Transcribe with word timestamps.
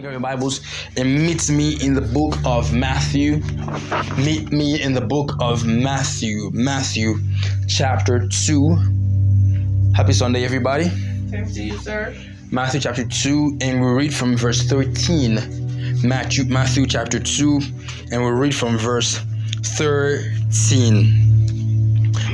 grab 0.00 0.12
your 0.12 0.20
Bibles 0.20 0.60
and 0.96 1.26
meet 1.26 1.50
me 1.50 1.76
in 1.84 1.92
the 1.92 2.00
book 2.00 2.34
of 2.46 2.72
Matthew. 2.72 3.42
Meet 4.16 4.50
me 4.50 4.80
in 4.80 4.94
the 4.94 5.00
book 5.00 5.32
of 5.40 5.66
Matthew. 5.66 6.50
Matthew 6.54 7.16
chapter 7.68 8.26
2. 8.26 9.92
Happy 9.94 10.12
Sunday, 10.12 10.44
everybody. 10.44 10.88
Same 11.28 11.46
to 11.46 11.62
you, 11.62 11.76
sir. 11.78 12.16
Matthew 12.50 12.80
chapter 12.80 13.04
2, 13.04 13.58
and 13.60 13.80
we 13.80 13.88
read 13.88 14.14
from 14.14 14.36
verse 14.36 14.62
13. 14.62 16.02
Matthew, 16.02 16.44
Matthew 16.44 16.86
chapter 16.86 17.20
2, 17.20 17.60
and 18.10 18.24
we 18.24 18.30
read 18.30 18.54
from 18.54 18.78
verse 18.78 19.18
13. 19.62 21.29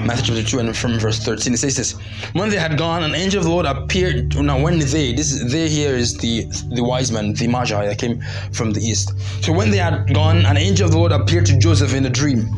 Matthew 0.06 0.34
chapter 0.37 0.51
2 0.51 0.59
and 0.60 0.77
from 0.77 0.98
verse 0.98 1.19
13. 1.19 1.55
It 1.55 1.56
says 1.56 1.77
this 1.77 1.92
When 2.33 2.48
they 2.48 2.59
had 2.59 2.78
gone, 2.78 3.02
an 3.02 3.15
angel 3.15 3.41
of 3.41 3.45
the 3.45 3.51
Lord 3.51 3.66
appeared. 3.66 4.37
Now, 4.37 4.60
when 4.62 4.79
they, 4.79 5.12
this 5.12 5.42
they 5.51 5.69
here 5.69 5.95
is 5.95 6.16
the 6.16 6.45
the 6.74 6.84
wise 6.84 7.10
men, 7.10 7.34
the 7.34 7.48
Magi 7.48 7.87
that 7.87 7.98
came 7.98 8.23
from 8.52 8.73
the 8.73 8.80
east. 8.80 9.12
So 9.42 9.52
when 9.52 9.70
they 9.70 9.79
had 9.79 10.15
gone, 10.15 10.46
an 10.46 10.56
angel 10.56 10.87
of 10.87 10.92
the 10.92 10.98
Lord 10.98 11.12
appeared 11.12 11.46
to 11.46 11.59
Joseph 11.59 11.95
in 11.95 12.06
a 12.06 12.10
dream. 12.10 12.48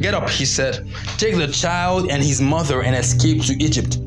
Get 0.00 0.14
up, 0.14 0.28
he 0.30 0.44
said, 0.44 0.86
take 1.18 1.36
the 1.36 1.48
child 1.48 2.08
and 2.10 2.22
his 2.22 2.40
mother 2.40 2.82
and 2.82 2.94
escape 2.94 3.42
to 3.46 3.54
Egypt. 3.62 3.98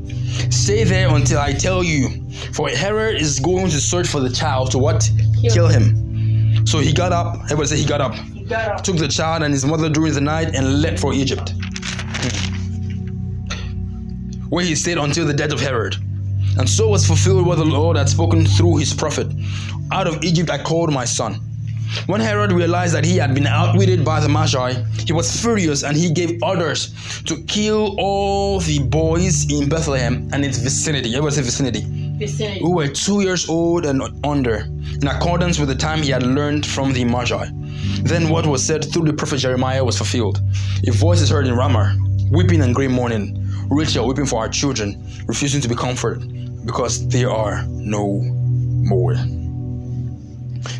Stay 0.50 0.84
there 0.84 1.14
until 1.14 1.38
I 1.38 1.52
tell 1.52 1.82
you, 1.84 2.08
for 2.52 2.68
Herod 2.68 3.20
is 3.20 3.40
going 3.40 3.68
to 3.70 3.80
search 3.80 4.08
for 4.08 4.20
the 4.20 4.30
child 4.30 4.70
to 4.72 4.78
what? 4.78 5.08
Kill 5.42 5.52
Kill 5.52 5.68
him. 5.68 6.66
So 6.66 6.80
he 6.80 6.92
got 6.92 7.12
up. 7.12 7.36
Everybody 7.44 7.68
say 7.68 7.76
he 7.76 7.84
got 7.86 8.00
up 8.00 8.14
You 8.34 8.46
got 8.46 8.68
up. 8.68 8.84
took 8.84 8.96
the 8.96 9.08
child 9.08 9.42
and 9.42 9.52
his 9.52 9.64
mother 9.64 9.88
during 9.88 10.14
the 10.14 10.20
night 10.20 10.54
and 10.54 10.82
left 10.82 10.98
for 10.98 11.12
Egypt, 11.14 11.54
where 14.48 14.64
he 14.64 14.74
stayed 14.74 14.98
until 14.98 15.26
the 15.26 15.34
death 15.34 15.52
of 15.52 15.60
Herod. 15.60 15.96
And 16.58 16.68
so 16.68 16.88
was 16.88 17.06
fulfilled 17.06 17.46
what 17.46 17.58
the 17.58 17.64
Lord 17.64 17.96
had 17.96 18.08
spoken 18.08 18.46
through 18.46 18.76
his 18.78 18.94
prophet 18.94 19.26
Out 19.92 20.06
of 20.06 20.22
Egypt 20.24 20.50
I 20.50 20.62
called 20.62 20.92
my 20.92 21.04
son. 21.04 21.40
When 22.06 22.20
Herod 22.20 22.50
realized 22.52 22.94
that 22.94 23.04
he 23.04 23.16
had 23.16 23.32
been 23.34 23.46
outwitted 23.46 24.04
by 24.04 24.18
the 24.20 24.28
Magi, 24.28 24.72
he 25.06 25.12
was 25.12 25.40
furious 25.40 25.84
and 25.84 25.96
he 25.96 26.10
gave 26.10 26.42
orders 26.42 26.92
to 27.26 27.42
kill 27.44 27.94
all 27.98 28.58
the 28.60 28.80
boys 28.80 29.50
in 29.52 29.68
Bethlehem 29.68 30.28
and 30.32 30.44
its 30.44 30.58
vicinity. 30.58 31.10
Everybody 31.14 31.36
say 31.36 31.42
vicinity 31.42 31.80
Vicinity. 32.18 32.60
who 32.60 32.74
were 32.74 32.88
two 32.88 33.20
years 33.20 33.48
old 33.48 33.86
and 33.86 34.02
under, 34.24 34.66
in 35.00 35.06
accordance 35.06 35.58
with 35.60 35.68
the 35.68 35.74
time 35.74 36.02
he 36.02 36.10
had 36.10 36.22
learned 36.24 36.66
from 36.66 36.92
the 36.92 37.04
Magi. 37.04 37.46
Then 38.02 38.28
what 38.30 38.46
was 38.46 38.64
said 38.64 38.84
through 38.92 39.04
the 39.04 39.12
prophet 39.12 39.38
Jeremiah 39.38 39.84
was 39.84 39.96
fulfilled. 39.96 40.40
A 40.88 40.90
voice 40.90 41.20
is 41.20 41.30
heard 41.30 41.46
in 41.46 41.54
Ramah, 41.54 41.96
weeping 42.32 42.62
and 42.62 42.74
great 42.74 42.90
mourning, 42.90 43.45
Rachel 43.68 44.06
weeping 44.06 44.26
for 44.26 44.40
our 44.40 44.48
children, 44.48 45.02
refusing 45.26 45.60
to 45.60 45.68
be 45.68 45.74
comforted, 45.74 46.64
because 46.66 47.06
they 47.08 47.24
are 47.24 47.64
no 47.68 48.20
more. 48.22 49.14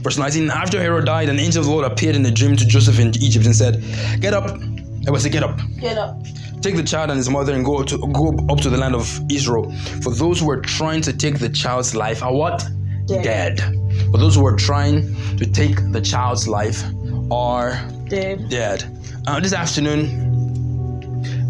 Verse 0.02 0.18
19 0.18 0.50
After 0.50 0.80
Herod 0.80 1.06
died, 1.06 1.28
an 1.28 1.38
angel 1.38 1.60
of 1.60 1.66
the 1.66 1.72
Lord 1.72 1.84
appeared 1.90 2.16
in 2.16 2.24
a 2.26 2.30
dream 2.30 2.56
to 2.56 2.66
Joseph 2.66 2.98
in 2.98 3.08
Egypt 3.22 3.46
and 3.46 3.54
said, 3.54 3.82
Get 4.20 4.34
up. 4.34 4.58
I 5.06 5.10
was 5.10 5.22
say, 5.22 5.30
Get 5.30 5.42
up. 5.42 5.58
Get 5.80 5.98
up. 5.98 6.16
Take 6.60 6.76
the 6.76 6.82
child 6.82 7.10
and 7.10 7.18
his 7.18 7.28
mother 7.28 7.52
and 7.54 7.64
go 7.64 7.82
to 7.82 7.98
go 8.12 8.34
up 8.50 8.58
to 8.60 8.70
the 8.70 8.76
land 8.76 8.94
of 8.94 9.20
Israel. 9.30 9.70
For 10.02 10.12
those 10.12 10.40
who 10.40 10.46
were 10.46 10.60
trying 10.60 11.00
to 11.02 11.12
take 11.12 11.38
the 11.38 11.48
child's 11.48 11.94
life 11.94 12.22
are 12.22 12.32
what? 12.34 12.66
Dead. 13.06 13.60
For 14.10 14.18
those 14.18 14.34
who 14.34 14.42
were 14.42 14.56
trying 14.56 15.14
to 15.36 15.46
take 15.46 15.76
the 15.92 16.00
child's 16.00 16.48
life 16.48 16.82
are 17.30 17.72
Dead. 18.08 18.48
dead. 18.48 18.84
Uh, 19.26 19.38
this 19.40 19.52
afternoon, 19.52 20.25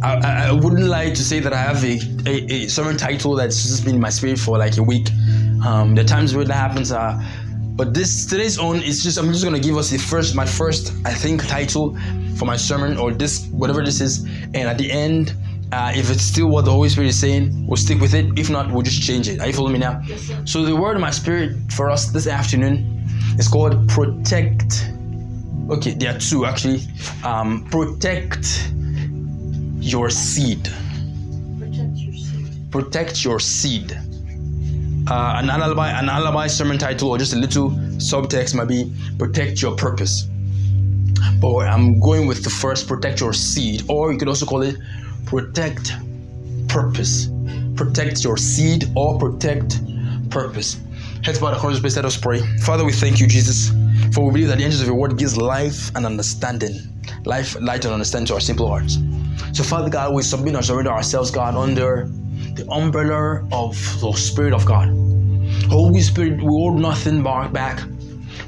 I, 0.02 0.48
I, 0.48 0.52
wouldn't 0.52 0.89
like 0.89 1.14
to 1.14 1.25
say 1.25 1.41
that 1.41 1.52
I 1.52 1.56
have 1.56 1.83
a, 1.83 1.98
a, 2.28 2.64
a 2.64 2.69
sermon 2.69 2.97
title 2.97 3.34
that's 3.34 3.62
just 3.62 3.84
been 3.84 3.94
in 3.94 4.00
my 4.00 4.11
spirit 4.11 4.38
for 4.38 4.58
like 4.58 4.77
a 4.77 4.83
week. 4.83 5.08
Um, 5.65 5.94
are 5.97 6.04
times 6.04 6.34
where 6.34 6.44
that 6.44 6.54
happens. 6.54 6.93
are, 6.93 7.19
but 7.76 7.94
this 7.94 8.26
today's 8.26 8.59
own 8.59 8.82
is 8.82 9.03
just 9.03 9.19
I'm 9.19 9.32
just 9.32 9.44
gonna 9.44 9.59
give 9.59 9.76
us 9.76 9.91
the 9.91 9.98
first 9.98 10.34
my 10.34 10.47
first 10.47 10.93
I 11.04 11.15
think 11.15 11.47
title 11.47 11.97
for 12.37 12.44
my 12.44 12.56
sermon 12.56 12.98
or 12.98 13.12
this 13.12 13.47
whatever 13.48 13.82
this 13.82 14.00
is, 14.00 14.25
and 14.25 14.69
at 14.69 14.76
the 14.76 14.91
end, 14.91 15.34
uh, 15.72 15.93
if 15.94 16.10
it's 16.10 16.22
still 16.22 16.48
what 16.48 16.65
the 16.66 16.71
Holy 16.71 16.88
Spirit 16.91 17.09
is 17.09 17.19
saying, 17.19 17.66
we'll 17.66 17.76
stick 17.76 18.00
with 18.00 18.15
it. 18.15 18.38
If 18.38 18.50
not, 18.50 18.71
we'll 18.71 18.82
just 18.82 19.03
change 19.03 19.28
it. 19.28 19.41
Are 19.41 19.47
you 19.47 19.53
following 19.53 19.75
me 19.75 19.78
now? 19.78 20.03
Yes, 20.06 20.22
sir. 20.22 20.42
So 20.44 20.65
the 20.65 20.76
word 20.76 20.97
of 20.97 21.00
my 21.00 21.10
spirit 21.10 21.56
for 21.72 21.91
us 21.91 22.09
this 22.09 22.26
afternoon 22.26 23.04
is 23.38 23.48
called 23.48 23.88
protect. 23.88 24.91
Okay, 25.71 25.92
there 25.92 26.15
are 26.15 26.19
two 26.19 26.44
actually. 26.44 26.82
Um, 27.25 27.65
protect 27.71 28.71
your 29.86 30.10
seed. 30.10 30.69
Protect 31.58 31.97
your 31.97 32.12
seed. 32.12 32.72
Protect 32.72 33.24
your 33.24 33.41
seed. 33.41 33.92
Uh, 35.08 35.34
an 35.36 35.50
alibi, 35.50 35.88
an 35.91 36.08
alibi 36.08 36.48
sermon 36.48 36.78
title, 36.78 37.10
or 37.10 37.19
just 37.19 37.32
a 37.32 37.36
little 37.36 37.70
subtext 37.98 38.54
might 38.54 38.66
be 38.66 38.92
protect 39.19 39.62
your 39.62 39.76
purpose. 39.76 40.28
But 41.41 41.69
I'm 41.69 42.00
going 42.00 42.26
with 42.26 42.42
the 42.42 42.50
first 42.50 42.88
protect 42.88 43.20
your 43.20 43.32
seed, 43.32 43.84
or 43.88 44.12
you 44.12 44.19
could 44.19 44.28
also 44.28 44.47
call 44.47 44.62
it 44.62 44.76
protect 45.24 45.92
purpose. 46.68 47.28
Protect 47.76 48.24
your 48.24 48.36
seed 48.36 48.91
or 48.97 49.18
protect 49.18 49.80
purpose. 50.30 50.80
Heads 51.22 51.38
bowed 51.38 51.54
across 51.56 51.76
space, 51.78 51.97
let 51.97 52.04
us 52.04 52.16
pray. 52.16 52.41
Father, 52.62 52.84
we 52.84 52.92
thank 52.92 53.20
you, 53.20 53.26
Jesus, 53.26 53.70
for 54.12 54.26
we 54.26 54.32
believe 54.32 54.48
that 54.48 54.58
the 54.58 54.64
angels 54.64 54.80
of 54.80 54.86
your 54.86 54.97
word 54.97 55.18
gives 55.18 55.36
life 55.36 55.94
and 55.94 56.06
understanding, 56.06 56.74
life, 57.24 57.56
light, 57.60 57.84
and 57.84 57.92
understanding 57.92 58.26
to 58.26 58.34
our 58.34 58.41
simple 58.41 58.68
hearts. 58.68 58.97
So, 59.52 59.62
Father 59.62 59.91
God, 59.91 60.14
we 60.14 60.22
submit 60.22 60.54
and 60.54 60.64
surrender 60.64 60.91
ourselves, 60.91 61.30
God, 61.30 61.54
under 61.54 62.08
the 62.54 62.66
umbrella 62.70 63.47
of 63.52 63.76
the 64.00 64.12
Spirit 64.12 64.52
of 64.52 64.64
God. 64.64 64.88
Holy 65.69 66.00
Spirit, 66.00 66.41
we 66.41 66.47
hold 66.47 66.80
nothing 66.80 67.22
back. 67.22 67.80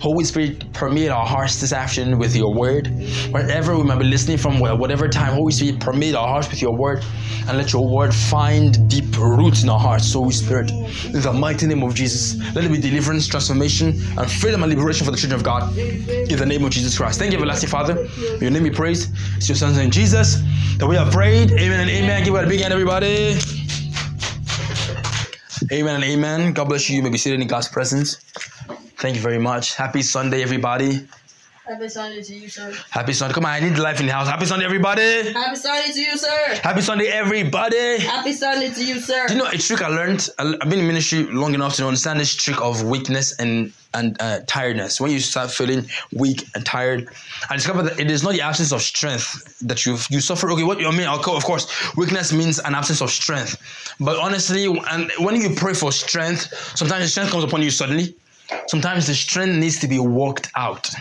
Holy 0.01 0.25
Spirit, 0.25 0.73
permeate 0.73 1.11
our 1.11 1.27
hearts 1.27 1.61
this 1.61 1.73
afternoon 1.73 2.19
with 2.19 2.37
your 2.37 2.55
word. 2.55 2.89
Wherever 3.31 3.77
we 3.77 3.83
might 3.83 3.99
be 3.99 4.05
listening 4.05 4.39
from, 4.39 4.61
whatever 4.61 5.09
time, 5.09 5.35
Holy 5.35 5.53
Spirit, 5.53 5.81
permeate 5.81 6.15
our 6.15 6.29
hearts 6.29 6.49
with 6.51 6.63
your 6.63 6.77
word 6.77 7.05
and 7.49 7.59
let 7.59 7.73
your 7.73 7.89
word 7.89 8.15
find 8.15 8.89
deep 8.89 9.17
roots 9.17 9.63
in 9.65 9.69
our 9.69 9.79
hearts. 9.79 10.07
So, 10.07 10.21
Holy 10.21 10.33
Spirit, 10.33 10.71
in 10.71 11.21
the 11.21 11.33
mighty 11.33 11.67
name 11.67 11.83
of 11.83 11.95
Jesus, 11.95 12.39
let 12.55 12.65
it 12.65 12.71
be 12.71 12.79
deliverance, 12.79 13.27
transformation, 13.27 13.89
and 14.17 14.31
freedom 14.31 14.63
and 14.63 14.73
liberation 14.73 15.05
for 15.05 15.11
the 15.11 15.17
children 15.17 15.41
of 15.41 15.45
God. 15.45 15.77
In 15.77 16.39
the 16.39 16.47
name 16.47 16.65
of 16.65 16.71
Jesus 16.71 16.97
Christ. 16.97 17.19
Thank 17.19 17.33
you, 17.33 17.39
everlasting 17.39 17.69
Father. 17.69 18.07
Your 18.41 18.51
name 18.51 18.63
be 18.63 18.71
praised. 18.71 19.11
It's 19.37 19.49
your 19.49 19.57
son's 19.57 19.77
name, 19.79 19.91
Jesus, 19.91 20.43
that 20.79 20.87
we 20.87 20.95
have 20.97 21.13
prayed. 21.13 21.51
Amen 21.53 21.81
and 21.81 21.91
amen. 21.91 22.25
Give 22.25 22.35
it 22.35 22.45
a 22.45 22.49
big 22.49 22.61
hand, 22.61 22.73
everybody. 22.73 23.39
Amen 25.73 25.97
and 25.97 26.05
amen. 26.05 26.53
God 26.53 26.69
bless 26.69 26.89
you. 26.89 26.97
You 26.97 27.03
may 27.03 27.11
be 27.11 27.19
seated 27.19 27.41
in 27.41 27.49
God's 27.49 27.69
presence. 27.69 28.19
Thank 28.99 29.15
you 29.17 29.23
very 29.23 29.39
much. 29.39 29.75
Happy 29.75 30.03
Sunday, 30.03 30.43
everybody. 30.43 31.07
Happy 31.69 31.89
Sunday 31.89 32.23
to 32.23 32.35
you, 32.35 32.49
sir. 32.49 32.73
Happy 32.91 33.13
Sunday. 33.13 33.35
Come 33.35 33.45
on, 33.45 33.51
I 33.53 33.61
need 33.61 33.77
life 33.79 34.01
in 34.01 34.07
the 34.07 34.13
house. 34.13 34.27
Happy 34.27 34.47
Sunday, 34.47 34.65
everybody. 34.65 35.33
Happy 35.35 35.55
Sunday 35.57 35.93
to 35.93 36.01
you, 36.01 36.17
sir. 36.17 36.59
Happy 36.63 36.81
Sunday, 36.81 37.09
everybody. 37.09 37.99
Happy 37.99 38.33
Sunday 38.33 38.71
to 38.71 38.83
you, 38.85 38.99
sir. 39.01 39.27
Do 39.29 39.35
you 39.35 39.39
know 39.41 39.49
a 39.49 39.59
trick 39.59 39.83
I 39.83 39.89
learned? 39.89 40.31
I- 40.39 40.55
I've 40.63 40.71
been 40.71 40.81
in 40.81 40.87
ministry 40.87 41.25
long 41.25 41.53
enough 41.55 41.75
to 41.77 41.87
understand 41.87 42.19
this 42.19 42.35
trick 42.35 42.61
of 42.63 42.83
weakness 42.85 43.39
and 43.39 43.73
and 43.95 44.17
uh, 44.21 44.41
tiredness. 44.47 45.01
When 45.01 45.11
you 45.11 45.21
start 45.21 45.51
feeling 45.51 45.87
weak 46.13 46.47
and 46.55 46.65
tired, 46.65 47.09
I 47.51 47.55
discovered 47.57 47.85
that 47.85 48.01
it 48.01 48.11
is 48.11 48.23
not 48.23 48.33
the 48.33 48.41
absence 48.43 48.73
of 48.73 48.81
strength 48.83 49.59
that 49.61 49.85
you 49.85 49.99
you 50.11 50.21
suffer. 50.21 50.51
Okay, 50.51 50.63
what 50.65 50.81
you 50.81 50.91
mean? 50.91 51.07
Of 51.07 51.23
course, 51.23 51.65
weakness 51.97 52.33
means 52.33 52.59
an 52.61 52.75
absence 52.75 53.01
of 53.03 53.11
strength. 53.11 53.57
But 54.01 54.17
honestly, 54.19 54.65
and 54.91 55.13
when 55.19 55.37
you 55.37 55.51
pray 55.55 55.75
for 55.75 55.93
strength, 55.93 56.49
sometimes 56.77 57.05
the 57.05 57.09
strength 57.09 57.31
comes 57.31 57.45
upon 57.45 57.61
you 57.63 57.71
suddenly. 57.71 58.15
Sometimes 58.67 59.07
the 59.07 59.15
strength 59.15 59.57
needs 59.57 59.79
to 59.81 59.89
be 59.89 59.99
worked 59.99 60.51
out. 60.55 60.93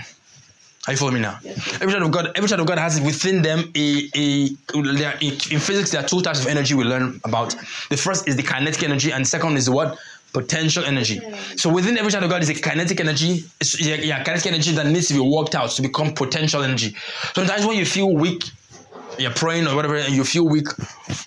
Are 0.88 0.94
you 0.94 0.98
following 0.98 1.16
me 1.16 1.22
now? 1.22 1.38
Every 1.46 1.92
child 1.92 2.04
of 2.04 2.12
God, 2.12 2.32
every 2.36 2.48
child 2.48 2.62
of 2.62 2.68
God 2.68 2.78
has 2.78 3.02
within 3.02 3.42
them 3.42 3.72
a 3.76 4.10
a. 4.16 4.50
Are, 4.74 5.18
in 5.22 5.60
physics, 5.60 5.92
there 5.92 6.02
are 6.02 6.08
two 6.08 6.22
types 6.22 6.40
of 6.40 6.48
energy 6.48 6.76
we 6.76 6.86
learn 6.86 7.20
about. 7.26 7.56
The 7.90 7.98
first 7.98 8.28
is 8.28 8.38
the 8.38 8.44
kinetic 8.44 8.84
energy, 8.84 9.12
and 9.12 9.28
second 9.28 9.58
is 9.58 9.70
what 9.70 9.98
potential 10.32 10.86
energy. 10.86 11.20
So 11.58 11.70
within 11.74 11.98
every 11.98 12.12
child 12.12 12.24
of 12.24 12.30
God 12.30 12.42
is 12.42 12.50
a 12.50 12.54
kinetic 12.54 13.02
energy. 13.02 13.44
It's, 13.60 13.82
yeah, 13.86 13.96
yeah, 13.96 14.24
kinetic 14.24 14.46
energy 14.48 14.72
that 14.74 14.86
needs 14.86 15.10
to 15.10 15.16
be 15.16 15.20
worked 15.20 15.56
out 15.56 15.72
to 15.72 15.82
become 15.82 16.14
potential 16.14 16.64
energy. 16.64 16.96
Sometimes 17.34 17.66
when 17.66 17.78
you 17.78 17.86
feel 17.86 18.14
weak, 18.14 18.44
you're 19.18 19.32
praying 19.32 19.68
or 19.68 19.76
whatever, 19.76 19.98
and 19.98 20.14
you 20.14 20.24
feel 20.24 20.48
weak, 20.48 20.68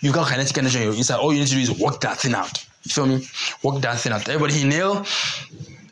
you 0.01 0.11
got 0.11 0.29
kinetic 0.29 0.57
energy 0.57 0.85
inside. 0.85 1.19
All 1.19 1.33
you 1.35 1.41
need 1.41 1.49
to 1.49 1.55
do 1.55 1.61
is 1.61 1.79
work 1.79 2.01
that 2.01 2.19
thing 2.19 2.35
out. 2.35 2.65
You 2.85 2.93
feel 2.93 3.07
me? 3.07 3.27
Work 3.63 3.83
that 3.83 3.99
thing 3.99 4.13
out. 4.13 4.27
Everybody 4.29 4.63
inhale, 4.63 5.05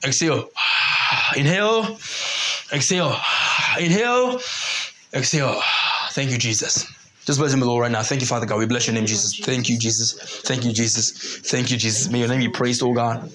exhale, 0.04 0.50
inhale, 1.36 1.98
exhale, 2.72 3.16
inhale, 3.78 4.40
exhale. 5.14 5.60
Thank 6.12 6.30
you, 6.30 6.38
Jesus. 6.38 6.86
Just 7.24 7.38
bless 7.38 7.52
him, 7.52 7.60
Lord, 7.60 7.82
right 7.82 7.92
now. 7.92 8.02
Thank 8.02 8.22
you, 8.22 8.26
Father 8.26 8.46
God. 8.46 8.58
We 8.58 8.66
bless 8.66 8.86
your 8.86 8.94
name, 8.94 9.04
Jesus. 9.06 9.38
Thank 9.38 9.68
you, 9.68 9.78
Jesus. 9.78 10.40
Thank 10.42 10.64
you, 10.64 10.72
Jesus. 10.72 11.40
Thank 11.40 11.70
you, 11.70 11.76
Jesus. 11.76 12.10
May 12.10 12.20
your 12.20 12.28
name 12.28 12.40
be 12.40 12.48
praised, 12.48 12.82
oh 12.82 12.94
God, 12.94 13.30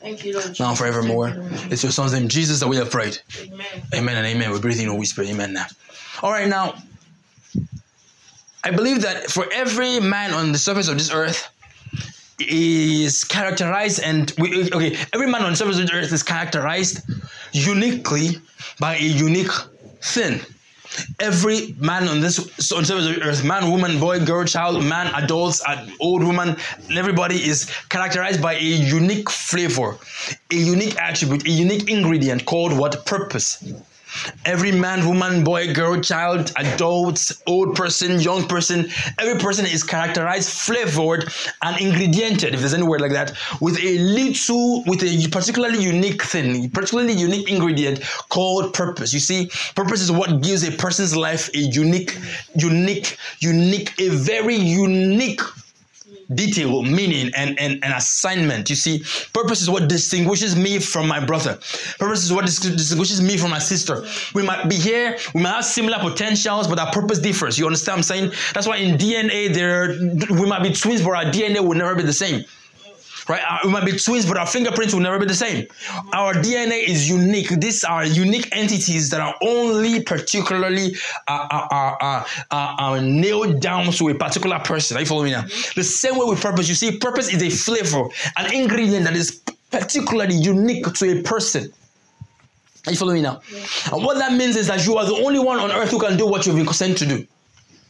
Thank 0.00 0.24
you, 0.24 0.34
Lord. 0.34 0.58
now 0.58 0.70
and 0.70 0.78
forevermore. 0.78 1.30
Thank 1.30 1.50
you, 1.50 1.56
Lord. 1.58 1.72
It's 1.72 1.82
your 1.82 1.92
son's 1.92 2.12
name, 2.12 2.28
Jesus, 2.28 2.60
that 2.60 2.68
we 2.68 2.76
have 2.76 2.90
prayed. 2.90 3.18
Amen. 3.40 3.66
Amen 3.94 4.16
and 4.16 4.26
amen. 4.26 4.50
We 4.50 4.60
breathe 4.60 4.80
in 4.80 4.88
a 4.88 4.94
whisper. 4.94 5.22
Amen 5.22 5.52
now. 5.52 5.66
All 6.22 6.30
right, 6.30 6.48
now, 6.48 6.74
I 8.64 8.70
believe 8.70 9.02
that 9.02 9.30
for 9.30 9.46
every 9.52 10.00
man 10.00 10.32
on 10.32 10.52
the 10.52 10.58
surface 10.58 10.88
of 10.88 10.96
this 10.96 11.12
earth, 11.12 11.48
is 12.40 13.24
characterized 13.24 14.00
and 14.02 14.32
we, 14.38 14.70
okay 14.72 14.96
every 15.12 15.26
man 15.26 15.42
on 15.42 15.50
the 15.50 15.56
surface 15.56 15.78
of 15.78 15.86
the 15.86 15.92
earth 15.92 16.12
is 16.12 16.22
characterized 16.22 17.00
uniquely 17.52 18.30
by 18.80 18.96
a 18.96 19.02
unique 19.02 19.52
thing. 20.02 20.40
Every 21.18 21.74
man 21.78 22.06
on 22.06 22.20
this 22.20 22.38
on 22.70 22.84
surface 22.84 23.06
of 23.06 23.16
the 23.16 23.22
earth, 23.22 23.44
man, 23.44 23.68
woman, 23.70 23.98
boy, 23.98 24.24
girl, 24.24 24.44
child, 24.44 24.84
man, 24.84 25.12
adults, 25.14 25.60
old 25.98 26.22
woman, 26.22 26.56
everybody 26.94 27.36
is 27.36 27.68
characterized 27.88 28.40
by 28.40 28.54
a 28.54 28.60
unique 28.62 29.28
flavor, 29.28 29.98
a 30.52 30.54
unique 30.54 30.96
attribute, 31.00 31.46
a 31.46 31.50
unique 31.50 31.90
ingredient 31.90 32.46
called 32.46 32.78
what? 32.78 33.04
Purpose. 33.06 33.72
Every 34.44 34.72
man, 34.72 35.06
woman, 35.06 35.44
boy, 35.44 35.72
girl, 35.72 36.00
child, 36.00 36.52
adult, 36.56 37.32
old 37.46 37.74
person, 37.74 38.20
young 38.20 38.46
person, 38.46 38.88
every 39.18 39.40
person 39.40 39.66
is 39.66 39.82
characterized, 39.82 40.50
flavored, 40.50 41.24
and 41.62 41.76
ingrediented, 41.76 42.52
if 42.52 42.60
there's 42.60 42.74
any 42.74 42.82
word 42.82 43.00
like 43.00 43.12
that, 43.12 43.32
with 43.60 43.78
a 43.78 43.98
little, 43.98 44.84
with 44.86 45.02
a 45.02 45.28
particularly 45.30 45.82
unique 45.82 46.22
thing, 46.22 46.70
particularly 46.70 47.12
unique 47.12 47.50
ingredient 47.50 48.02
called 48.28 48.72
purpose. 48.74 49.12
You 49.12 49.20
see, 49.20 49.50
purpose 49.74 50.00
is 50.00 50.12
what 50.12 50.42
gives 50.42 50.66
a 50.66 50.72
person's 50.72 51.16
life 51.16 51.48
a 51.54 51.58
unique, 51.58 52.18
unique, 52.54 53.16
unique, 53.40 53.92
a 54.00 54.08
very 54.08 54.56
unique 54.56 55.40
detail, 56.34 56.82
meaning, 56.82 57.30
and, 57.36 57.58
and, 57.58 57.82
and 57.84 57.94
assignment. 57.94 58.70
You 58.70 58.76
see, 58.76 59.04
purpose 59.32 59.60
is 59.60 59.70
what 59.70 59.88
distinguishes 59.88 60.56
me 60.56 60.78
from 60.78 61.06
my 61.08 61.24
brother. 61.24 61.58
Purpose 61.98 62.24
is 62.24 62.32
what 62.32 62.46
dis- 62.46 62.58
distinguishes 62.60 63.20
me 63.20 63.36
from 63.36 63.50
my 63.50 63.58
sister. 63.58 64.04
We 64.34 64.42
might 64.42 64.68
be 64.68 64.76
here, 64.76 65.18
we 65.34 65.42
might 65.42 65.50
have 65.56 65.64
similar 65.64 65.98
potentials, 65.98 66.66
but 66.66 66.78
our 66.78 66.90
purpose 66.92 67.18
differs. 67.18 67.58
You 67.58 67.66
understand 67.66 67.94
what 67.94 67.98
I'm 67.98 68.02
saying? 68.02 68.32
That's 68.52 68.66
why 68.66 68.76
in 68.76 68.96
DNA, 68.96 69.52
there 69.52 69.96
we 70.38 70.46
might 70.46 70.62
be 70.62 70.72
twins, 70.72 71.02
but 71.02 71.10
our 71.10 71.24
DNA 71.24 71.60
will 71.60 71.76
never 71.76 71.94
be 71.94 72.02
the 72.02 72.12
same. 72.12 72.44
Right? 73.28 73.42
Uh, 73.48 73.58
We 73.64 73.70
might 73.70 73.84
be 73.86 73.92
twins, 73.92 74.26
but 74.26 74.36
our 74.36 74.46
fingerprints 74.46 74.92
will 74.94 75.00
never 75.00 75.18
be 75.18 75.26
the 75.26 75.34
same. 75.34 75.66
Our 76.12 76.34
DNA 76.34 76.78
is 76.86 77.08
unique. 77.08 77.48
These 77.48 77.82
are 77.84 78.04
unique 78.04 78.48
entities 78.52 79.08
that 79.10 79.20
are 79.20 79.34
only 79.42 80.02
particularly 80.02 80.96
uh, 81.26 81.46
uh, 81.50 81.68
uh, 81.70 81.94
uh, 82.00 82.24
uh, 82.50 82.76
uh, 82.78 83.00
nailed 83.00 83.60
down 83.60 83.92
to 83.92 84.08
a 84.10 84.14
particular 84.14 84.58
person. 84.58 84.96
Are 84.96 85.00
you 85.00 85.06
following 85.06 85.26
me 85.32 85.36
now? 85.38 85.44
The 85.74 85.84
same 85.84 86.18
way 86.18 86.26
with 86.26 86.40
purpose. 86.42 86.68
You 86.68 86.74
see, 86.74 86.98
purpose 86.98 87.32
is 87.32 87.42
a 87.42 87.50
flavor, 87.50 88.04
an 88.36 88.52
ingredient 88.52 89.04
that 89.04 89.16
is 89.16 89.40
particularly 89.70 90.34
unique 90.36 90.84
to 90.92 91.18
a 91.18 91.22
person. 91.22 91.72
Are 92.86 92.92
you 92.92 92.98
following 92.98 93.16
me 93.16 93.22
now? 93.22 93.40
And 93.92 94.04
what 94.04 94.18
that 94.18 94.32
means 94.34 94.56
is 94.56 94.66
that 94.66 94.84
you 94.86 94.96
are 94.98 95.06
the 95.06 95.14
only 95.24 95.38
one 95.38 95.58
on 95.58 95.72
earth 95.72 95.90
who 95.90 95.98
can 95.98 96.18
do 96.18 96.26
what 96.26 96.44
you've 96.44 96.56
been 96.56 96.68
sent 96.68 96.98
to 96.98 97.06
do. 97.06 97.26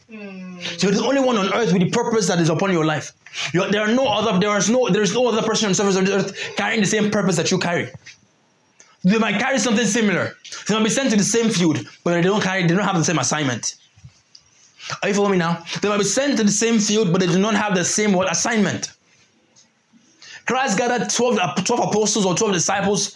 Hmm. 0.09 0.59
So 0.77 0.87
you're 0.87 0.97
the 0.99 1.05
only 1.05 1.21
one 1.21 1.37
on 1.37 1.51
earth 1.53 1.73
with 1.73 1.81
the 1.81 1.89
purpose 1.89 2.27
that 2.27 2.39
is 2.39 2.49
upon 2.49 2.71
your 2.71 2.85
life. 2.85 3.11
You- 3.53 3.69
there 3.71 3.81
are 3.81 3.91
no 3.91 4.05
other. 4.07 4.39
There 4.39 4.55
is 4.57 4.69
no. 4.69 4.87
There 4.89 5.01
is 5.01 5.13
no 5.13 5.27
other 5.27 5.41
person 5.41 5.65
on 5.65 5.71
the 5.71 5.75
surface 5.75 5.95
of 5.95 6.05
the 6.05 6.13
earth 6.13 6.37
carrying 6.55 6.81
the 6.81 6.87
same 6.87 7.09
purpose 7.09 7.35
that 7.37 7.49
you 7.51 7.57
carry. 7.57 7.89
They 9.03 9.17
might 9.17 9.39
carry 9.39 9.57
something 9.59 9.85
similar. 9.85 10.35
They 10.67 10.75
might 10.75 10.83
be 10.83 10.89
sent 10.89 11.09
to 11.11 11.15
the 11.17 11.23
same 11.23 11.49
field, 11.49 11.79
but 12.03 12.11
they 12.13 12.21
don't 12.21 12.41
carry. 12.41 12.61
They 12.63 12.75
don't 12.75 12.83
have 12.85 12.97
the 12.97 13.03
same 13.03 13.19
assignment. 13.19 13.75
Are 15.01 15.09
you 15.09 15.15
following 15.15 15.33
me 15.33 15.37
now? 15.39 15.63
They 15.81 15.89
might 15.89 15.97
be 15.97 16.03
sent 16.03 16.37
to 16.37 16.43
the 16.43 16.51
same 16.51 16.79
field, 16.79 17.11
but 17.11 17.19
they 17.21 17.27
do 17.27 17.39
not 17.39 17.55
have 17.55 17.73
the 17.75 17.83
same 17.83 18.13
what 18.13 18.31
assignment. 18.31 18.91
Christ 20.45 20.77
gathered 20.77 21.09
12, 21.09 21.39
uh, 21.39 21.53
12 21.55 21.89
apostles 21.89 22.25
or 22.25 22.35
12 22.35 22.53
disciples, 22.53 23.15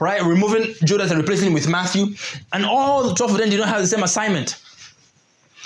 right? 0.00 0.22
Removing 0.22 0.74
Judas 0.84 1.10
and 1.10 1.20
replacing 1.20 1.48
him 1.48 1.52
with 1.52 1.68
Matthew. 1.68 2.14
And 2.54 2.64
all 2.64 3.06
the 3.08 3.14
12 3.14 3.32
of 3.32 3.38
them 3.38 3.50
did 3.50 3.60
not 3.60 3.68
have 3.68 3.82
the 3.82 3.86
same 3.86 4.02
assignment. 4.02 4.56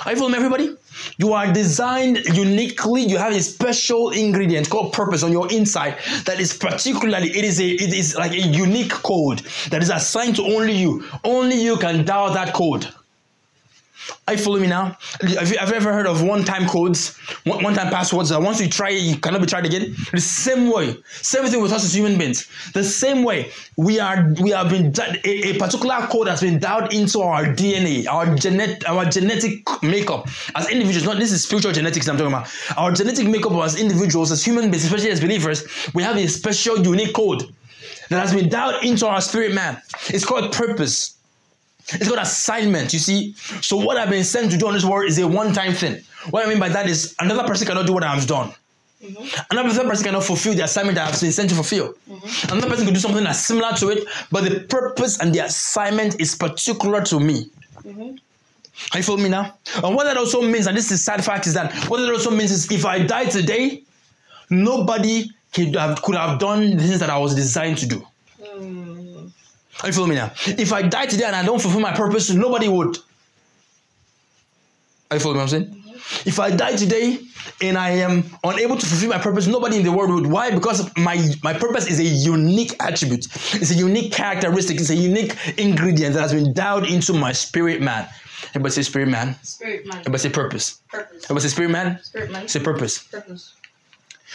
Are 0.05 0.13
you 0.13 0.19
following 0.19 0.35
everybody? 0.35 0.77
You 1.17 1.33
are 1.33 1.51
designed 1.51 2.19
uniquely. 2.35 3.03
You 3.03 3.17
have 3.17 3.33
a 3.33 3.41
special 3.41 4.11
ingredient 4.11 4.69
called 4.69 4.93
purpose 4.93 5.23
on 5.23 5.33
your 5.33 5.51
inside 5.51 5.97
that 6.25 6.39
is 6.39 6.53
particularly, 6.53 7.31
it 7.31 7.45
is 7.45 7.61
a 7.61 7.67
it 7.67 7.95
is 7.95 8.15
like 8.15 8.33
a 8.33 8.41
unique 8.41 8.93
code 8.93 9.39
that 9.71 9.83
is 9.83 9.89
assigned 9.89 10.37
to 10.37 10.43
only 10.43 10.75
you. 10.75 11.05
Only 11.25 11.63
you 11.63 11.77
can 11.79 12.05
dial 12.05 12.33
that 12.35 12.53
code. 12.53 12.87
You 14.31 14.37
following 14.39 14.63
me 14.63 14.69
now? 14.69 14.97
Have 15.21 15.51
you, 15.51 15.59
have 15.59 15.69
you 15.71 15.75
ever 15.75 15.93
heard 15.93 16.07
of 16.07 16.23
one-time 16.23 16.69
codes, 16.69 17.17
one- 17.45 17.63
one-time 17.63 17.91
passwords 17.91 18.29
that 18.31 18.41
once 18.41 18.61
you 18.61 18.69
try 18.69 18.91
it, 18.91 19.03
you 19.03 19.17
cannot 19.17 19.41
be 19.41 19.47
tried 19.47 19.67
again? 19.67 19.95
The 20.13 20.21
same 20.21 20.71
way, 20.71 20.97
same 21.07 21.45
thing 21.47 21.63
with 21.63 21.73
us 21.73 21.85
as 21.85 21.95
human 21.95 22.19
beings. 22.19 22.49
The 22.73 22.85
same 22.85 23.23
way 23.25 23.53
we 23.77 23.99
are, 24.01 24.33
we 24.41 24.51
have 24.51 24.69
been 24.71 24.93
a, 25.25 25.51
a 25.51 25.59
particular 25.59 26.07
code 26.09 26.29
has 26.29 26.41
been 26.41 26.59
dialed 26.59 26.93
into 26.93 27.21
our 27.21 27.45
DNA, 27.45 28.07
our 28.07 28.35
genet, 28.35 28.87
our 28.89 29.05
genetic 29.05 29.65
makeup 29.83 30.29
as 30.55 30.69
individuals. 30.69 31.05
Not 31.07 31.19
this 31.19 31.33
is 31.33 31.43
spiritual 31.43 31.73
genetics 31.73 32.09
I'm 32.09 32.17
talking 32.17 32.33
about. 32.33 32.49
Our 32.77 32.93
genetic 32.93 33.27
makeup 33.29 33.53
as 33.53 33.81
individuals, 33.81 34.31
as 34.31 34.45
human 34.45 34.71
beings, 34.71 34.85
especially 34.85 35.11
as 35.11 35.21
believers, 35.21 35.67
we 35.95 36.03
have 36.03 36.17
a 36.17 36.27
special, 36.27 36.79
unique 36.85 37.15
code 37.15 37.43
that 38.11 38.21
has 38.21 38.35
been 38.35 38.49
dialed 38.49 38.85
into 38.85 39.07
our 39.07 39.21
spirit 39.21 39.55
man. 39.55 39.81
It's 40.09 40.25
called 40.25 40.53
purpose. 40.53 41.16
It's 41.93 42.09
called 42.09 42.21
assignment, 42.21 42.93
you 42.93 42.99
see. 42.99 43.33
So 43.61 43.77
what 43.77 43.97
I've 43.97 44.11
been 44.11 44.25
sent 44.25 44.51
to 44.53 44.59
do 44.59 44.67
on 44.67 44.75
this 44.75 44.85
world 44.85 45.09
is 45.09 45.19
a 45.19 45.27
one-time 45.27 45.73
thing. 45.73 46.03
What 46.31 46.45
I 46.45 46.49
mean 46.49 46.59
by 46.59 46.69
that 46.71 46.89
is 46.89 47.15
another 47.21 47.45
person 47.45 47.67
cannot 47.67 47.87
do 47.87 47.93
what 47.93 48.03
I've 48.03 48.27
done. 48.27 48.53
Mm-hmm. 49.03 49.57
Another 49.57 49.85
person 49.85 50.05
cannot 50.05 50.25
fulfill 50.25 50.55
the 50.55 50.65
assignment 50.65 50.97
that 50.97 51.13
I've 51.13 51.21
been 51.21 51.31
sent 51.31 51.51
to 51.51 51.55
fulfill. 51.55 51.95
Mm-hmm. 52.11 52.53
Another 52.53 52.69
person 52.69 52.85
can 52.87 52.95
do 52.95 53.01
something 53.01 53.23
that's 53.23 53.41
similar 53.41 53.73
to 53.77 53.91
it, 53.91 54.09
but 54.33 54.45
the 54.45 54.61
purpose 54.61 55.21
and 55.21 55.33
the 55.33 55.41
assignment 55.41 56.21
is 56.21 56.35
particular 56.35 57.03
to 57.03 57.21
me. 57.21 57.49
Mm-hmm. 57.83 58.17
Are 58.93 58.99
you 58.99 59.03
following 59.05 59.25
me 59.25 59.29
now? 59.31 59.55
And 59.83 59.95
what 59.95 60.05
that 60.05 60.17
also 60.17 60.43
means, 60.43 60.67
and 60.67 60.77
this 60.77 60.91
is 60.91 61.05
sad 61.05 61.25
fact, 61.25 61.47
is 61.47 61.55
that 61.55 61.73
what 61.89 61.99
that 61.99 62.11
also 62.11 62.31
means 62.31 62.51
is 62.51 62.71
if 62.71 62.85
I 62.85 62.99
die 62.99 63.27
today, 63.27 63.83
nobody 64.51 65.31
could 65.53 65.77
have, 65.77 66.03
could 66.03 66.17
have 66.17 66.39
done 66.39 66.77
the 66.77 66.83
things 66.83 67.01
that 67.01 67.11
I 67.11 67.19
was 67.19 67.35
designed 67.35 67.79
to 67.79 67.87
do. 67.87 68.07
Mm. 68.43 68.96
Are 69.83 69.89
you 69.89 69.93
following 69.93 70.11
me 70.11 70.17
now? 70.17 70.33
If 70.47 70.73
I 70.73 70.83
die 70.83 71.07
today 71.07 71.25
and 71.25 71.37
I 71.37 71.45
don't 71.45 71.61
fulfill 71.61 71.81
my 71.81 71.93
purpose, 71.93 72.31
nobody 72.31 72.69
would. 72.69 72.97
Are 75.11 75.17
you 75.17 75.21
following 75.21 75.39
what 75.39 75.43
I'm 75.43 75.49
saying? 75.49 75.67
Mm-hmm. 75.67 76.29
If 76.29 76.39
I 76.39 76.51
die 76.51 76.77
today 76.77 77.19
and 77.61 77.77
I 77.77 77.91
am 77.91 78.25
unable 78.45 78.77
to 78.77 78.87
fulfill 78.87 79.11
my 79.11 79.19
purpose, 79.19 79.47
nobody 79.47 79.77
in 79.77 79.85
the 79.85 79.93
world 79.93 80.11
would. 80.11 80.27
Why? 80.27 80.51
Because 80.51 80.91
my, 80.97 81.23
my 81.43 81.53
purpose 81.53 81.87
is 81.89 82.01
a 82.01 82.05
unique 82.05 82.75
attribute. 82.81 83.27
It's 83.55 83.71
a 83.71 83.75
unique 83.75 84.13
characteristic. 84.13 84.81
It's 84.81 84.91
a 84.91 84.97
unique 84.97 85.37
ingredient 85.59 86.15
that 86.15 86.23
has 86.23 86.33
been 86.33 86.53
dialed 86.53 86.87
into 86.87 87.13
my 87.13 87.33
spirit 87.33 87.83
man. 87.83 88.09
Everybody 88.51 88.73
say 88.73 88.83
spirit 88.83 89.09
man. 89.09 89.37
Spirit 89.43 89.87
man. 89.87 89.99
Everybody 90.01 90.19
say 90.19 90.31
purpose. 90.31 90.81
Purpose. 90.89 91.25
Everybody 91.25 91.43
say 91.43 91.49
spirit 91.49 91.71
man. 91.71 92.03
Spirit 92.03 92.31
man. 92.31 92.49
Say 92.49 92.61
purpose. 92.61 93.03
Purpose. 93.05 93.55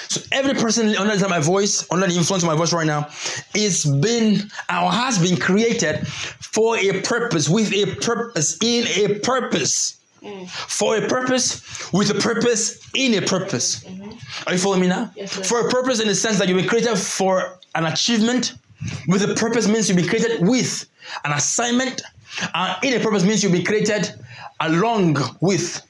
So 0.08 0.22
every 0.32 0.54
person 0.54 0.96
under 0.96 1.16
the 1.16 1.28
my 1.28 1.40
voice, 1.40 1.86
under 1.92 2.08
the 2.08 2.16
influence 2.16 2.44
of 2.44 2.48
my 2.48 2.56
voice 2.56 2.74
right 2.74 2.88
now, 2.88 3.10
is 3.56 3.86
been 3.86 4.50
or 4.70 4.92
has 4.92 5.20
been 5.20 5.38
created 5.38 6.08
for 6.08 6.78
a 6.78 7.02
purpose, 7.02 7.50
with 7.50 7.74
a 7.74 7.96
purpose, 7.96 8.58
in 8.62 8.88
a 8.88 9.20
purpose. 9.20 9.98
Mm. 10.22 10.48
For 10.48 10.98
a 10.98 11.08
purpose, 11.08 11.92
with 11.92 12.12
a 12.12 12.14
purpose, 12.14 12.88
in 12.94 13.16
a 13.16 13.26
purpose. 13.26 13.84
Mm-hmm. 13.84 14.12
Are 14.48 14.54
you 14.54 14.60
following 14.60 14.82
me 14.82 14.88
now? 14.88 15.12
Yes, 15.16 15.34
for 15.50 15.68
a 15.68 15.70
purpose 15.70 16.00
in 16.00 16.08
the 16.08 16.14
sense 16.14 16.38
that 16.38 16.48
you've 16.48 16.58
been 16.58 16.68
created 16.68 16.96
for 16.98 17.60
an 17.74 17.86
achievement. 17.86 18.54
With 19.08 19.24
a 19.24 19.34
purpose 19.34 19.68
means 19.68 19.90
you've 19.90 19.98
been 19.98 20.08
created 20.08 20.48
with 20.48 20.86
an 21.26 21.32
assignment. 21.32 22.02
And 22.54 22.84
in 22.84 23.00
a 23.00 23.04
purpose 23.04 23.24
means 23.24 23.42
you've 23.42 23.52
been 23.52 23.66
created 23.66 24.14
along 24.60 25.18
with. 25.42 25.82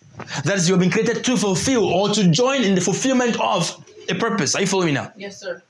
That 0.46 0.58
is, 0.58 0.70
you've 0.70 0.79
been 0.79 0.91
created 0.91 1.24
to 1.25 1.36
fulfill 1.36 1.86
or 1.86 2.10
to 2.10 2.29
join 2.31 2.63
in 2.63 2.75
the 2.75 2.81
fulfillment 2.81 3.39
of 3.39 3.84
a 4.12 4.15
purpose. 4.15 4.56
Are 4.56 4.62
you 4.62 4.68
following 4.68 4.88
me 4.88 4.94
now? 4.94 5.12
Yes, 5.15 5.39
sir. 5.39 5.62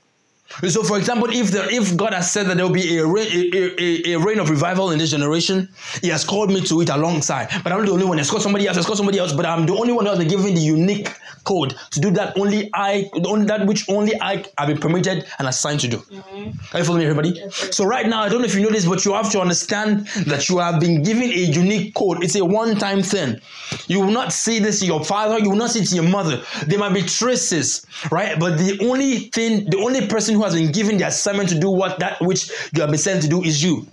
So, 0.68 0.82
for 0.82 0.98
example, 0.98 1.28
if 1.30 1.50
the, 1.50 1.68
if 1.70 1.96
God 1.96 2.12
has 2.12 2.30
said 2.30 2.46
that 2.46 2.56
there 2.56 2.66
will 2.66 2.74
be 2.74 2.98
a 2.98 3.06
a, 3.06 4.12
a, 4.12 4.14
a 4.14 4.18
reign 4.18 4.38
of 4.38 4.50
revival 4.50 4.90
in 4.90 4.98
this 4.98 5.10
generation, 5.10 5.68
He 6.00 6.08
has 6.08 6.24
called 6.24 6.50
me 6.50 6.60
to 6.62 6.80
it 6.80 6.88
alongside. 6.88 7.48
But 7.62 7.72
I'm 7.72 7.78
not 7.78 7.86
the 7.86 7.92
only 7.92 8.04
one. 8.04 8.18
He's 8.18 8.30
called 8.30 8.42
somebody 8.42 8.66
else. 8.66 8.76
He's 8.76 8.86
called 8.86 8.98
somebody 8.98 9.18
else. 9.18 9.32
But 9.32 9.46
I'm 9.46 9.66
the 9.66 9.74
only 9.74 9.92
one 9.92 10.04
who 10.04 10.10
has 10.10 10.18
been 10.18 10.28
given 10.28 10.54
the 10.54 10.60
unique 10.60 11.08
code 11.44 11.74
to 11.90 12.00
do 12.00 12.10
that. 12.12 12.38
Only 12.38 12.70
I, 12.74 13.10
only 13.26 13.46
that 13.46 13.66
which 13.66 13.88
only 13.88 14.20
I 14.20 14.44
have 14.58 14.68
been 14.68 14.78
permitted 14.78 15.26
and 15.38 15.48
assigned 15.48 15.80
to 15.80 15.88
do. 15.88 15.98
Mm-hmm. 15.98 16.76
Are 16.76 16.78
you 16.78 16.84
following 16.84 17.00
me, 17.00 17.10
everybody? 17.10 17.30
Yes, 17.30 17.74
so 17.76 17.84
right 17.84 18.06
now, 18.06 18.22
I 18.22 18.28
don't 18.28 18.40
know 18.40 18.46
if 18.46 18.54
you 18.54 18.62
know 18.62 18.70
this, 18.70 18.86
but 18.86 19.04
you 19.04 19.12
have 19.14 19.30
to 19.32 19.40
understand 19.40 20.06
that 20.26 20.48
you 20.48 20.58
have 20.58 20.80
been 20.80 21.02
given 21.02 21.24
a 21.24 21.44
unique 21.52 21.94
code. 21.94 22.22
It's 22.22 22.36
a 22.36 22.44
one-time 22.44 23.02
thing. 23.02 23.40
You 23.88 24.00
will 24.00 24.12
not 24.12 24.32
see 24.32 24.58
this 24.58 24.80
to 24.80 24.86
your 24.86 25.04
father. 25.04 25.38
You 25.38 25.50
will 25.50 25.56
not 25.56 25.70
see 25.70 25.80
it 25.80 25.90
in 25.90 25.96
your 26.02 26.08
mother. 26.08 26.42
There 26.66 26.78
might 26.78 26.94
be 26.94 27.02
traces, 27.02 27.86
right? 28.10 28.38
But 28.38 28.58
the 28.58 28.78
only 28.88 29.30
thing, 29.30 29.68
the 29.70 29.78
only 29.78 30.06
person 30.06 30.34
who 30.34 30.41
has 30.44 30.54
been 30.54 30.72
given 30.72 30.96
the 30.98 31.06
assignment 31.06 31.48
to 31.50 31.58
do 31.58 31.70
what 31.70 31.98
that 31.98 32.20
which 32.20 32.50
you 32.74 32.80
have 32.80 32.90
been 32.90 32.98
sent 32.98 33.22
to 33.22 33.28
do 33.28 33.42
is 33.42 33.62
you. 33.62 33.86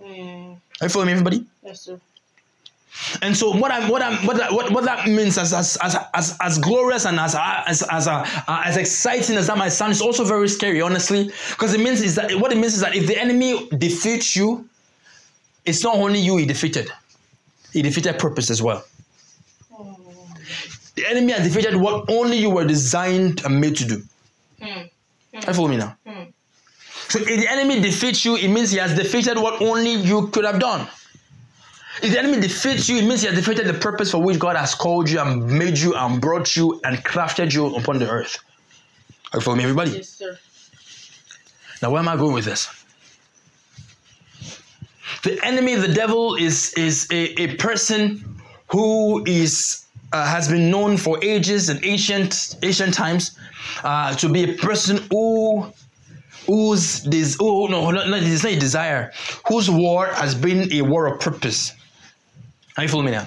Mm. 0.00 0.56
Are 0.80 0.84
you 0.84 0.88
following 0.88 1.06
me, 1.06 1.12
everybody? 1.12 1.46
Yes, 1.64 1.82
sir. 1.82 2.00
And 3.22 3.36
so 3.36 3.56
what 3.56 3.72
I'm 3.72 3.88
what 3.88 4.02
I'm 4.02 4.24
what 4.26 4.36
that, 4.36 4.52
what, 4.52 4.70
what 4.70 4.84
that 4.84 5.08
means 5.08 5.38
as 5.38 5.52
as 5.52 5.76
as 5.82 5.96
as, 6.14 6.36
as 6.40 6.58
glorious 6.58 7.04
and 7.04 7.18
as 7.18 7.34
as 7.38 7.82
as 7.90 8.06
uh, 8.06 8.24
uh, 8.46 8.62
as 8.64 8.76
exciting 8.76 9.36
as 9.36 9.46
that 9.48 9.58
might 9.58 9.70
sound, 9.70 9.92
is 9.92 10.00
also 10.00 10.24
very 10.24 10.48
scary, 10.48 10.80
honestly, 10.80 11.30
because 11.50 11.74
it 11.74 11.80
means 11.80 12.00
is 12.00 12.14
that 12.14 12.34
what 12.34 12.52
it 12.52 12.56
means 12.56 12.74
is 12.74 12.80
that 12.80 12.94
if 12.94 13.06
the 13.06 13.18
enemy 13.18 13.68
defeats 13.78 14.36
you, 14.36 14.68
it's 15.64 15.82
not 15.82 15.96
only 15.96 16.20
you 16.20 16.36
he 16.36 16.46
defeated, 16.46 16.92
he 17.72 17.82
defeated 17.82 18.18
purpose 18.18 18.50
as 18.50 18.62
well. 18.62 18.84
The 20.94 21.06
enemy 21.06 21.32
has 21.32 21.48
defeated 21.48 21.74
what 21.74 22.10
only 22.10 22.36
you 22.36 22.50
were 22.50 22.66
designed 22.66 23.42
and 23.44 23.60
made 23.60 23.76
to 23.76 23.86
do. 23.86 24.02
I 25.46 25.52
follow 25.52 25.68
me 25.68 25.76
now. 25.76 25.96
Hmm. 26.06 26.30
So 27.08 27.18
if 27.18 27.26
the 27.26 27.48
enemy 27.48 27.80
defeats 27.80 28.24
you, 28.24 28.36
it 28.36 28.48
means 28.48 28.70
he 28.70 28.78
has 28.78 28.94
defeated 28.94 29.36
what 29.36 29.60
only 29.60 29.92
you 29.92 30.28
could 30.28 30.44
have 30.44 30.58
done. 30.58 30.88
If 32.02 32.12
the 32.12 32.18
enemy 32.18 32.40
defeats 32.40 32.88
you, 32.88 32.96
it 32.96 33.04
means 33.04 33.20
he 33.20 33.26
has 33.28 33.36
defeated 33.36 33.66
the 33.66 33.74
purpose 33.74 34.10
for 34.10 34.22
which 34.22 34.38
God 34.38 34.56
has 34.56 34.74
called 34.74 35.10
you 35.10 35.20
and 35.20 35.46
made 35.46 35.76
you 35.78 35.94
and 35.94 36.20
brought 36.20 36.56
you 36.56 36.80
and 36.84 36.96
crafted 37.04 37.52
you 37.52 37.74
upon 37.76 37.98
the 37.98 38.08
earth. 38.08 38.38
Are 39.32 39.38
you 39.38 39.42
following 39.42 39.58
me, 39.58 39.64
everybody? 39.64 39.90
Yes, 39.90 40.08
sir. 40.08 40.38
Now, 41.82 41.90
where 41.90 42.00
am 42.00 42.08
I 42.08 42.16
going 42.16 42.34
with 42.34 42.44
this? 42.44 42.68
The 45.22 45.38
enemy, 45.44 45.74
the 45.74 45.92
devil, 45.92 46.34
is 46.34 46.72
is 46.74 47.06
a, 47.10 47.40
a 47.40 47.56
person 47.56 48.24
who 48.70 49.24
is 49.26 49.81
uh, 50.12 50.26
has 50.26 50.48
been 50.48 50.70
known 50.70 50.96
for 50.96 51.22
ages 51.22 51.68
and 51.68 51.84
ancient 51.84 52.56
ancient 52.62 52.94
times 52.94 53.38
uh, 53.84 54.14
to 54.16 54.28
be 54.28 54.44
a 54.44 54.54
person 54.54 54.98
who 55.10 55.72
whose 56.46 57.02
this 57.04 57.36
oh 57.40 57.66
no 57.66 57.90
no 57.90 58.06
no 58.06 58.16
it's 58.16 58.42
not 58.42 58.52
a 58.52 58.58
desire 58.58 59.12
whose 59.46 59.70
war 59.70 60.06
has 60.06 60.34
been 60.34 60.72
a 60.72 60.82
war 60.82 61.06
of 61.06 61.20
purpose. 61.20 61.72
Are 62.78 62.84
you 62.84 62.88
following 62.88 63.06
me 63.06 63.12
now? 63.12 63.26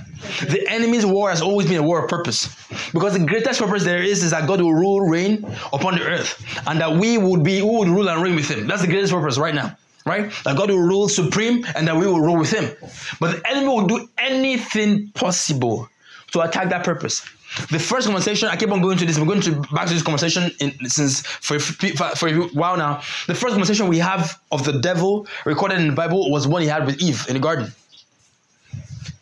The 0.50 0.66
enemy's 0.70 1.06
war 1.06 1.30
has 1.30 1.40
always 1.40 1.68
been 1.68 1.78
a 1.78 1.84
war 1.84 2.04
of 2.04 2.10
purpose. 2.10 2.50
Because 2.94 3.14
the 3.14 3.24
greatest 3.24 3.60
purpose 3.60 3.84
there 3.84 4.02
is 4.02 4.24
is 4.24 4.32
that 4.32 4.48
God 4.48 4.60
will 4.60 4.74
rule, 4.74 5.02
reign 5.02 5.46
upon 5.72 5.96
the 5.96 6.02
earth. 6.02 6.44
And 6.66 6.82
that 6.82 6.98
we 6.98 7.20
would 7.20 7.44
be, 7.44 7.60
who 7.60 7.78
would 7.78 7.88
rule 7.88 8.10
and 8.10 8.24
reign 8.24 8.36
with 8.36 8.50
him. 8.50 8.66
That's 8.66 8.82
the 8.82 8.88
greatest 8.88 9.14
purpose 9.14 9.38
right 9.38 9.54
now. 9.54 9.78
Right? 10.04 10.32
That 10.46 10.58
God 10.58 10.72
will 10.72 10.80
rule 10.80 11.08
supreme 11.08 11.64
and 11.76 11.88
that 11.88 11.96
we 11.96 12.08
will 12.08 12.22
rule 12.22 12.38
with 12.38 12.52
him. 12.52 12.76
But 13.20 13.36
the 13.36 13.48
enemy 13.48 13.68
will 13.68 13.86
do 13.86 14.10
anything 14.18 15.12
possible 15.14 15.90
to 16.36 16.42
attack 16.42 16.70
that 16.70 16.84
purpose. 16.84 17.26
The 17.72 17.80
first 17.80 18.08
conversation, 18.08 18.50
I 18.50 18.58
keep 18.58 18.72
on 18.72 18.82
going 18.82 18.98
to 18.98 19.06
this, 19.06 19.18
we're 19.18 19.26
going 19.26 19.42
to 19.42 19.62
back 19.74 19.88
to 19.88 19.94
this 19.94 20.04
conversation 20.04 20.52
in, 20.60 20.74
since 20.90 21.26
for, 21.26 21.58
for, 21.60 22.28
a 22.28 22.34
while 22.50 22.76
now. 22.78 23.02
The 23.28 23.36
first 23.36 23.54
conversation 23.54 23.88
we 23.88 24.00
have 24.00 24.40
of 24.52 24.66
the 24.66 24.80
devil 24.80 25.28
recorded 25.46 25.80
in 25.80 25.88
the 25.88 25.94
Bible 25.94 26.30
was 26.30 26.48
one 26.48 26.62
he 26.62 26.68
had 26.68 26.86
with 26.86 27.02
Eve 27.02 27.26
in 27.30 27.36
the 27.36 27.40
garden. 27.40 27.72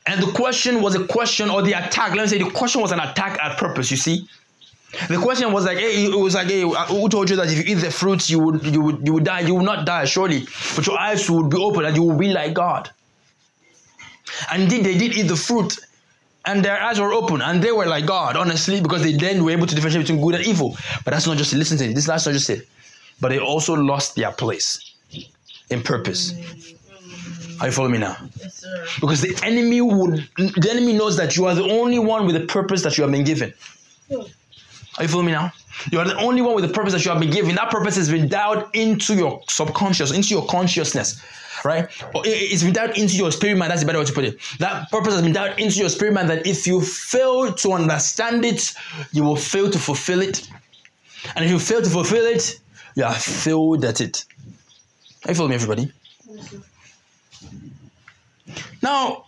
And 0.08 0.22
the 0.22 0.32
question 0.32 0.82
was 0.82 0.96
a 0.96 1.06
question, 1.06 1.50
or 1.50 1.62
the 1.62 1.74
attack. 1.74 2.16
Let 2.16 2.24
me 2.24 2.28
say 2.28 2.38
the 2.40 2.50
question 2.50 2.82
was 2.82 2.92
an 2.92 3.00
attack 3.00 3.40
at 3.42 3.58
purpose. 3.58 3.90
You 3.92 3.98
see, 3.98 4.28
the 5.08 5.18
question 5.18 5.52
was 5.52 5.66
like, 5.66 5.78
hey, 5.78 6.06
it 6.06 6.16
was 6.16 6.36
like, 6.36 6.48
hey, 6.48 6.62
who 6.62 7.10
told 7.10 7.30
you 7.30 7.36
that 7.38 7.50
if 7.50 7.58
you 7.58 7.76
eat 7.76 7.82
the 7.82 7.92
fruits, 7.92 8.30
you 8.30 8.40
would, 8.40 8.66
you 8.66 8.82
would, 8.82 9.06
you 9.06 9.14
would 9.14 9.24
die? 9.24 9.42
You 9.42 9.56
will 9.56 9.64
not 9.64 9.86
die, 9.86 10.06
surely, 10.06 10.46
but 10.76 10.86
your 10.86 11.00
eyes 11.00 11.30
would 11.30 11.50
be 11.50 11.58
open 11.58 11.86
and 11.86 11.96
you 11.96 12.04
will 12.04 12.18
be 12.18 12.34
like 12.34 12.54
God. 12.54 12.90
And 14.52 14.64
indeed, 14.64 14.86
they 14.86 14.98
did 14.98 15.16
eat 15.16 15.28
the 15.28 15.36
fruit, 15.36 15.78
and 16.46 16.64
their 16.64 16.82
eyes 16.82 17.00
were 17.00 17.14
open, 17.14 17.42
and 17.42 17.64
they 17.64 17.72
were 17.72 17.86
like 17.86 18.06
God, 18.06 18.36
honestly, 18.36 18.82
because 18.82 19.04
they 19.04 19.14
then 19.14 19.44
were 19.44 19.52
able 19.52 19.68
to 19.68 19.76
differentiate 19.76 20.08
between 20.08 20.22
good 20.22 20.36
and 20.36 20.46
evil. 20.46 20.76
But 21.06 21.12
that's 21.12 21.28
not 21.28 21.38
just 21.38 21.54
it. 21.54 21.58
Listen 21.58 21.78
to 21.78 21.86
it. 21.86 21.96
This 21.96 22.08
last 22.08 22.26
not 22.26 22.34
just 22.34 22.50
it. 22.50 22.68
But 23.22 23.30
they 23.30 23.40
also 23.40 23.74
lost 23.74 24.16
their 24.16 24.32
place 24.32 24.94
in 25.70 25.82
purpose. 25.82 26.34
Are 27.62 27.68
you 27.68 27.72
following 27.72 27.94
me 27.94 28.00
now? 28.00 28.18
Yes, 28.40 28.56
sir. 28.56 28.86
Because 29.00 29.22
the 29.22 29.40
enemy 29.44 29.80
would 29.80 30.28
the 30.36 30.68
enemy 30.70 30.94
knows 30.94 31.16
that 31.18 31.38
you 31.38 31.46
are 31.46 31.56
the 31.56 31.64
only 31.64 32.00
one 32.00 32.26
with 32.26 32.36
the 32.36 32.46
purpose 32.46 32.82
that 32.84 32.98
you 32.98 33.04
have 33.04 33.12
been 33.12 33.24
given. 33.24 33.54
Are 34.12 35.04
you 35.04 35.08
following 35.08 35.28
me 35.28 35.32
now? 35.32 35.52
You 35.92 36.00
are 36.00 36.06
the 36.06 36.18
only 36.18 36.42
one 36.42 36.56
with 36.56 36.66
the 36.68 36.74
purpose 36.74 36.94
that 36.94 37.04
you 37.04 37.12
have 37.12 37.20
been 37.20 37.32
given. 37.32 37.56
That 37.56 37.72
purpose 37.72 37.96
has 37.96 38.10
been 38.10 38.28
dialed 38.28 38.66
into 38.74 39.16
your 39.16 39.42
subconscious, 39.48 40.12
into 40.12 40.30
your 40.30 40.46
consciousness, 40.46 41.22
right? 41.66 41.90
It- 42.26 42.52
It's 42.54 42.64
been 42.64 42.74
dialed 42.74 42.98
into 42.98 43.16
your 43.16 43.32
spirit 43.32 43.58
man. 43.58 43.70
That's 43.70 43.82
the 43.82 43.86
better 43.88 44.00
way 44.00 44.06
to 44.06 44.14
put 44.14 44.26
it. 44.26 44.40
That 44.60 44.90
purpose 44.92 45.14
has 45.14 45.22
been 45.22 45.34
dialed 45.34 45.60
into 45.60 45.80
your 45.80 45.90
spirit 45.90 46.14
man. 46.14 46.28
That 46.28 46.46
if 46.48 46.68
you 46.68 46.82
fail 46.82 47.54
to 47.54 47.74
understand 47.74 48.46
it, 48.46 48.74
you 49.12 49.24
will 49.24 49.36
fail 49.36 49.70
to 49.70 49.80
fulfill 49.80 50.22
it. 50.22 50.48
And 51.36 51.46
if 51.46 51.52
you 51.52 51.60
fail 51.60 51.82
to 51.82 51.90
fulfill 51.90 52.26
it, 52.26 52.60
you 52.96 53.04
are 53.04 53.14
failed 53.14 53.86
at 53.86 54.02
it. 54.02 54.26
Are 55.26 55.32
you 55.32 55.36
following 55.36 55.50
me, 55.52 55.56
everybody? 55.56 55.92
Now, 58.82 59.26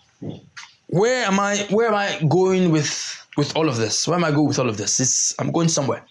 where 0.88 1.26
am 1.26 1.40
I? 1.40 1.66
Where 1.70 1.88
am 1.88 1.96
I 1.96 2.20
going 2.28 2.72
with 2.72 2.92
with 3.38 3.56
all 3.56 3.70
of 3.70 3.78
this? 3.78 4.08
Where 4.08 4.18
am 4.18 4.24
I 4.26 4.32
going 4.32 4.48
with 4.48 4.60
all 4.60 4.70
of 4.70 4.78
this? 4.78 5.00
It's, 5.00 5.34
I'm 5.40 5.52
going 5.52 5.70
somewhere. 5.70 6.04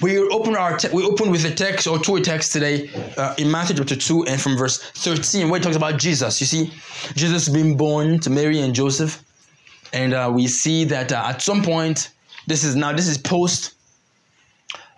We 0.00 0.18
open 0.18 0.56
our 0.56 0.76
te- 0.76 0.88
we 0.92 1.02
open 1.04 1.30
with 1.30 1.44
a 1.44 1.54
text 1.54 1.86
or 1.86 1.98
two 1.98 2.16
a 2.16 2.20
text 2.20 2.52
today 2.52 2.90
uh, 3.16 3.34
in 3.38 3.50
Matthew 3.50 3.76
chapter 3.76 3.96
two 3.96 4.24
and 4.26 4.40
from 4.40 4.56
verse 4.56 4.78
thirteen 4.78 5.48
where 5.48 5.60
it 5.60 5.62
talks 5.62 5.76
about 5.76 5.98
Jesus. 5.98 6.40
You 6.40 6.46
see, 6.46 6.72
Jesus 7.14 7.48
being 7.48 7.76
born 7.76 8.18
to 8.20 8.30
Mary 8.30 8.60
and 8.60 8.74
Joseph, 8.74 9.22
and 9.92 10.12
uh, 10.12 10.30
we 10.34 10.46
see 10.46 10.84
that 10.84 11.12
uh, 11.12 11.24
at 11.26 11.42
some 11.42 11.62
point 11.62 12.10
this 12.46 12.64
is 12.64 12.76
now 12.76 12.92
this 12.92 13.08
is 13.08 13.18
post 13.18 13.74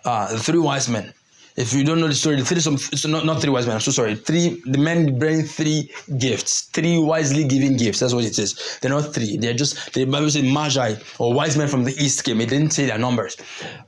uh, 0.05 0.31
the 0.31 0.39
three 0.39 0.59
wise 0.59 0.87
men. 0.89 1.13
If 1.59 1.73
you 1.73 1.83
don't 1.83 1.99
know 1.99 2.07
the 2.07 2.15
story, 2.15 2.37
the 2.37 2.45
three 2.45 2.61
some 2.61 2.77
so 2.77 3.09
not, 3.09 3.25
not 3.25 3.41
three 3.41 3.51
wise 3.51 3.67
men. 3.67 3.75
I'm 3.75 3.81
so 3.81 3.91
sorry. 3.91 4.15
Three 4.15 4.61
the 4.65 4.77
men 4.77 5.19
bring 5.19 5.43
three 5.43 5.91
gifts, 6.17 6.61
three 6.77 6.97
wisely 6.97 7.43
given 7.43 7.75
gifts. 7.75 7.99
That's 7.99 8.13
what 8.13 8.23
it 8.23 8.39
is. 8.39 8.79
They're 8.81 8.89
not 8.91 9.13
three. 9.13 9.35
They're 9.35 9.53
just 9.53 9.93
the 9.93 10.05
Bible 10.05 10.29
says 10.29 10.43
magi 10.43 10.95
or 11.19 11.33
wise 11.33 11.57
men 11.57 11.67
from 11.67 11.83
the 11.83 11.91
east 12.01 12.23
came. 12.23 12.39
It 12.39 12.49
didn't 12.49 12.71
say 12.71 12.85
their 12.85 12.97
numbers 12.97 13.35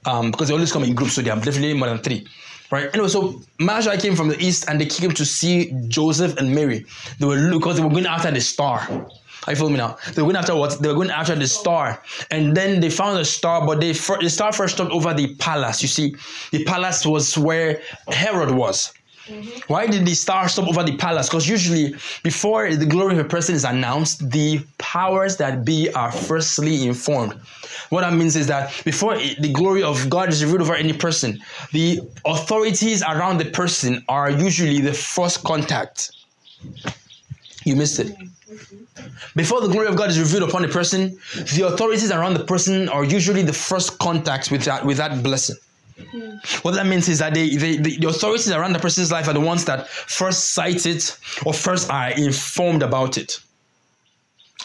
um, 0.06 0.32
because 0.32 0.50
they 0.50 0.54
always 0.54 0.74
come 0.74 0.84
in 0.84 0.94
groups, 0.94 1.14
so 1.14 1.22
they 1.22 1.30
are 1.30 1.40
definitely 1.40 1.74
more 1.74 1.88
than 1.88 2.00
three. 2.00 2.28
Right. 2.72 2.90
Anyway, 2.94 3.10
so 3.10 3.42
Magi 3.60 3.96
came 3.98 4.16
from 4.16 4.28
the 4.28 4.40
east 4.40 4.70
and 4.70 4.80
they 4.80 4.86
came 4.86 5.12
to 5.12 5.26
see 5.26 5.74
Joseph 5.88 6.38
and 6.38 6.54
Mary. 6.54 6.86
They 7.20 7.26
were 7.26 7.52
because 7.52 7.78
they 7.78 7.84
were 7.84 7.90
going 7.90 8.06
after 8.06 8.32
the 8.32 8.42
star. 8.42 9.08
Are 9.48 9.54
you 9.54 9.58
following 9.58 9.74
me 9.74 9.80
now? 9.80 9.98
They 10.14 10.22
were 10.22 10.28
going 10.28 10.36
after 10.36 10.56
what? 10.56 10.80
They 10.82 10.88
were 10.88 10.94
going 10.94 11.10
after 11.10 11.34
the 11.36 11.48
star. 11.48 12.02
And 12.30 12.56
then 12.56 12.80
they 12.80 12.92
found 12.92 13.18
the 13.18 13.26
star, 13.26 13.66
but 13.66 13.80
they 13.80 13.94
the 13.94 14.30
star 14.30 14.52
first 14.52 14.76
stopped 14.76 14.92
over 14.92 15.14
the 15.14 15.36
palace. 15.36 15.82
You 15.82 15.88
see, 15.88 16.16
the 16.52 16.64
palace 16.64 17.06
was 17.06 17.38
where 17.38 17.82
Herod 18.08 18.52
was. 18.52 18.94
Mm-hmm. 19.26 19.74
Why 19.74 19.88
did 19.88 20.06
the 20.06 20.14
star 20.14 20.48
stop 20.50 20.68
over 20.68 20.84
the 20.84 20.98
palace? 20.98 21.28
Because 21.30 21.48
usually, 21.48 21.96
before 22.24 22.76
the 22.76 22.86
glory 22.86 23.14
of 23.14 23.20
a 23.20 23.28
person 23.28 23.56
is 23.56 23.64
announced, 23.64 24.30
the 24.30 24.64
powers 24.78 25.38
that 25.38 25.64
be 25.64 25.92
are 25.94 26.12
firstly 26.12 26.88
informed. 26.88 27.34
What 27.90 28.02
that 28.02 28.14
means 28.14 28.36
is 28.36 28.48
that 28.48 28.80
before 28.84 29.18
the 29.18 29.52
glory 29.52 29.84
of 29.84 30.10
God 30.10 30.30
is 30.30 30.44
revealed 30.44 30.62
over 30.62 30.76
any 30.76 30.94
person, 30.94 31.40
the 31.72 32.02
authorities 32.26 33.02
around 33.04 33.38
the 33.40 33.46
person 33.46 34.04
are 34.08 34.30
usually 34.30 34.82
the 34.82 34.94
first 34.94 35.44
contact. 35.44 36.12
You 37.64 37.76
missed 37.76 38.00
it. 38.00 38.08
Mm-hmm. 38.08 38.28
Before 39.36 39.62
the 39.62 39.68
glory 39.68 39.88
of 39.88 39.96
God 39.96 40.10
is 40.10 40.20
revealed 40.20 40.50
upon 40.50 40.66
a 40.66 40.68
person, 40.68 41.18
the 41.56 41.68
authorities 41.68 42.12
around 42.12 42.34
the 42.34 42.44
person 42.44 42.90
are 42.90 43.04
usually 43.04 43.44
the 43.44 43.54
first 43.54 43.98
contacts 44.00 44.52
with 44.52 44.64
that 44.64 44.86
with 44.86 44.98
that 44.98 45.24
blessing. 45.24 45.56
What 46.64 46.74
that 46.74 46.88
means 46.88 47.08
is 47.08 47.20
that 47.20 47.34
they, 47.34 47.56
they, 47.56 47.78
the, 47.78 47.98
the 47.98 48.08
authorities 48.10 48.50
around 48.52 48.74
the 48.74 48.80
person's 48.80 49.12
life 49.12 49.28
are 49.28 49.34
the 49.34 49.40
ones 49.40 49.66
that 49.66 49.88
first 49.88 50.52
sight 50.52 50.86
it 50.86 51.18
or 51.46 51.54
first 51.54 51.90
are 51.92 52.10
informed 52.12 52.82
about 52.82 53.18
it. 53.18 53.40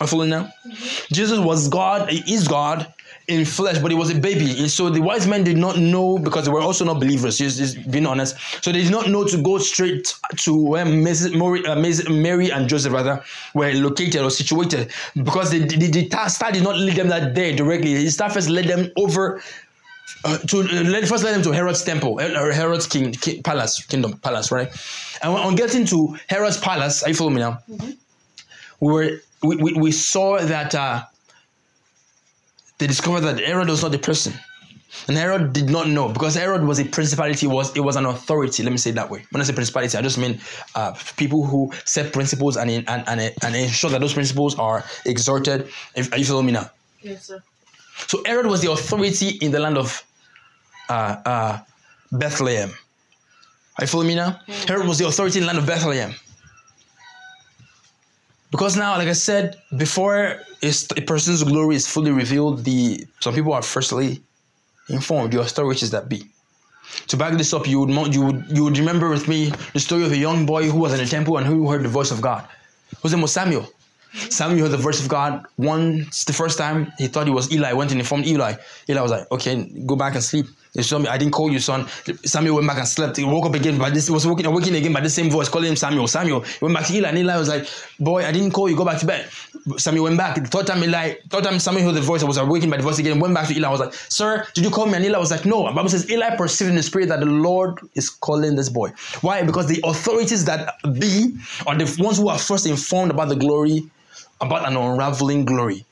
Are 0.01 0.05
you 0.05 0.09
following 0.09 0.31
now? 0.31 0.45
Mm-hmm. 0.67 1.15
Jesus 1.15 1.39
was 1.39 1.69
God, 1.69 2.11
he 2.11 2.35
is 2.35 2.49
God 2.49 2.93
in 3.29 3.45
flesh, 3.45 3.79
but 3.79 3.91
he 3.91 3.97
was 3.97 4.11
a 4.11 4.19
baby. 4.19 4.59
And 4.59 4.71
so 4.71 4.89
the 4.89 5.01
wise 5.01 5.27
men 5.27 5.43
did 5.43 5.57
not 5.57 5.79
know 5.79 6.19
because 6.19 6.45
they 6.45 6.51
were 6.51 6.61
also 6.61 6.85
not 6.85 7.01
believers, 7.01 7.39
just, 7.39 7.59
just 7.59 7.91
being 7.91 8.07
honest. 8.07 8.37
So 8.63 8.71
they 8.73 8.83
did 8.83 8.93
not 8.93 9.09
know 9.09 9.25
to 9.25 9.43
go 9.43 9.59
straight 9.59 10.15
to 10.37 10.57
where 10.57 10.85
Mrs. 10.85 11.37
Mary, 11.37 11.67
uh. 11.67 12.11
Mary 12.11 12.51
and 12.51 12.69
Joseph 12.69 12.93
rather 12.93 13.23
were 13.55 13.73
located 13.73 14.23
or 14.23 14.31
situated 14.31 14.93
because 15.17 15.51
the, 15.51 15.61
the, 15.61 15.89
the 15.89 16.29
star 16.29 16.53
did 16.53 16.63
not 16.63 16.77
lead 16.77 16.97
them 16.97 17.09
that 17.09 17.35
day 17.35 17.55
directly. 17.55 17.95
The 17.95 18.11
star 18.11 18.31
first 18.31 18.49
led 18.49 18.67
them 18.67 18.91
over 18.97 19.43
uh, 20.25 20.39
to 20.39 20.61
uh, 20.61 20.83
let, 20.85 21.07
first 21.07 21.25
led 21.25 21.35
them 21.35 21.43
to 21.43 21.53
Herod's 21.53 21.83
temple, 21.83 22.19
uh, 22.21 22.53
Herod's 22.53 22.87
king, 22.87 23.13
king 23.13 23.43
palace, 23.43 23.85
kingdom 23.85 24.19
palace, 24.19 24.51
right? 24.51 24.69
And 25.23 25.33
on 25.33 25.57
getting 25.57 25.85
to 25.87 26.17
Herod's 26.29 26.59
palace, 26.59 27.03
are 27.03 27.09
you 27.09 27.15
following 27.15 27.37
me 27.37 27.41
now? 27.43 27.63
We 28.81 28.93
were 28.93 29.21
we, 29.43 29.57
we, 29.57 29.73
we 29.75 29.93
saw 29.93 30.39
that 30.39 30.75
uh, 30.75 31.05
they 32.79 32.87
discovered 32.87 33.21
that 33.23 33.39
Herod 33.39 33.69
was 33.69 33.83
not 33.83 33.93
the 33.93 33.99
person. 33.99 34.35
And 35.09 35.17
Herod 35.17 35.53
did 35.53 35.69
not 35.69 35.89
know 35.89 36.09
because 36.09 36.35
Herod 36.35 36.65
was 36.65 36.79
a 36.79 36.85
principality, 36.85 37.47
was 37.47 37.77
it 37.77 37.81
was 37.81 37.97
an 37.97 38.07
authority. 38.07 38.63
Let 38.63 38.73
me 38.73 38.79
say 38.79 38.91
it 38.91 38.95
that 38.95 39.11
way. 39.11 39.27
When 39.31 39.41
I 39.41 39.45
say 39.45 39.53
principality, 39.53 39.99
I 39.99 40.03
just 40.03 40.17
mean 40.17 40.41
uh, 40.75 40.95
people 41.17 41.45
who 41.45 41.73
set 41.85 42.13
principles 42.13 42.57
and, 42.57 42.71
and, 42.71 42.87
and, 42.89 43.21
and 43.43 43.57
ensure 43.57 43.91
that 43.91 44.01
those 44.01 44.15
principles 44.15 44.59
are 44.59 44.85
exerted. 45.05 45.69
If, 45.95 46.13
are 46.13 46.19
you 46.19 46.25
following 46.25 46.47
me 46.47 46.53
now? 46.53 46.71
Yes, 47.03 47.27
sir. 47.27 47.43
So 48.07 48.23
Herod 48.25 48.47
was 48.47 48.63
the 48.63 48.71
authority 48.71 49.39
in 49.41 49.51
the 49.51 49.59
land 49.59 49.77
of 49.77 50.03
uh, 50.89 51.17
uh, 51.25 51.59
Bethlehem. 52.13 52.71
Are 53.79 53.85
you 53.85 53.89
following 53.89 54.09
me 54.09 54.15
now? 54.15 54.41
Herod 54.67 54.87
was 54.87 54.99
the 54.99 55.07
authority 55.07 55.39
in 55.39 55.43
the 55.43 55.47
land 55.49 55.59
of 55.59 55.67
Bethlehem. 55.67 56.15
Because 58.57 58.75
now, 58.75 58.97
like 58.97 59.09
I 59.09 59.13
said, 59.13 59.61
before 59.77 60.41
a, 60.63 61.01
person's 61.03 61.43
glory 61.43 61.77
is 61.77 61.87
fully 61.87 62.11
revealed, 62.11 62.65
the 62.65 63.07
some 63.21 63.35
people 63.35 63.53
are 63.53 63.61
firstly 63.61 64.23
informed, 64.89 65.31
the 65.31 65.75
is 65.83 65.91
that 65.91 66.09
be. 66.09 66.25
To 67.09 67.19
back 67.19 67.35
this 67.37 67.53
up, 67.53 67.69
you 67.69 67.81
would 67.81 68.15
you 68.15 68.23
would 68.25 68.47
you 68.49 68.65
would 68.65 68.79
remember 68.79 69.11
with 69.11 69.29
me 69.29 69.53
the 69.75 69.81
story 69.81 70.05
of 70.05 70.13
a 70.13 70.17
young 70.17 70.47
boy 70.47 70.71
who 70.71 70.79
was 70.79 70.95
in 70.95 71.01
the 71.01 71.05
temple 71.05 71.37
and 71.37 71.47
who 71.47 71.71
heard 71.71 71.83
the 71.83 71.91
voice 71.91 72.11
of 72.11 72.23
God. 72.23 72.49
Whose 73.03 73.13
name 73.13 73.21
was 73.21 73.33
Samuel. 73.33 73.69
Samuel 74.31 74.63
heard 74.63 74.73
the 74.73 74.79
voice 74.89 75.03
of 75.03 75.09
God 75.09 75.45
once 75.59 76.25
the 76.25 76.33
first 76.33 76.57
time 76.57 76.91
he 76.97 77.09
thought 77.09 77.29
it 77.29 77.33
was 77.33 77.53
Eli, 77.53 77.75
went 77.75 77.91
and 77.91 78.01
informed 78.01 78.27
Eli. 78.27 78.55
Eli 78.89 79.03
was 79.03 79.11
like, 79.11 79.31
okay, 79.33 79.71
go 79.85 79.97
back 79.97 80.15
and 80.15 80.25
sleep. 80.25 80.47
Me, 80.77 81.09
I 81.09 81.17
didn't 81.17 81.33
call 81.33 81.51
you, 81.51 81.59
son. 81.59 81.87
Samuel 82.25 82.57
went 82.57 82.69
back 82.69 82.79
and 82.79 82.87
slept. 82.87 83.17
He 83.17 83.25
woke 83.25 83.47
up 83.47 83.55
again, 83.55 83.79
but 83.79 83.95
this 83.95 84.11
was 84.11 84.27
waking, 84.27 84.51
waking 84.53 84.75
again 84.75 84.93
by 84.93 85.01
the 85.01 85.11
same 85.11 85.31
voice, 85.31 85.49
calling 85.49 85.69
him 85.69 85.77
Samuel. 85.77 86.07
Samuel. 86.07 86.41
He 86.41 86.65
went 86.65 86.75
back 86.75 86.87
to 86.87 86.95
Eli, 86.95 87.09
and 87.09 87.19
Eli 87.19 87.37
was 87.37 87.49
like, 87.49 87.67
Boy, 87.99 88.25
I 88.25 88.33
didn't 88.33 88.53
call 88.53 88.69
you, 88.69 88.77
go 88.77 88.85
back 88.85 89.01
to 89.01 89.07
bed. 89.07 89.29
Samuel 89.79 90.05
went 90.05 90.17
back. 90.17 90.37
The 90.37 90.43
third 90.43 90.67
time 90.67 90.83
Eli, 90.85 91.15
third 91.31 91.45
time 91.45 91.59
Samuel 91.59 91.87
heard 91.87 91.95
the 91.95 92.01
voice, 92.01 92.23
I 92.23 92.27
was 92.27 92.37
awakened 92.37 92.71
by 92.71 92.77
the 92.77 92.83
voice 92.83 92.99
again, 92.99 93.19
went 93.19 93.35
back 93.35 93.49
to 93.49 93.55
Eli. 93.55 93.69
I 93.69 93.71
was 93.71 93.81
like, 93.81 93.95
Sir, 93.95 94.47
did 94.55 94.65
you 94.65 94.71
call 94.71 94.87
me? 94.87 94.95
And 94.95 95.05
Eli 95.05 95.19
was 95.19 95.31
like, 95.31 95.45
No. 95.45 95.67
And 95.67 95.75
Bible 95.75 95.89
says 95.89 96.11
Eli 96.11 96.37
perceived 96.37 96.71
in 96.71 96.77
the 96.77 96.83
spirit 96.83 97.09
that 97.09 97.21
the 97.21 97.27
Lord 97.27 97.79
is 97.95 98.11
calling 98.11 98.57
this 98.57 98.69
boy. 98.69 98.91
Why? 99.23 99.43
Because 99.43 99.67
the 99.67 99.81
authorities 99.85 100.45
that 100.45 100.75
be 100.99 101.37
are 101.67 101.77
the 101.77 102.03
ones 102.03 102.19
who 102.19 102.29
are 102.29 102.39
first 102.39 102.67
informed 102.67 103.11
about 103.11 103.29
the 103.29 103.37
glory, 103.37 103.89
about 104.41 104.69
an 104.69 104.77
unraveling 104.77 105.45
glory. 105.45 105.85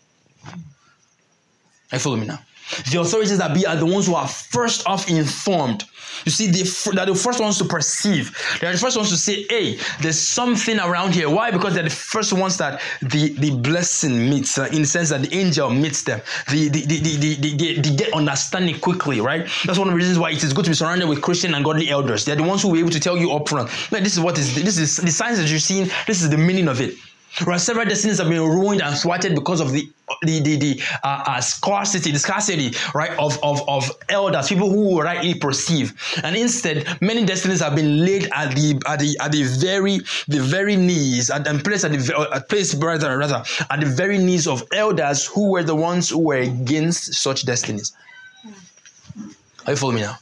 I 1.93 1.99
follow 1.99 2.17
me 2.17 2.26
now. 2.26 2.41
The 2.90 3.00
authorities 3.00 3.38
that 3.38 3.54
be 3.54 3.66
are 3.66 3.76
the 3.76 3.87
ones 3.87 4.06
who 4.06 4.14
are 4.14 4.28
first 4.28 4.87
off 4.87 5.09
informed. 5.09 5.85
You 6.25 6.30
see, 6.30 6.47
they 6.47 6.62
they're 6.94 7.06
the 7.06 7.14
first 7.14 7.40
ones 7.40 7.59
to 7.59 7.64
perceive. 7.64 8.37
They're 8.61 8.73
the 8.73 8.78
first 8.78 8.97
ones 8.97 9.11
to 9.11 9.16
say, 9.16 9.44
hey, 9.50 9.78
there's 10.00 10.18
something 10.18 10.78
around 10.78 11.14
here. 11.14 11.28
Why? 11.28 11.50
Because 11.50 11.75
they're 11.75 11.83
the 11.83 11.90
first 11.90 12.33
ones 12.33 12.56
that 12.59 12.80
the, 13.02 13.30
the 13.30 13.50
blessing 13.50 14.30
meets, 14.30 14.56
uh, 14.56 14.68
in 14.73 14.83
the 14.83 14.87
sense 14.87 15.11
that 15.11 15.23
the 15.23 15.35
angel 15.37 15.71
meets 15.71 16.02
them. 16.02 16.21
The, 16.50 16.68
the, 16.68 16.87
the, 16.87 17.00
the, 17.00 17.16
the, 17.16 17.56
the, 17.56 17.80
they 17.80 17.97
get 17.97 18.12
understanding 18.12 18.78
quickly, 18.78 19.21
right? 19.21 19.49
That's 19.64 19.78
one 19.78 19.88
of 19.88 19.92
the 19.92 19.99
reasons 19.99 20.18
why 20.18 20.30
it 20.30 20.42
is 20.42 20.52
good 20.52 20.64
to 20.66 20.71
be 20.71 20.76
surrounded 20.76 21.09
with 21.09 21.21
Christian 21.21 21.54
and 21.54 21.64
godly 21.64 21.90
elders. 21.90 22.25
They're 22.25 22.37
the 22.37 22.44
ones 22.44 22.62
who 22.62 22.68
will 22.68 22.75
be 22.75 22.80
able 22.80 22.90
to 22.90 23.00
tell 23.00 23.16
you 23.16 23.33
up 23.33 23.49
front, 23.49 23.71
like, 23.90 24.04
this 24.04 24.14
is 24.14 24.21
what 24.21 24.38
is, 24.38 24.54
this 24.54 24.78
is 24.78 24.97
the 24.97 25.11
signs 25.11 25.38
that 25.38 25.49
you're 25.49 25.59
seeing, 25.59 25.90
this 26.06 26.23
is 26.23 26.30
the 26.30 26.38
meaning 26.38 26.68
of 26.68 26.80
it. 26.80 26.94
Right, 27.43 27.61
several 27.61 27.85
destinies 27.87 28.19
have 28.19 28.29
been 28.29 28.43
ruined 28.43 28.81
and 28.81 28.97
thwarted 28.97 29.35
because 29.35 29.61
of 29.61 29.73
the 29.73 29.91
the 30.23 30.41
the, 30.41 30.57
the 30.57 30.83
uh, 31.03 31.25
uh, 31.26 31.41
scarcity, 31.41 32.12
the 32.12 32.19
scarcity, 32.19 32.73
right, 32.95 33.11
of, 33.19 33.38
of 33.43 33.69
of 33.69 33.91
elders, 34.09 34.49
people 34.49 34.71
who 34.71 35.00
rightly 35.00 35.35
perceive, 35.35 35.95
and 36.23 36.37
instead, 36.37 36.87
many 37.00 37.25
destinies 37.25 37.61
have 37.61 37.75
been 37.75 38.05
laid 38.05 38.29
at 38.33 38.55
the 38.55 38.81
at 38.87 39.00
the 39.00 39.17
at 39.21 39.33
the 39.33 39.43
very 39.43 39.99
the 40.29 40.41
very 40.41 40.76
knees 40.76 41.29
and, 41.31 41.45
and 41.49 41.64
placed 41.64 41.85
at 41.85 41.91
the 41.91 42.17
uh, 42.17 42.41
placed 42.49 42.81
rather 42.81 43.19
rather 43.19 43.43
at 43.69 43.81
the 43.81 43.87
very 43.87 44.19
knees 44.19 44.47
of 44.47 44.62
elders 44.73 45.26
who 45.26 45.50
were 45.50 45.64
the 45.64 45.75
ones 45.75 46.11
who 46.11 46.21
were 46.21 46.37
against 46.37 47.14
such 47.14 47.45
destinies. 47.45 47.93
Are 49.67 49.73
you 49.73 49.76
following 49.76 49.97
me 49.97 50.03
now? 50.03 50.19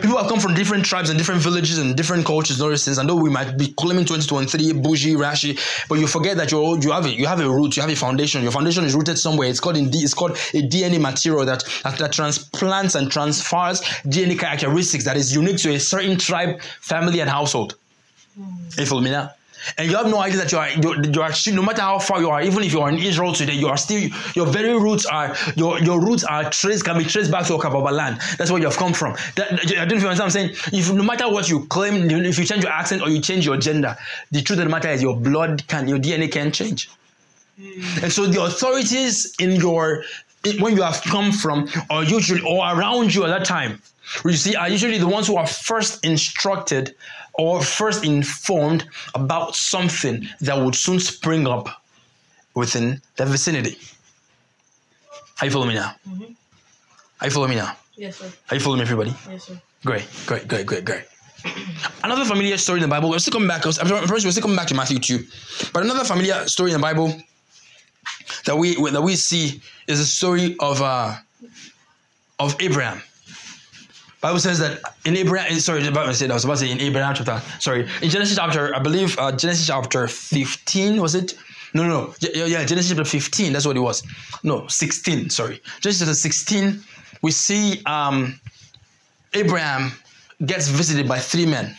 People 0.00 0.18
have 0.18 0.28
come 0.28 0.40
from 0.40 0.54
different 0.54 0.84
tribes 0.84 1.10
and 1.10 1.18
different 1.18 1.40
villages 1.40 1.78
and 1.78 1.96
different 1.96 2.26
cultures 2.26 2.56
and 2.56 2.64
all 2.64 2.70
these 2.70 2.84
things. 2.84 2.98
I 2.98 3.04
know 3.04 3.14
we 3.16 3.30
might 3.30 3.56
be 3.56 3.72
claiming 3.74 4.04
2023, 4.04 4.72
bougie, 4.80 5.14
rashi, 5.14 5.58
but 5.88 5.98
you 5.98 6.06
forget 6.06 6.36
that 6.36 6.50
you're, 6.50 6.78
you 6.78 6.90
have 6.92 7.06
a, 7.06 7.10
you 7.10 7.26
have 7.26 7.40
a 7.40 7.48
root, 7.48 7.76
you 7.76 7.82
have 7.82 7.90
a 7.90 7.96
foundation. 7.96 8.42
Your 8.42 8.52
foundation 8.52 8.84
is 8.84 8.94
rooted 8.94 9.18
somewhere. 9.18 9.48
It's 9.48 9.60
called 9.60 9.76
in 9.76 9.90
D, 9.90 9.98
it's 9.98 10.14
called 10.14 10.32
a 10.32 10.62
DNA 10.68 11.00
material 11.00 11.44
that, 11.46 11.64
that 11.84 11.98
that 11.98 12.12
transplants 12.12 12.94
and 12.94 13.10
transfers 13.10 13.80
DNA 14.06 14.38
characteristics 14.38 15.04
that 15.04 15.16
is 15.16 15.34
unique 15.34 15.58
to 15.58 15.74
a 15.74 15.80
certain 15.80 16.18
tribe, 16.18 16.60
family, 16.80 17.20
and 17.20 17.30
household. 17.30 17.76
Follow 18.86 19.00
me 19.00 19.10
now? 19.10 19.30
And 19.78 19.90
you 19.90 19.96
have 19.96 20.06
no 20.06 20.18
idea 20.18 20.38
that 20.38 20.52
you 20.52 20.58
are 20.58 20.70
you, 20.70 21.02
you 21.12 21.22
are 21.22 21.32
no 21.52 21.62
matter 21.62 21.82
how 21.82 21.98
far 21.98 22.20
you 22.20 22.30
are, 22.30 22.42
even 22.42 22.62
if 22.62 22.72
you 22.72 22.80
are 22.80 22.90
in 22.90 22.98
Israel 22.98 23.32
today, 23.32 23.54
you 23.54 23.68
are 23.68 23.76
still 23.76 24.08
your 24.34 24.46
very 24.46 24.78
roots 24.78 25.06
are 25.06 25.36
your 25.56 25.78
your 25.80 26.00
roots 26.00 26.24
are 26.24 26.50
traced 26.50 26.84
can 26.84 26.98
be 26.98 27.04
traced 27.04 27.30
back 27.30 27.46
to 27.46 27.52
Okababa 27.54 27.92
land. 27.92 28.20
That's 28.38 28.50
where 28.50 28.60
you 28.60 28.66
have 28.66 28.76
come 28.76 28.92
from. 28.92 29.14
That, 29.36 29.52
I 29.52 29.84
don't 29.84 29.88
know 29.88 29.96
if 29.96 30.02
you 30.02 30.08
understand 30.08 30.18
what 30.18 30.24
I'm 30.24 30.30
saying. 30.30 30.50
If 30.72 30.92
no 30.92 31.02
matter 31.02 31.30
what 31.30 31.48
you 31.48 31.66
claim, 31.66 32.10
if 32.10 32.38
you 32.38 32.44
change 32.44 32.62
your 32.62 32.72
accent 32.72 33.02
or 33.02 33.08
you 33.08 33.20
change 33.20 33.46
your 33.46 33.56
gender, 33.56 33.96
the 34.30 34.42
truth 34.42 34.58
of 34.58 34.64
the 34.66 34.70
matter 34.70 34.90
is 34.90 35.02
your 35.02 35.16
blood 35.16 35.66
can 35.68 35.88
your 35.88 35.98
DNA 35.98 36.30
can 36.30 36.52
change. 36.52 36.90
Hmm. 37.60 38.04
And 38.04 38.12
so 38.12 38.26
the 38.26 38.42
authorities 38.42 39.34
in 39.38 39.52
your 39.52 40.04
when 40.58 40.74
you 40.74 40.82
have 40.82 41.02
come 41.02 41.30
from 41.30 41.68
or 41.88 42.02
usually 42.04 42.40
or 42.42 42.66
around 42.66 43.14
you 43.14 43.24
at 43.24 43.28
that 43.28 43.44
time, 43.44 43.80
you 44.24 44.32
see, 44.32 44.56
are 44.56 44.68
usually 44.68 44.98
the 44.98 45.06
ones 45.06 45.26
who 45.26 45.36
are 45.36 45.46
first 45.46 46.04
instructed 46.04 46.94
or 47.34 47.62
first 47.62 48.04
informed 48.04 48.84
about 49.14 49.54
something 49.54 50.26
that 50.40 50.56
would 50.58 50.74
soon 50.74 51.00
spring 51.00 51.46
up 51.46 51.82
within 52.54 53.00
the 53.16 53.24
vicinity. 53.26 53.78
Are 55.40 55.46
you 55.46 55.50
following 55.50 55.70
me 55.70 55.74
now? 55.74 55.94
Are 57.20 57.26
you 57.26 57.30
following 57.30 57.50
me 57.50 57.56
now? 57.56 57.76
Yes, 57.96 58.16
sir. 58.16 58.30
Are 58.50 58.54
you 58.54 58.60
following 58.60 58.78
me, 58.78 58.82
everybody? 58.82 59.14
Yes, 59.30 59.44
sir. 59.46 59.60
Great, 59.84 60.06
great, 60.26 60.46
great, 60.46 60.66
great, 60.66 60.84
great. 60.84 61.04
Another 62.04 62.24
familiar 62.24 62.56
story 62.56 62.78
in 62.78 62.82
the 62.82 62.88
Bible. 62.88 63.10
We're 63.10 63.18
still 63.18 63.32
coming 63.32 63.48
back. 63.48 63.66
I'm 63.66 63.72
sorry, 63.72 64.06
we're 64.06 64.18
still 64.30 64.42
coming 64.42 64.56
back 64.56 64.68
to 64.68 64.74
Matthew 64.74 64.98
2. 64.98 65.24
But 65.72 65.82
another 65.82 66.04
familiar 66.04 66.46
story 66.46 66.70
in 66.70 66.76
the 66.76 66.82
Bible 66.82 67.12
that 68.44 68.56
we 68.56 68.74
that 68.90 69.02
we 69.02 69.16
see 69.16 69.60
is 69.88 69.98
a 70.00 70.06
story 70.06 70.56
of 70.60 70.80
uh 70.80 71.16
of 72.38 72.56
Abraham. 72.60 73.02
Bible 74.22 74.38
says 74.38 74.60
that 74.60 74.80
in 75.04 75.16
Abraham, 75.16 75.58
sorry, 75.58 75.82
Bible 75.90 76.14
said 76.14 76.30
I 76.30 76.34
was 76.34 76.44
about 76.44 76.54
to 76.54 76.60
say 76.60 76.70
in 76.70 76.80
Abraham 76.80 77.12
chapter, 77.12 77.42
sorry, 77.58 77.88
in 78.00 78.08
Genesis 78.08 78.36
chapter, 78.36 78.74
I 78.74 78.78
believe 78.78 79.18
uh, 79.18 79.32
Genesis 79.32 79.66
chapter 79.66 80.06
15, 80.06 81.02
was 81.02 81.16
it? 81.16 81.36
No, 81.74 81.88
no, 81.88 82.14
yeah, 82.20 82.44
yeah, 82.44 82.64
Genesis 82.64 82.90
chapter 82.90 83.04
15, 83.04 83.52
that's 83.52 83.66
what 83.66 83.76
it 83.76 83.80
was. 83.80 84.04
No, 84.44 84.68
16, 84.68 85.28
sorry. 85.30 85.60
Genesis 85.80 86.06
chapter 86.06 86.14
16, 86.14 86.80
we 87.22 87.32
see 87.32 87.82
um 87.84 88.40
Abraham 89.34 89.90
gets 90.46 90.68
visited 90.68 91.08
by 91.08 91.18
three 91.18 91.46
men. 91.46 91.74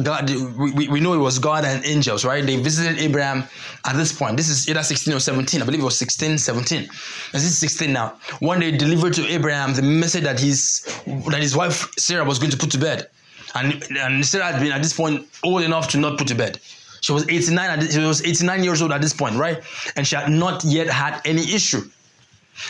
God, 0.00 0.30
we, 0.30 0.88
we- 0.88 1.00
know 1.00 1.12
it 1.12 1.18
was 1.18 1.38
God 1.38 1.64
and 1.64 1.84
angels, 1.84 2.24
right? 2.24 2.44
They 2.44 2.56
visited 2.56 2.98
Abraham 2.98 3.44
at 3.84 3.94
this 3.96 4.12
point. 4.12 4.36
This 4.38 4.48
is 4.48 4.68
either 4.68 4.82
16 4.82 5.12
or 5.12 5.20
17. 5.20 5.60
I 5.60 5.64
believe 5.66 5.80
it 5.80 5.84
was 5.84 5.98
16, 5.98 6.38
17. 6.38 6.88
This 7.32 7.44
is 7.44 7.58
16 7.58 7.92
now. 7.92 8.14
One 8.40 8.60
day 8.60 8.70
delivered 8.70 9.12
to 9.14 9.26
Abraham 9.26 9.74
the 9.74 9.82
message 9.82 10.24
that 10.24 10.40
his 10.40 10.82
that 11.28 11.42
his 11.42 11.54
wife 11.54 11.92
Sarah 11.98 12.24
was 12.24 12.38
going 12.38 12.50
to 12.52 12.56
put 12.56 12.70
to 12.70 12.78
bed. 12.78 13.08
And, 13.54 13.84
and 13.98 14.24
Sarah 14.24 14.44
had 14.52 14.60
been 14.62 14.72
at 14.72 14.82
this 14.82 14.94
point 14.94 15.28
old 15.44 15.62
enough 15.62 15.88
to 15.88 15.98
not 15.98 16.16
put 16.16 16.28
to 16.28 16.34
bed. 16.34 16.58
She 17.02 17.12
was 17.12 17.28
89 17.28 17.80
this, 17.80 17.92
she 17.94 18.00
was 18.00 18.24
89 18.24 18.64
years 18.64 18.80
old 18.80 18.92
at 18.92 19.02
this 19.02 19.12
point, 19.12 19.36
right? 19.36 19.60
And 19.96 20.06
she 20.06 20.16
had 20.16 20.30
not 20.30 20.64
yet 20.64 20.88
had 20.88 21.20
any 21.26 21.42
issue. 21.52 21.82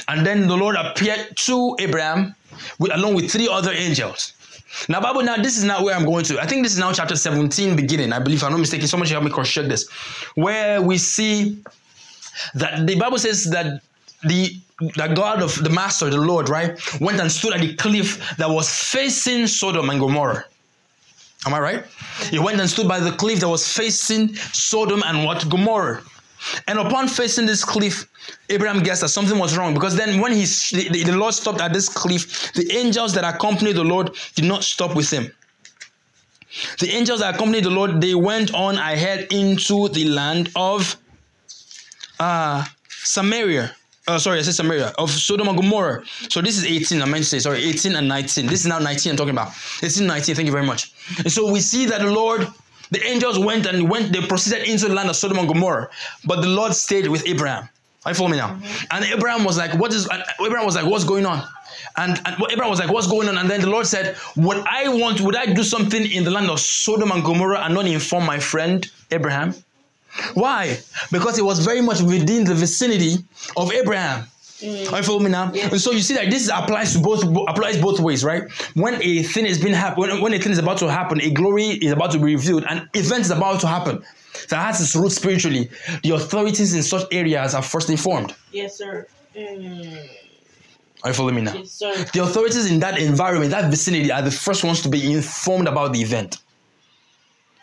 And 0.08 0.26
then 0.26 0.48
the 0.48 0.56
Lord 0.56 0.74
appeared 0.74 1.36
to 1.36 1.76
Abraham 1.78 2.34
with, 2.78 2.92
along 2.94 3.14
with 3.14 3.30
three 3.30 3.48
other 3.48 3.72
angels. 3.72 4.32
Now, 4.88 5.00
Bible, 5.00 5.22
now 5.22 5.36
this 5.36 5.58
is 5.58 5.64
not 5.64 5.82
where 5.82 5.94
I'm 5.94 6.04
going 6.04 6.24
to. 6.24 6.40
I 6.40 6.46
think 6.46 6.62
this 6.62 6.72
is 6.72 6.78
now 6.78 6.92
chapter 6.92 7.16
17 7.16 7.76
beginning. 7.76 8.12
I 8.12 8.18
believe, 8.18 8.42
I'm 8.42 8.52
not 8.52 8.60
mistaken. 8.60 8.86
Someone 8.88 9.06
should 9.06 9.14
help 9.14 9.24
me 9.24 9.30
cross 9.30 9.50
check 9.50 9.66
this. 9.66 9.88
Where 10.34 10.80
we 10.80 10.98
see 10.98 11.62
that 12.54 12.86
the 12.86 12.96
Bible 12.96 13.18
says 13.18 13.44
that 13.50 13.82
the 14.24 14.56
the 14.96 15.12
God 15.14 15.42
of 15.42 15.62
the 15.62 15.70
Master, 15.70 16.10
the 16.10 16.20
Lord, 16.20 16.48
right, 16.48 16.76
went 17.00 17.20
and 17.20 17.30
stood 17.30 17.54
at 17.54 17.60
the 17.60 17.74
cliff 17.76 18.36
that 18.38 18.48
was 18.48 18.68
facing 18.68 19.46
Sodom 19.46 19.90
and 19.90 20.00
Gomorrah. 20.00 20.44
Am 21.46 21.54
I 21.54 21.60
right? 21.60 21.84
He 22.30 22.38
went 22.38 22.60
and 22.60 22.68
stood 22.68 22.88
by 22.88 22.98
the 22.98 23.12
cliff 23.12 23.40
that 23.40 23.48
was 23.48 23.66
facing 23.66 24.34
Sodom 24.34 25.02
and 25.06 25.24
what? 25.24 25.48
Gomorrah. 25.48 26.02
And 26.66 26.78
upon 26.78 27.08
facing 27.08 27.46
this 27.46 27.64
cliff, 27.64 28.08
Abraham 28.48 28.82
guessed 28.82 29.02
that 29.02 29.08
something 29.08 29.38
was 29.38 29.56
wrong 29.56 29.74
because 29.74 29.96
then 29.96 30.20
when 30.20 30.32
he 30.32 30.44
the, 30.44 31.02
the 31.04 31.16
Lord 31.16 31.34
stopped 31.34 31.60
at 31.60 31.72
this 31.72 31.88
cliff, 31.88 32.52
the 32.52 32.70
angels 32.72 33.14
that 33.14 33.24
accompanied 33.24 33.76
the 33.76 33.84
Lord 33.84 34.16
did 34.34 34.44
not 34.44 34.64
stop 34.64 34.94
with 34.96 35.10
him. 35.10 35.30
The 36.80 36.90
angels 36.90 37.20
that 37.20 37.34
accompanied 37.34 37.64
the 37.64 37.70
Lord, 37.70 38.00
they 38.00 38.14
went 38.14 38.54
on 38.54 38.76
ahead 38.76 39.28
into 39.30 39.88
the 39.88 40.04
land 40.04 40.50
of 40.54 40.96
uh, 42.20 42.64
Samaria. 42.88 43.74
Oh, 44.08 44.18
sorry, 44.18 44.40
I 44.40 44.42
said 44.42 44.54
Samaria, 44.54 44.92
of 44.98 45.10
Sodom 45.10 45.48
and 45.48 45.56
Gomorrah. 45.56 46.04
So 46.28 46.42
this 46.42 46.58
is 46.58 46.64
18, 46.64 47.00
I 47.02 47.04
meant 47.04 47.22
to 47.22 47.30
say, 47.30 47.38
sorry, 47.38 47.62
18 47.62 47.94
and 47.94 48.08
19. 48.08 48.46
This 48.46 48.60
is 48.60 48.66
now 48.66 48.80
19 48.80 49.12
I'm 49.12 49.16
talking 49.16 49.30
about. 49.30 49.52
18 49.82 50.06
19, 50.06 50.34
thank 50.34 50.46
you 50.46 50.52
very 50.52 50.66
much. 50.66 50.92
And 51.18 51.30
so 51.30 51.50
we 51.50 51.60
see 51.60 51.86
that 51.86 52.00
the 52.00 52.10
Lord, 52.10 52.46
the 52.92 53.04
angels 53.04 53.38
went 53.38 53.66
and 53.66 53.90
went, 53.90 54.12
they 54.12 54.24
proceeded 54.26 54.68
into 54.68 54.86
the 54.86 54.94
land 54.94 55.08
of 55.08 55.16
Sodom 55.16 55.38
and 55.38 55.48
Gomorrah. 55.48 55.88
But 56.24 56.42
the 56.42 56.48
Lord 56.48 56.74
stayed 56.74 57.08
with 57.08 57.26
Abraham. 57.26 57.68
Are 58.04 58.10
you 58.10 58.14
follow 58.14 58.30
me 58.30 58.36
now? 58.36 58.50
Mm-hmm. 58.50 58.86
And 58.90 59.04
Abraham 59.06 59.44
was 59.44 59.56
like, 59.56 59.72
what 59.74 59.92
is, 59.92 60.08
Abraham 60.44 60.66
was 60.66 60.76
like, 60.76 60.86
what's 60.86 61.04
going 61.04 61.24
on? 61.24 61.42
And, 61.96 62.20
and 62.26 62.36
Abraham 62.50 62.70
was 62.70 62.80
like, 62.80 62.90
what's 62.90 63.06
going 63.06 63.28
on? 63.28 63.38
And 63.38 63.48
then 63.48 63.60
the 63.60 63.70
Lord 63.70 63.86
said, 63.86 64.16
would 64.36 64.58
I 64.66 64.88
want, 64.88 65.20
would 65.20 65.36
I 65.36 65.46
do 65.46 65.62
something 65.62 66.04
in 66.10 66.24
the 66.24 66.30
land 66.30 66.50
of 66.50 66.60
Sodom 66.60 67.10
and 67.12 67.24
Gomorrah 67.24 67.60
and 67.64 67.74
not 67.74 67.86
inform 67.86 68.26
my 68.26 68.38
friend 68.38 68.88
Abraham? 69.10 69.54
Why? 70.34 70.78
Because 71.10 71.38
it 71.38 71.44
was 71.44 71.64
very 71.64 71.80
much 71.80 72.02
within 72.02 72.44
the 72.44 72.54
vicinity 72.54 73.16
of 73.56 73.72
Abraham. 73.72 74.26
Are 74.62 74.98
you 74.98 75.02
follow 75.02 75.18
me 75.18 75.30
now? 75.30 75.52
And 75.52 75.80
so 75.80 75.90
you 75.92 76.00
see 76.00 76.14
that 76.14 76.30
this 76.30 76.48
applies 76.48 76.92
to 76.94 77.00
both 77.00 77.24
applies 77.48 77.80
both 77.80 78.00
ways, 78.00 78.22
right? 78.24 78.50
When 78.74 79.00
a 79.02 79.22
thing 79.22 79.46
is 79.46 79.60
being 79.60 79.74
happen, 79.74 80.00
when, 80.00 80.20
when 80.20 80.32
a 80.34 80.38
thing 80.38 80.52
is 80.52 80.58
about 80.58 80.78
to 80.78 80.90
happen, 80.90 81.20
a 81.20 81.30
glory 81.30 81.66
is 81.66 81.92
about 81.92 82.12
to 82.12 82.18
be 82.18 82.34
revealed, 82.36 82.64
an 82.68 82.88
event 82.94 83.22
is 83.22 83.30
about 83.30 83.60
to 83.60 83.66
happen 83.66 84.04
So 84.32 84.46
that 84.56 84.66
has 84.66 84.80
its 84.80 84.94
roots 84.96 85.16
spiritually. 85.16 85.70
The 86.02 86.10
authorities 86.10 86.74
in 86.74 86.82
such 86.82 87.06
areas 87.12 87.54
are 87.54 87.62
first 87.62 87.90
informed. 87.90 88.34
Yes, 88.52 88.76
sir. 88.78 89.06
Mm. 89.36 90.08
Are 91.04 91.10
you 91.10 91.14
following 91.14 91.34
me 91.36 91.42
now? 91.42 91.54
Yes, 91.54 91.72
sir. 91.72 91.94
The 92.12 92.22
authorities 92.22 92.70
in 92.70 92.78
that 92.80 92.98
environment, 92.98 93.50
that 93.50 93.70
vicinity, 93.70 94.12
are 94.12 94.22
the 94.22 94.30
first 94.30 94.62
ones 94.64 94.80
to 94.82 94.88
be 94.88 95.12
informed 95.12 95.68
about 95.68 95.92
the 95.92 96.00
event. 96.00 96.38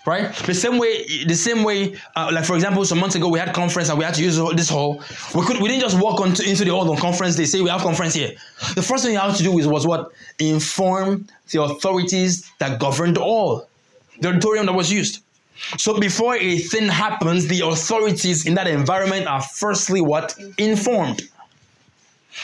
Right? 0.09 0.33
The 0.45 0.53
same 0.53 0.77
way, 0.77 1.23
the 1.25 1.35
same 1.35 1.63
way, 1.63 1.95
uh, 2.15 2.31
like 2.33 2.45
for 2.45 2.55
example, 2.55 2.83
some 2.83 2.99
months 2.99 3.15
ago 3.15 3.27
we 3.29 3.39
had 3.39 3.53
conference 3.53 3.89
and 3.89 3.97
we 3.97 4.03
had 4.03 4.15
to 4.15 4.23
use 4.23 4.37
this 4.55 4.69
hall. 4.69 5.01
We 5.35 5.45
could, 5.45 5.61
we 5.61 5.69
didn't 5.69 5.81
just 5.81 5.99
walk 6.01 6.19
on 6.19 6.29
into 6.29 6.65
the 6.65 6.71
hall 6.71 6.89
on 6.89 6.97
conference. 6.97 7.35
They 7.35 7.45
say 7.45 7.61
we 7.61 7.69
have 7.69 7.81
conference 7.81 8.15
here. 8.15 8.31
The 8.75 8.81
first 8.81 9.03
thing 9.03 9.13
you 9.13 9.19
have 9.19 9.37
to 9.37 9.43
do 9.43 9.57
is 9.59 9.67
was 9.67 9.85
what 9.85 10.11
inform 10.39 11.27
the 11.51 11.61
authorities 11.61 12.51
that 12.57 12.79
governed 12.79 13.17
all, 13.17 13.67
the 14.19 14.29
auditorium 14.29 14.65
that 14.65 14.73
was 14.73 14.91
used. 14.91 15.21
So 15.77 15.99
before 15.99 16.35
a 16.35 16.57
thing 16.57 16.87
happens, 16.87 17.47
the 17.47 17.61
authorities 17.61 18.45
in 18.47 18.55
that 18.55 18.67
environment 18.67 19.27
are 19.27 19.41
firstly 19.41 20.01
what 20.01 20.35
informed. 20.57 21.21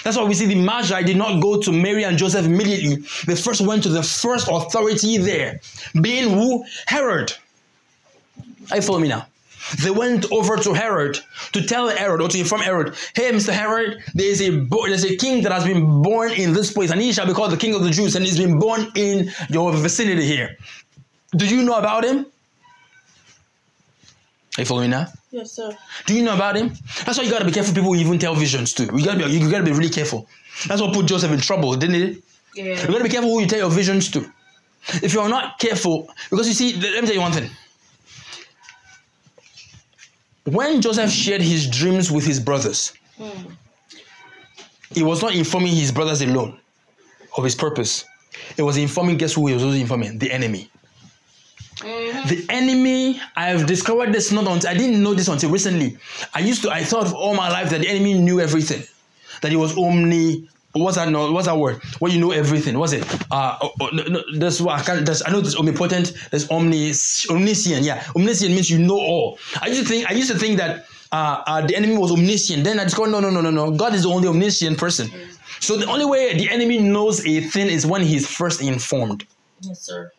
That's 0.04 0.17
why 0.17 0.23
we 0.23 0.34
see 0.34 0.45
the 0.45 0.56
Magi 0.56 1.01
did 1.04 1.17
not 1.17 1.41
go 1.41 1.60
to 1.62 1.71
Mary 1.71 2.04
and 2.04 2.17
Joseph 2.17 2.45
immediately. 2.45 2.97
They 3.25 3.36
first 3.36 3.62
went 3.62 3.84
to 3.84 3.89
the 3.89 4.04
first 4.04 4.49
authority 4.51 5.17
there, 5.17 5.62
being 6.01 6.30
who? 6.30 6.65
Herod. 6.86 7.34
Are 8.71 8.78
you 8.78 8.82
follow 8.82 8.99
me 8.99 9.08
now? 9.08 9.28
They 9.84 9.89
went 9.89 10.32
over 10.32 10.58
to 10.58 10.73
Herod 10.73 11.19
to 11.54 11.65
tell 11.65 11.89
Herod 11.89 12.21
or 12.21 12.30
to 12.30 12.39
inform 12.39 12.62
Herod, 12.62 12.95
hey, 13.15 13.32
Mr. 13.32 13.51
Herod, 13.51 14.04
there 14.13 14.28
is 14.28 14.41
a 14.41 14.49
there's 14.51 15.06
a 15.06 15.15
king 15.17 15.41
that 15.43 15.51
has 15.51 15.63
been 15.63 16.01
born 16.04 16.32
in 16.34 16.54
this 16.54 16.71
place, 16.71 16.91
and 16.91 17.01
he 17.01 17.12
shall 17.12 17.25
be 17.25 17.34
called 17.34 17.51
the 17.51 17.58
King 17.58 17.73
of 17.73 17.84
the 17.84 17.89
Jews, 17.89 18.15
and 18.15 18.23
he's 18.23 18.38
been 18.38 18.60
born 18.60 18.91
in 18.95 19.32
your 19.49 19.71
vicinity 19.73 20.25
here. 20.25 20.56
Do 21.36 21.47
you 21.47 21.63
know 21.63 21.80
about 21.80 22.06
him? 22.06 22.28
Are 24.58 24.62
you 24.62 24.65
following 24.65 24.91
me 24.91 24.97
now? 24.97 25.08
Yes, 25.32 25.51
sir. 25.51 25.75
Do 26.06 26.15
you 26.15 26.23
know 26.23 26.36
about 26.36 26.56
him? 26.56 26.71
That's 27.04 27.17
why 27.17 27.23
you 27.23 27.32
gotta 27.32 27.45
be 27.45 27.51
careful. 27.51 27.73
People 27.73 27.93
who 27.93 27.99
even 27.99 28.19
tell 28.19 28.36
visions 28.36 28.71
too. 28.71 28.88
You 28.95 29.04
gotta 29.04 29.25
be 29.25 29.32
you 29.32 29.49
gotta 29.49 29.65
be 29.65 29.71
really 29.71 29.89
careful. 29.89 30.28
That's 30.67 30.80
what 30.80 30.93
put 30.93 31.08
Joseph 31.08 31.32
in 31.32 31.39
trouble, 31.39 31.75
didn't 31.75 31.95
it? 31.95 32.23
Yeah. 32.54 32.82
You 32.82 32.88
gotta 32.88 33.04
be 33.04 33.10
careful 33.10 33.32
who 33.32 33.41
you 33.41 33.47
tell 33.47 33.60
your 33.60 33.69
visions 33.71 34.10
to. 34.12 34.32
If 35.01 35.13
you're 35.13 35.28
not 35.28 35.60
careful, 35.60 36.08
because 36.30 36.47
you 36.47 36.54
see, 36.54 36.80
let 36.80 37.01
me 37.01 37.08
tell 37.08 37.15
you 37.15 37.21
one 37.21 37.32
thing. 37.32 37.49
When 40.45 40.81
Joseph 40.81 41.12
shared 41.12 41.41
his 41.41 41.67
dreams 41.67 42.12
with 42.12 42.25
his 42.25 42.39
brothers, 42.39 42.93
he 44.93 45.03
was 45.03 45.21
not 45.21 45.36
informing 45.36 45.75
his 45.75 45.91
brothers 45.91 46.21
alone 46.21 46.60
of 47.36 47.43
his 47.43 47.55
purpose. 47.55 48.05
It 48.58 48.62
was 48.62 48.77
informing, 48.77 49.17
guess 49.17 49.34
who 49.34 49.47
he 49.47 49.53
was 49.53 49.63
also 49.63 49.75
informing? 49.75 50.19
The 50.19 50.31
enemy. 50.31 50.69
Mm-hmm. 51.77 52.29
The 52.29 52.45
enemy, 52.49 53.19
I've 53.36 53.65
discovered 53.65 54.13
this 54.13 54.31
not 54.31 54.47
until 54.47 54.69
I 54.69 54.73
didn't 54.75 55.01
know 55.01 55.13
this 55.13 55.27
until 55.27 55.49
recently. 55.49 55.97
I 56.34 56.39
used 56.39 56.62
to, 56.63 56.71
I 56.71 56.84
thought 56.84 57.12
all 57.13 57.36
my 57.36 57.49
life 57.49 57.69
that 57.71 57.81
the 57.81 57.89
enemy 57.89 58.13
knew 58.13 58.39
everything, 58.39 58.84
that 59.41 59.51
he 59.51 59.58
was 59.58 59.77
omni. 59.77 60.47
What's 60.75 60.97
that? 60.97 61.09
No, 61.09 61.31
what's 61.31 61.47
that 61.47 61.57
word? 61.57 61.81
When 61.99 62.11
you 62.11 62.19
know 62.19 62.31
everything, 62.31 62.77
what's 62.77 62.91
it? 62.91 63.03
Uh, 63.31 63.57
oh, 63.61 63.71
oh, 63.79 63.89
no, 63.93 64.03
no, 64.03 64.23
that's 64.38 64.59
what 64.59 64.77
I 64.77 64.83
can't. 64.83 65.05
That's, 65.05 65.25
I 65.25 65.31
know 65.31 65.39
there's 65.39 65.55
omnipotent. 65.55 66.13
There's 66.31 66.49
omnis, 66.49 67.29
omniscient. 67.29 67.83
Yeah, 67.83 68.05
omniscient 68.13 68.51
means 68.51 68.69
you 68.69 68.79
know 68.79 68.97
all. 68.97 69.39
I 69.61 69.67
used 69.67 69.83
to 69.83 69.88
think. 69.88 70.09
I 70.09 70.13
used 70.13 70.29
to 70.31 70.38
think 70.38 70.57
that 70.57 70.85
uh, 71.13 71.43
uh, 71.47 71.65
the 71.65 71.77
enemy 71.77 71.97
was 71.97 72.11
omniscient. 72.11 72.65
Then 72.65 72.77
I 72.79 72.83
discovered 72.83 73.11
no, 73.11 73.21
no, 73.21 73.29
no, 73.29 73.39
no, 73.39 73.51
no. 73.51 73.71
God 73.71 73.93
is 73.95 74.03
the 74.03 74.09
only 74.09 74.27
omniscient 74.27 74.77
person. 74.77 75.09
So 75.61 75.77
the 75.77 75.85
only 75.85 76.05
way 76.05 76.38
the 76.38 76.49
enemy 76.49 76.79
knows 76.79 77.25
a 77.25 77.39
thing 77.39 77.67
is 77.67 77.85
when 77.85 78.01
he's 78.01 78.27
first 78.27 78.61
informed. 78.61 79.25
Yes, 79.61 79.79
sir. 79.79 80.11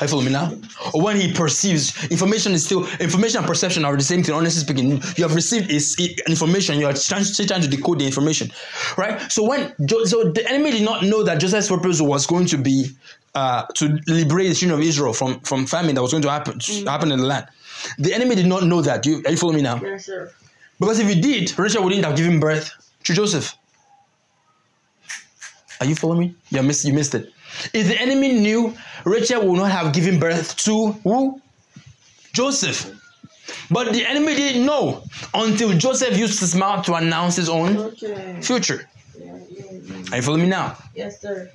Are 0.00 0.04
you 0.04 0.08
follow 0.08 0.22
me 0.22 0.32
now? 0.32 0.50
Or 0.94 1.02
when 1.02 1.16
he 1.16 1.30
perceives 1.32 2.10
information 2.10 2.52
is 2.52 2.64
still 2.64 2.86
information 3.00 3.38
and 3.38 3.46
perception 3.46 3.84
are 3.84 3.94
the 3.96 4.02
same 4.02 4.22
thing. 4.22 4.34
Honestly 4.34 4.62
speaking, 4.62 5.02
you 5.16 5.24
have 5.24 5.34
received 5.34 5.70
is 5.70 5.94
information. 6.26 6.78
You 6.78 6.86
are 6.86 6.94
trying, 6.94 7.24
trying 7.24 7.60
to 7.62 7.68
decode 7.68 7.98
the 7.98 8.06
information, 8.06 8.50
right? 8.96 9.20
So 9.30 9.44
when 9.44 9.74
so 10.06 10.24
the 10.24 10.44
enemy 10.48 10.70
did 10.70 10.84
not 10.84 11.02
know 11.04 11.22
that 11.22 11.38
Joseph's 11.38 11.68
purpose 11.68 12.00
was 12.00 12.26
going 12.26 12.46
to 12.46 12.56
be 12.56 12.86
uh, 13.34 13.66
to 13.74 13.98
liberate 14.06 14.48
the 14.48 14.54
children 14.54 14.80
of 14.80 14.86
Israel 14.86 15.12
from 15.12 15.40
from 15.40 15.66
famine 15.66 15.94
that 15.96 16.02
was 16.02 16.12
going 16.12 16.22
to 16.22 16.30
happen 16.30 16.58
happen 16.86 17.12
in 17.12 17.18
the 17.18 17.26
land. 17.26 17.46
The 17.98 18.14
enemy 18.14 18.36
did 18.36 18.46
not 18.46 18.64
know 18.64 18.80
that. 18.80 19.04
You 19.04 19.22
are 19.26 19.30
you 19.32 19.36
follow 19.36 19.52
me 19.52 19.62
now? 19.62 19.80
Yes, 19.82 20.06
sir. 20.06 20.32
Because 20.78 20.98
if 20.98 21.08
he 21.08 21.20
did, 21.20 21.58
Rachel 21.58 21.84
wouldn't 21.84 22.04
have 22.06 22.16
given 22.16 22.40
birth 22.40 22.72
to 23.04 23.12
Joseph. 23.12 23.54
Are 25.80 25.86
you 25.86 25.94
following 25.94 26.20
me? 26.20 26.34
You 26.50 26.62
missed, 26.62 26.84
you 26.84 26.92
missed 26.92 27.14
it. 27.14 27.32
If 27.72 27.86
the 27.88 28.00
enemy 28.00 28.32
knew, 28.40 28.74
Rachel 29.04 29.46
would 29.46 29.56
not 29.58 29.70
have 29.70 29.92
given 29.92 30.18
birth 30.18 30.56
to 30.64 30.92
who? 31.04 31.40
Joseph. 32.32 32.90
But 33.70 33.92
the 33.92 34.06
enemy 34.06 34.34
didn't 34.36 34.64
know 34.66 35.02
until 35.34 35.72
Joseph 35.76 36.16
used 36.16 36.38
his 36.40 36.54
mouth 36.54 36.84
to 36.86 36.94
announce 36.94 37.36
his 37.36 37.48
own 37.48 37.76
Okay. 37.76 38.38
future. 38.40 38.88
Yeah, 39.18 39.36
yeah, 39.48 39.64
yeah. 39.72 40.12
Are 40.12 40.16
you 40.16 40.22
following 40.22 40.42
me 40.42 40.48
now? 40.48 40.76
Yes, 40.94 41.20
sir. 41.20 41.50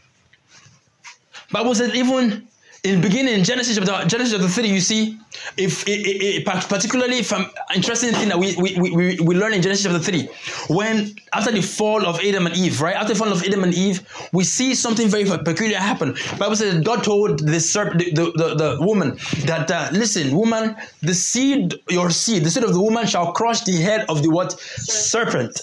Bible 1.51 1.75
says 1.75 1.93
even 1.95 2.47
in 2.85 3.01
beginning 3.01 3.43
Genesis 3.43 3.75
chapter 3.75 4.07
Genesis 4.07 4.33
chapter 4.33 4.47
three, 4.47 4.69
you 4.69 4.79
see, 4.79 5.17
if 5.57 5.87
it, 5.87 5.91
it, 5.91 6.45
particularly 6.45 7.17
if 7.17 7.33
I'm 7.33 7.47
interesting 7.73 8.11
thing 8.13 8.29
that 8.29 8.37
we, 8.37 8.55
we, 8.55 8.77
we, 8.77 9.19
we 9.19 9.35
learn 9.35 9.53
in 9.53 9.61
Genesis 9.61 9.85
chapter 9.85 9.99
three, 9.99 10.29
when 10.69 11.15
after 11.33 11.51
the 11.51 11.61
fall 11.61 12.05
of 12.05 12.19
Adam 12.19 12.45
and 12.45 12.55
Eve, 12.55 12.81
right 12.81 12.95
after 12.95 13.13
the 13.13 13.19
fall 13.19 13.31
of 13.31 13.43
Adam 13.43 13.63
and 13.63 13.73
Eve, 13.73 14.07
we 14.31 14.43
see 14.43 14.75
something 14.75 15.07
very 15.07 15.25
peculiar 15.25 15.79
happen. 15.79 16.15
Bible 16.37 16.55
says 16.55 16.81
God 16.81 17.03
told 17.03 17.39
the 17.39 17.59
serpent, 17.59 17.99
the, 17.99 18.11
the, 18.11 18.31
the, 18.31 18.55
the 18.55 18.85
woman 18.85 19.17
that 19.45 19.69
uh, 19.71 19.89
listen, 19.91 20.35
woman, 20.35 20.75
the 21.01 21.13
seed 21.13 21.73
your 21.89 22.11
seed, 22.11 22.43
the 22.43 22.51
seed 22.51 22.63
of 22.63 22.73
the 22.73 22.81
woman 22.81 23.07
shall 23.07 23.33
crush 23.33 23.61
the 23.61 23.73
head 23.81 24.05
of 24.09 24.21
the 24.21 24.29
what 24.29 24.59
serpent. 24.59 25.59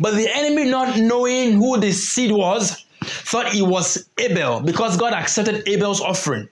But 0.00 0.14
the 0.14 0.28
enemy, 0.34 0.70
not 0.70 0.98
knowing 0.98 1.52
who 1.52 1.78
the 1.78 1.92
seed 1.92 2.32
was, 2.32 2.83
thought 3.04 3.54
it 3.54 3.62
was 3.62 4.08
Abel 4.18 4.60
because 4.60 4.96
God 4.96 5.12
accepted 5.12 5.68
Abel's 5.68 6.00
offering. 6.00 6.48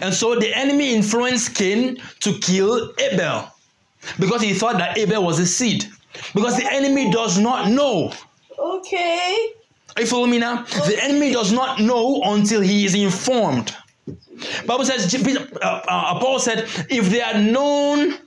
And 0.00 0.14
so 0.14 0.38
the 0.38 0.56
enemy 0.56 0.94
influenced 0.94 1.54
Cain 1.54 1.98
to 2.20 2.38
kill 2.38 2.92
Abel 2.98 3.48
because 4.20 4.42
he 4.42 4.54
thought 4.54 4.78
that 4.78 4.96
Abel 4.98 5.24
was 5.24 5.38
a 5.38 5.46
seed. 5.46 5.86
Because 6.34 6.56
the 6.56 6.72
enemy 6.72 7.10
does 7.10 7.38
not 7.38 7.70
know. 7.70 8.12
Okay. 8.58 9.48
Are 9.96 10.02
you 10.02 10.06
following 10.06 10.30
me 10.30 10.38
now? 10.38 10.62
The 10.62 10.98
enemy 11.02 11.32
does 11.32 11.52
not 11.52 11.80
know 11.80 12.20
until 12.24 12.60
he 12.60 12.84
is 12.84 12.94
informed. 12.94 13.76
Bible 14.66 14.84
says, 14.84 15.12
uh, 15.14 15.58
uh, 15.62 16.18
Paul 16.18 16.38
said, 16.38 16.68
if 16.90 17.10
they 17.10 17.18
had 17.20 17.44
known 17.44 18.18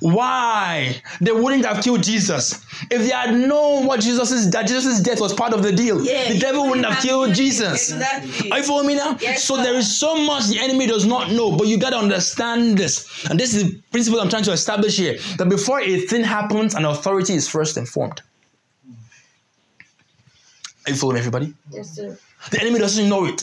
why, 0.00 1.00
they 1.20 1.32
wouldn't 1.32 1.64
have 1.64 1.82
killed 1.82 2.02
Jesus. 2.02 2.64
If 2.90 3.02
they 3.02 3.08
had 3.08 3.34
known 3.34 3.86
what 3.86 4.00
Jesus' 4.00 4.46
that 4.50 4.66
Jesus' 4.66 5.00
death 5.00 5.20
was 5.20 5.32
part 5.32 5.52
of 5.54 5.62
the 5.62 5.72
deal, 5.72 6.02
Yeah, 6.04 6.32
the 6.32 6.38
devil 6.38 6.66
wouldn't 6.68 6.86
have 6.86 7.02
killed 7.02 7.34
Jesus. 7.34 7.90
Exactly. 7.92 8.50
Are 8.50 8.58
you 8.58 8.64
following 8.64 8.86
me 8.88 8.94
now? 8.96 9.16
Yes, 9.20 9.44
so 9.44 9.56
sir. 9.56 9.62
there 9.62 9.74
is 9.74 9.98
so 9.98 10.14
much 10.14 10.46
the 10.46 10.58
enemy 10.58 10.86
does 10.86 11.06
not 11.06 11.30
know, 11.30 11.56
but 11.56 11.66
you 11.68 11.78
got 11.78 11.90
to 11.90 11.96
understand 11.98 12.76
this. 12.76 13.24
And 13.30 13.40
this 13.40 13.54
is 13.54 13.64
the 13.72 13.82
principle 13.90 14.20
I'm 14.20 14.28
trying 14.28 14.44
to 14.44 14.52
establish 14.52 14.96
here 14.98 15.16
that 15.38 15.48
before 15.48 15.80
a 15.80 16.00
thing 16.00 16.22
happens, 16.22 16.74
an 16.74 16.84
authority 16.84 17.34
is 17.34 17.48
first 17.48 17.76
informed. 17.76 18.20
Are 20.86 20.90
you 20.90 20.96
following 20.96 21.18
everybody? 21.18 21.52
Yes, 21.70 21.90
sir. 21.96 22.16
The 22.50 22.60
enemy 22.60 22.78
doesn't 22.78 23.08
know 23.08 23.24
it 23.24 23.42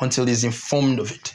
until 0.00 0.26
he's 0.26 0.42
informed 0.44 0.98
of 0.98 1.10
it. 1.12 1.34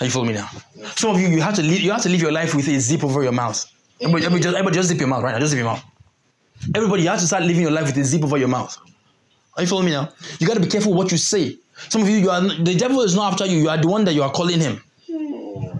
Are 0.00 0.04
you 0.04 0.10
following 0.10 0.32
me 0.32 0.38
now? 0.38 0.48
Some 0.96 1.14
of 1.14 1.20
you, 1.20 1.28
you 1.28 1.40
have 1.40 1.54
to 1.54 1.62
live, 1.62 1.80
you 1.80 1.90
have 1.92 2.02
to 2.02 2.08
live 2.08 2.20
your 2.20 2.32
life 2.32 2.54
with 2.54 2.68
a 2.68 2.78
zip 2.80 3.04
over 3.04 3.22
your 3.22 3.32
mouth. 3.32 3.64
Everybody, 4.00 4.26
everybody, 4.26 4.42
just, 4.42 4.56
everybody 4.56 4.76
just 4.76 4.88
zip 4.88 4.98
your 4.98 5.08
mouth 5.08 5.22
right 5.22 5.32
now. 5.32 5.38
Just 5.38 5.50
zip 5.52 5.58
your 5.58 5.66
mouth. 5.66 5.82
Everybody, 6.74 7.02
you 7.02 7.08
have 7.08 7.20
to 7.20 7.26
start 7.26 7.42
living 7.44 7.62
your 7.62 7.70
life 7.70 7.86
with 7.86 7.96
a 7.98 8.04
zip 8.04 8.22
over 8.24 8.36
your 8.36 8.48
mouth. 8.48 8.76
Are 9.56 9.62
you 9.62 9.68
following 9.68 9.86
me 9.86 9.92
now? 9.92 10.10
You 10.38 10.46
got 10.46 10.54
to 10.54 10.60
be 10.60 10.66
careful 10.66 10.92
what 10.92 11.10
you 11.10 11.18
say. 11.18 11.56
Some 11.88 12.02
of 12.02 12.08
you, 12.08 12.16
you 12.16 12.30
are 12.30 12.40
the 12.40 12.74
devil 12.74 13.00
is 13.02 13.14
not 13.14 13.32
after 13.32 13.46
you. 13.46 13.58
You 13.58 13.68
are 13.68 13.78
the 13.78 13.88
one 13.88 14.04
that 14.04 14.14
you 14.14 14.22
are 14.22 14.30
calling 14.30 14.60
him. 14.60 14.82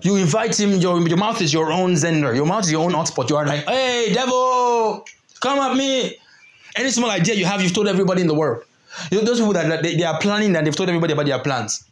You 0.03 0.17
invite 0.17 0.59
him. 0.59 0.73
Your, 0.73 1.07
your 1.07 1.17
mouth 1.17 1.41
is 1.41 1.53
your 1.53 1.73
own 1.73 1.93
zender. 1.95 2.35
Your 2.35 2.47
mouth 2.47 2.65
is 2.65 2.73
your 2.73 2.85
own 2.85 2.93
hotspot. 2.93 3.31
You 3.31 3.37
are 3.37 3.47
like, 3.47 3.65
hey, 3.65 4.13
devil, 4.13 5.05
come 5.41 5.59
at 5.59 5.77
me. 5.77 6.17
Any 6.77 6.91
small 6.91 7.11
idea 7.11 7.35
you 7.35 7.47
have, 7.47 7.63
you've 7.63 7.75
told 7.75 7.89
everybody 7.89 8.21
in 8.21 8.29
the 8.29 8.35
world. 8.35 8.65
You 9.11 9.19
know, 9.19 9.25
those 9.25 9.39
people 9.39 9.55
that 9.55 9.69
that 9.69 9.83
they, 9.83 9.97
they 9.97 10.05
are 10.05 10.19
planning 10.21 10.55
and 10.57 10.67
they've 10.67 10.77
told 10.77 10.89
everybody 10.89 11.13
about 11.13 11.27
their 11.27 11.39
plans. 11.39 11.85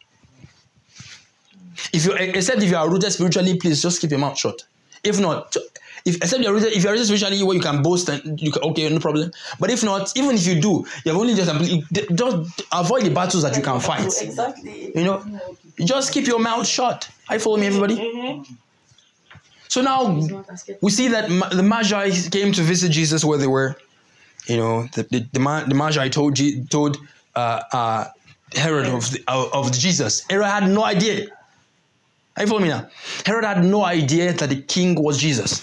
If 1.92 2.04
you 2.04 2.12
except 2.12 2.62
if 2.62 2.70
you 2.70 2.76
are 2.76 2.88
rooted 2.88 3.12
spiritually, 3.12 3.56
please 3.56 3.82
just 3.82 4.00
keep 4.00 4.10
your 4.10 4.20
mouth 4.20 4.38
shut. 4.38 4.64
If 5.02 5.20
not, 5.20 5.56
if 6.04 6.16
except 6.16 6.42
you're 6.42 6.52
rooted, 6.52 6.72
if 6.72 6.82
you're 6.82 6.92
rooted 6.92 7.06
spiritually, 7.06 7.42
where 7.42 7.56
you 7.56 7.62
can 7.62 7.82
boast 7.82 8.08
and 8.08 8.40
you 8.40 8.52
can, 8.52 8.62
okay, 8.62 8.88
no 8.88 8.98
problem. 9.00 9.30
But 9.60 9.70
if 9.70 9.84
not, 9.84 10.16
even 10.16 10.36
if 10.36 10.46
you 10.46 10.60
do, 10.60 10.86
you 11.04 11.12
have 11.12 11.16
only 11.16 11.34
just 11.34 11.50
just 12.14 12.62
avoid 12.72 13.04
the 13.04 13.10
battles 13.10 13.42
that 13.42 13.56
you 13.56 13.62
can 13.62 13.80
fight. 13.80 14.06
Exactly. 14.22 14.92
You 14.94 15.04
know, 15.04 15.40
just 15.80 16.12
keep 16.12 16.26
your 16.26 16.38
mouth 16.38 16.66
shut. 16.66 17.08
I 17.28 17.38
follow 17.38 17.56
me, 17.56 17.66
everybody. 17.66 17.96
Mm-hmm. 17.96 18.54
So 19.68 19.80
now 19.80 20.06
we 20.80 20.90
see 20.90 21.08
that 21.08 21.28
the 21.50 21.62
Magi 21.62 22.10
came 22.30 22.52
to 22.52 22.62
visit 22.62 22.90
Jesus 22.90 23.24
where 23.24 23.38
they 23.38 23.46
were. 23.46 23.76
You 24.46 24.56
know, 24.58 24.88
the 24.94 25.02
the, 25.04 25.26
the, 25.32 25.64
the 25.68 25.74
Magi 25.74 26.08
told 26.08 26.38
told 26.70 26.98
uh, 27.34 27.62
uh, 27.72 28.08
Herod 28.54 28.86
of 28.86 29.10
the, 29.10 29.24
of 29.26 29.52
of 29.52 29.72
Jesus. 29.72 30.22
Herod 30.28 30.46
had 30.46 30.68
no 30.68 30.84
idea. 30.84 31.28
Are 32.36 32.42
you 32.42 32.48
follow 32.48 32.60
me 32.60 32.68
now? 32.68 32.88
Herod 33.24 33.44
had 33.44 33.64
no 33.64 33.84
idea 33.84 34.32
that 34.32 34.48
the 34.48 34.60
king 34.62 35.00
was 35.00 35.18
Jesus. 35.18 35.62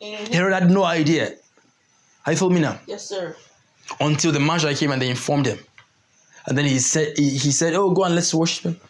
Mhm. 0.00 0.32
Herod 0.32 0.52
had 0.52 0.70
no 0.70 0.84
idea. 0.84 1.32
Are 2.24 2.32
you 2.32 2.38
follow 2.38 2.52
me 2.52 2.60
now? 2.60 2.78
Yes, 2.86 3.06
sir. 3.06 3.36
Until 4.00 4.32
the 4.32 4.40
Magi 4.40 4.74
came 4.74 4.92
and 4.92 5.00
they 5.00 5.08
informed 5.08 5.46
him. 5.46 5.58
And 6.46 6.56
then 6.56 6.64
he 6.64 6.78
said 6.78 7.16
he, 7.16 7.30
he 7.30 7.50
said, 7.50 7.74
Oh, 7.74 7.90
go 7.90 8.04
and 8.04 8.14
let's 8.14 8.32
worship 8.32 8.64
him. 8.64 8.80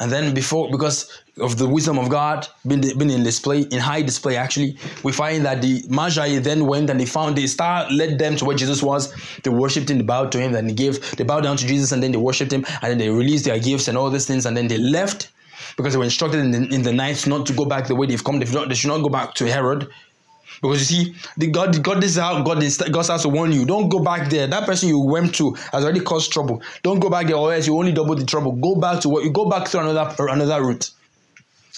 And 0.00 0.10
then 0.10 0.34
before, 0.34 0.70
because 0.70 1.22
of 1.38 1.56
the 1.58 1.68
wisdom 1.68 1.98
of 1.98 2.08
God 2.08 2.48
being, 2.66 2.80
being 2.80 3.10
in 3.10 3.22
display, 3.22 3.60
in 3.62 3.78
high 3.78 4.02
display 4.02 4.36
actually, 4.36 4.76
we 5.04 5.12
find 5.12 5.44
that 5.44 5.62
the 5.62 5.84
Magi 5.88 6.38
then 6.38 6.66
went 6.66 6.90
and 6.90 6.98
they 6.98 7.06
found 7.06 7.36
the 7.36 7.46
star 7.46 7.88
led 7.90 8.18
them 8.18 8.34
to 8.36 8.44
where 8.44 8.56
Jesus 8.56 8.82
was. 8.82 9.12
They 9.44 9.50
worshipped 9.50 9.90
him, 9.90 9.98
they 9.98 10.04
bowed 10.04 10.32
to 10.32 10.40
him, 10.40 10.52
then 10.52 10.66
they 10.66 10.72
gave, 10.72 11.16
they 11.16 11.22
bowed 11.22 11.42
down 11.42 11.56
to 11.58 11.66
Jesus, 11.66 11.92
and 11.92 12.02
then 12.02 12.10
they 12.10 12.18
worshipped 12.18 12.52
him, 12.52 12.64
and 12.82 12.90
then 12.90 12.98
they 12.98 13.08
released 13.08 13.44
their 13.44 13.58
gifts 13.60 13.86
and 13.86 13.96
all 13.96 14.10
these 14.10 14.26
things, 14.26 14.46
and 14.46 14.56
then 14.56 14.66
they 14.66 14.78
left 14.78 15.28
because 15.76 15.92
they 15.92 15.98
were 15.98 16.04
instructed 16.04 16.40
in 16.40 16.50
the, 16.50 16.74
in 16.74 16.82
the 16.82 16.92
night 16.92 17.26
not 17.26 17.46
to 17.46 17.52
go 17.52 17.64
back 17.64 17.86
the 17.86 17.94
way 17.94 18.06
they've 18.06 18.22
come. 18.22 18.38
They've 18.38 18.52
not, 18.52 18.68
they 18.68 18.74
should 18.74 18.88
not 18.88 19.02
go 19.02 19.08
back 19.08 19.34
to 19.34 19.50
Herod. 19.50 19.88
Because 20.62 20.90
you 20.90 21.04
see, 21.04 21.14
the 21.36 21.48
God, 21.48 21.82
God, 21.82 22.00
this 22.00 22.12
is 22.12 22.16
how 22.16 22.42
God 22.42 22.62
is. 22.62 22.78
God 22.78 23.06
has 23.06 23.22
to 23.22 23.28
warn 23.28 23.52
you. 23.52 23.64
Don't 23.66 23.88
go 23.88 23.98
back 23.98 24.30
there. 24.30 24.46
That 24.46 24.66
person 24.66 24.88
you 24.88 24.98
went 24.98 25.34
to 25.36 25.52
has 25.72 25.84
already 25.84 26.00
caused 26.00 26.32
trouble. 26.32 26.62
Don't 26.82 27.00
go 27.00 27.10
back 27.10 27.26
there, 27.26 27.36
or 27.36 27.52
else 27.52 27.66
you 27.66 27.76
only 27.76 27.92
double 27.92 28.14
the 28.14 28.24
trouble. 28.24 28.52
Go 28.52 28.76
back 28.76 29.00
to 29.00 29.08
what 29.08 29.24
you 29.24 29.30
go 29.30 29.46
back 29.48 29.68
to 29.70 29.80
another 29.80 30.14
another 30.18 30.62
route. 30.62 30.90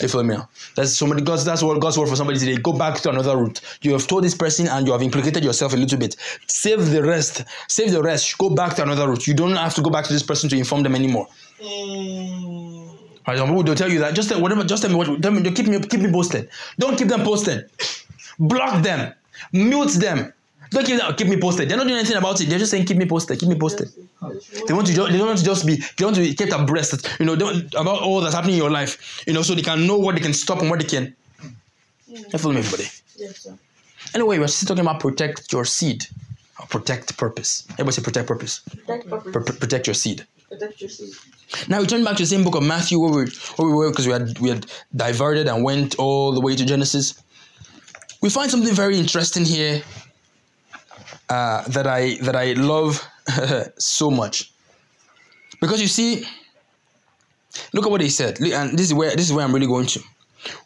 You 0.00 0.08
feel 0.08 0.22
me? 0.24 0.36
That's 0.74 0.94
somebody. 0.94 1.22
God's 1.22 1.44
that's 1.44 1.62
what 1.62 1.80
God's 1.80 1.96
word 1.96 2.08
for 2.08 2.16
somebody 2.16 2.38
today. 2.38 2.56
Go 2.56 2.72
back 2.74 2.96
to 3.00 3.10
another 3.10 3.36
route. 3.36 3.60
You 3.80 3.92
have 3.92 4.06
told 4.06 4.24
this 4.24 4.34
person 4.34 4.68
and 4.68 4.86
you 4.86 4.92
have 4.92 5.02
implicated 5.02 5.42
yourself 5.42 5.72
a 5.72 5.76
little 5.76 5.98
bit. 5.98 6.16
Save 6.46 6.90
the 6.90 7.02
rest. 7.02 7.44
Save 7.68 7.92
the 7.92 8.02
rest. 8.02 8.36
Go 8.36 8.50
back 8.50 8.76
to 8.76 8.82
another 8.82 9.08
route. 9.08 9.26
You 9.26 9.34
don't 9.34 9.56
have 9.56 9.74
to 9.74 9.82
go 9.82 9.88
back 9.88 10.04
to 10.04 10.12
this 10.12 10.22
person 10.22 10.50
to 10.50 10.56
inform 10.56 10.82
them 10.82 10.94
anymore. 10.94 11.28
Mm. 11.62 13.05
Some 13.26 13.48
people 13.48 13.62
they'll 13.64 13.74
tell 13.74 13.90
you 13.90 13.98
that 14.00 14.14
just 14.14 14.28
tell- 14.28 14.40
whatever, 14.40 14.62
just 14.64 14.82
tell 14.82 14.90
me 14.90 14.96
what. 14.96 15.20
Tell 15.22 15.32
me, 15.32 15.42
keep 15.50 15.66
me 15.66 15.80
keep 15.80 16.00
me 16.00 16.10
posted. 16.10 16.48
Don't 16.78 16.96
keep 16.96 17.08
them 17.08 17.22
posted. 17.24 17.68
Block 18.38 18.82
them. 18.82 19.12
Mute 19.52 19.94
them. 19.94 20.32
Don't 20.70 20.84
keep 20.84 20.98
them, 20.98 21.14
keep 21.14 21.28
me 21.28 21.36
posted. 21.36 21.68
They're 21.68 21.76
not 21.76 21.86
doing 21.86 21.98
anything 21.98 22.16
about 22.16 22.40
it. 22.40 22.48
They're 22.48 22.58
just 22.58 22.70
saying 22.70 22.86
keep 22.86 22.96
me 22.96 23.06
posted. 23.06 23.38
Keep 23.38 23.48
me 23.48 23.54
posted. 23.56 23.88
They 24.66 24.74
want 24.74 24.86
to 24.88 24.92
they 24.92 25.18
don't 25.18 25.26
want 25.26 25.38
to 25.38 25.44
just 25.44 25.66
be 25.66 25.76
they 25.96 26.04
want 26.04 26.16
to 26.16 26.22
be 26.22 26.34
kept 26.34 26.52
abreast. 26.52 27.08
You 27.20 27.26
know 27.26 27.34
about 27.34 28.02
all 28.02 28.20
that's 28.20 28.34
happening 28.34 28.54
in 28.56 28.60
your 28.62 28.70
life. 28.70 29.24
You 29.26 29.32
know 29.32 29.42
so 29.42 29.54
they 29.54 29.62
can 29.62 29.86
know 29.86 29.98
what 29.98 30.14
they 30.14 30.20
can 30.20 30.32
stop 30.34 30.60
and 30.60 30.70
what 30.70 30.80
they 30.80 30.86
can. 30.86 31.14
You 32.08 32.38
feel 32.38 32.52
me, 32.52 32.58
everybody? 32.58 32.88
Yes, 33.16 33.40
sir. 33.40 33.58
Anyway, 34.14 34.38
we're 34.38 34.46
still 34.48 34.68
talking 34.68 34.88
about 34.88 35.00
protect 35.00 35.52
your 35.52 35.64
seed. 35.64 36.06
Or 36.60 36.66
protect 36.66 37.16
purpose. 37.18 37.66
Everybody 37.72 37.92
say 37.96 38.02
protect 38.02 38.26
purpose. 38.28 38.60
Protect 38.60 39.10
purpose. 39.10 39.32
Pr- 39.32 39.40
pr- 39.40 39.52
protect 39.52 39.86
your 39.86 39.94
seed. 39.94 40.26
Protect 40.48 40.80
your 40.80 40.88
seed. 40.90 41.12
Now 41.68 41.80
we 41.80 41.86
turn 41.86 42.04
back 42.04 42.16
to 42.16 42.22
the 42.22 42.26
same 42.26 42.44
book 42.44 42.56
of 42.56 42.62
Matthew 42.62 42.98
where 42.98 43.10
we 43.10 43.30
where 43.56 43.68
we 43.68 43.72
were 43.72 43.90
because 43.90 44.06
we 44.06 44.12
had 44.12 44.38
we 44.38 44.48
had 44.48 44.66
diverted 44.94 45.46
and 45.48 45.62
went 45.62 45.94
all 45.98 46.32
the 46.32 46.40
way 46.40 46.56
to 46.56 46.64
Genesis. 46.64 47.22
We 48.20 48.30
find 48.30 48.50
something 48.50 48.74
very 48.74 48.98
interesting 48.98 49.44
here 49.44 49.82
uh, 51.28 51.62
that 51.68 51.86
I 51.86 52.16
that 52.22 52.34
I 52.34 52.52
love 52.54 53.06
so 53.78 54.10
much 54.10 54.52
because 55.60 55.80
you 55.80 55.88
see, 55.88 56.24
look 57.72 57.86
at 57.86 57.90
what 57.90 58.00
he 58.00 58.08
said, 58.08 58.40
and 58.40 58.76
this 58.76 58.86
is 58.86 58.94
where 58.94 59.14
this 59.14 59.26
is 59.26 59.32
where 59.32 59.44
I'm 59.44 59.54
really 59.54 59.66
going 59.68 59.86
to. 59.86 60.00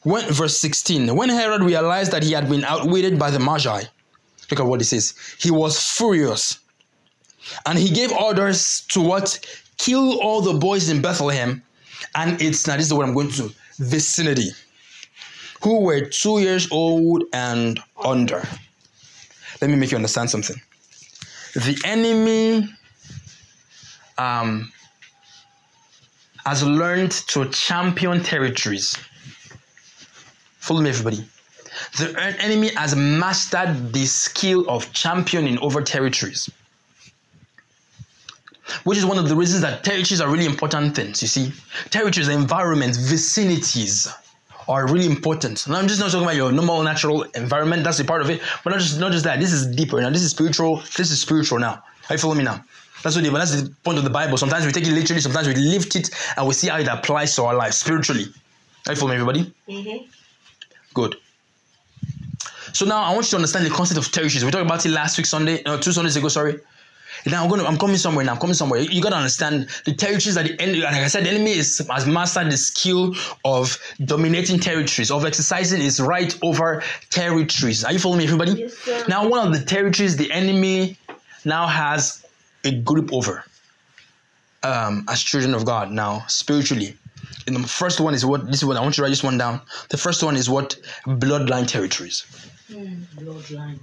When 0.03 0.25
verse 0.33 0.57
sixteen, 0.59 1.15
when 1.15 1.29
Herod 1.29 1.63
realized 1.63 2.13
that 2.13 2.23
he 2.23 2.33
had 2.33 2.49
been 2.49 2.65
outwitted 2.65 3.19
by 3.19 3.31
the 3.31 3.39
Magi, 3.39 3.83
look 4.51 4.61
at 4.61 4.67
what 4.67 4.81
he 4.81 4.85
says. 4.85 5.15
He 5.39 5.51
was 5.51 5.79
furious 5.79 6.59
and 7.67 7.79
he 7.79 7.89
gave 7.89 8.13
orders 8.13 8.83
to 8.89 9.01
what 9.01 9.39
kill 9.81 10.21
all 10.21 10.43
the 10.43 10.53
boys 10.53 10.91
in 10.91 11.01
Bethlehem 11.01 11.63
and 12.15 12.41
its 12.43 12.67
now 12.67 12.77
this 12.77 12.87
is 12.87 12.95
what 12.95 13.07
I'm 13.07 13.15
going 13.15 13.31
to 13.33 13.51
vicinity 13.79 14.51
who 15.63 15.81
were 15.81 16.01
two 16.01 16.41
years 16.41 16.69
old 16.71 17.25
and 17.33 17.81
under. 18.05 18.43
Let 19.61 19.71
me 19.71 19.77
make 19.77 19.91
you 19.91 19.97
understand 19.97 20.31
something. 20.31 20.57
The 21.55 21.81
enemy 21.85 22.69
um, 24.17 24.71
has 26.47 26.63
learned 26.63 27.13
to 27.29 27.49
champion 27.51 28.23
territories. 28.23 28.97
Follow 30.59 30.81
me, 30.81 30.91
everybody. 30.91 31.25
The 31.99 32.37
enemy 32.41 32.75
has 32.75 32.95
mastered 32.97 33.93
the 33.93 34.07
skill 34.07 34.69
of 34.69 34.93
championing 34.93 35.59
over 35.59 35.83
territories 35.83 36.51
which 38.85 38.99
is 38.99 39.05
one 39.05 39.19
of 39.19 39.29
the 39.29 39.37
reasons 39.37 39.63
that 39.63 39.85
territories 39.85 40.21
are 40.21 40.31
really 40.31 40.47
important 40.47 40.95
things. 40.95 41.23
You 41.23 41.29
see, 41.29 41.53
territories, 41.91 42.29
environments, 42.29 42.99
vicinities 42.99 44.09
are 44.69 44.87
really 44.87 45.07
important. 45.07 45.67
And 45.67 45.77
I'm 45.77 45.89
just 45.89 46.01
not 46.01 46.11
talking 46.11 46.25
about 46.25 46.37
your 46.37 46.53
normal 46.53 46.83
natural 46.83 47.23
environment. 47.35 47.85
That's 47.85 47.99
a 48.01 48.05
part 48.05 48.23
of 48.23 48.31
it, 48.31 48.41
but 48.63 48.71
not 48.71 48.81
just 48.81 49.01
not 49.01 49.13
just 49.13 49.25
that. 49.25 49.41
This 49.41 49.53
is 49.53 49.67
deeper 49.75 50.01
now. 50.01 50.11
This 50.11 50.23
is 50.23 50.31
spiritual. 50.31 50.77
This 50.97 51.11
is 51.11 51.21
spiritual 51.21 51.59
now. 51.59 51.83
Are 52.09 52.15
you 52.15 52.19
follow 52.19 52.35
me 52.35 52.45
now? 52.45 52.65
That's 53.03 53.17
what 53.17 53.25
the, 53.25 53.31
that's 53.31 53.63
the 53.63 53.75
point 53.83 53.99
of 53.99 54.05
the 54.05 54.11
Bible. 54.11 54.37
Sometimes 54.37 54.67
we 54.67 54.73
take 54.73 54.87
it 54.87 54.93
literally. 54.93 55.21
Sometimes 55.23 55.49
we 55.49 55.55
lift 55.55 55.97
it 55.97 56.11
and 56.37 56.47
we 56.47 56.55
see 56.55 56.69
how 56.69 56.79
it 56.79 56.87
applies 56.87 57.35
to 57.37 57.45
our 57.45 57.55
life 57.55 57.73
spiritually. 57.73 58.27
Are 58.87 58.93
you 58.93 58.97
follow 58.97 59.11
me, 59.11 59.15
everybody? 59.15 59.53
Mm-hmm. 59.69 60.07
Good. 60.93 61.17
So 62.73 62.85
now 62.85 63.03
I 63.03 63.13
want 63.13 63.27
you 63.27 63.31
to 63.31 63.37
understand 63.37 63.67
the 63.67 63.71
concept 63.71 63.99
of 63.99 64.13
territories. 64.13 64.45
We 64.45 64.51
talked 64.51 64.65
about 64.65 64.85
it 64.85 64.91
last 64.91 65.17
week, 65.17 65.27
Sunday, 65.27 65.63
no, 65.65 65.79
two 65.79 65.93
Sundays 65.93 66.17
ago. 66.17 66.29
Sorry. 66.29 66.59
Now 67.27 67.43
I'm 67.43 67.49
going. 67.49 67.61
To, 67.61 67.67
I'm 67.67 67.79
coming 67.79 67.97
somewhere. 67.97 68.25
Now 68.25 68.33
I'm 68.33 68.39
coming 68.39 68.55
somewhere. 68.55 68.81
You, 68.81 69.03
got 69.03 69.11
to 69.11 69.17
understand 69.17 69.69
the 69.85 69.93
territories 69.93 70.35
that 70.35 70.47
the 70.47 70.61
enemy. 70.61 70.81
Like 70.81 70.95
I 70.95 71.07
said, 71.09 71.25
the 71.25 71.31
enemy 71.31 71.53
is, 71.53 71.87
has 71.91 72.07
mastered 72.07 72.51
the 72.51 72.57
skill 72.57 73.15
of 73.45 73.79
dominating 74.05 74.59
territories, 74.61 75.11
of 75.11 75.25
exercising 75.25 75.81
his 75.81 76.01
right 76.01 76.37
over 76.43 76.83
territories. 77.11 77.85
Are 77.85 77.93
you 77.93 77.99
following 77.99 78.19
me, 78.19 78.25
everybody? 78.25 78.53
Yes, 78.53 78.75
sir. 78.79 79.05
Now, 79.09 79.29
one 79.29 79.47
of 79.47 79.53
the 79.53 79.65
territories 79.65 80.17
the 80.17 80.31
enemy 80.33 80.97
now 81.45 81.67
has 81.67 82.25
a 82.65 82.73
grip 82.73 83.13
over, 83.13 83.45
um, 84.63 85.05
as 85.09 85.23
children 85.23 85.55
of 85.55 85.65
God. 85.65 85.91
Now, 85.91 86.25
spiritually, 86.29 86.97
and 87.47 87.57
the 87.57 87.69
first 87.69 88.01
one 88.01 88.15
is 88.15 88.25
what. 88.25 88.47
This 88.47 88.57
is 88.57 88.65
what 88.65 88.77
I 88.77 88.81
want 88.81 88.97
you 88.97 89.03
to 89.03 89.03
write 89.03 89.11
this 89.11 89.25
one 89.25 89.39
down. 89.39 89.61
The 89.89 89.97
first 89.97 90.23
one 90.23 90.37
is 90.37 90.49
what 90.49 90.77
bloodline 91.07 91.67
territories. 91.67 92.25
Bloodline. 92.71 93.81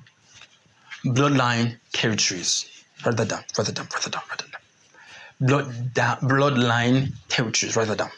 bloodline 1.05 1.77
territories. 1.91 2.76
That 3.03 3.15
down. 3.27 3.43
Write 3.57 3.73
down. 3.73 3.87
That 3.89 4.11
down. 4.11 4.21
Down. 4.37 4.61
Blood 5.39 5.93
da- 5.93 6.15
bloodline 6.17 7.13
territories. 7.29 7.75
Write 7.75 7.87
that 7.89 7.99
down. 7.99 8.09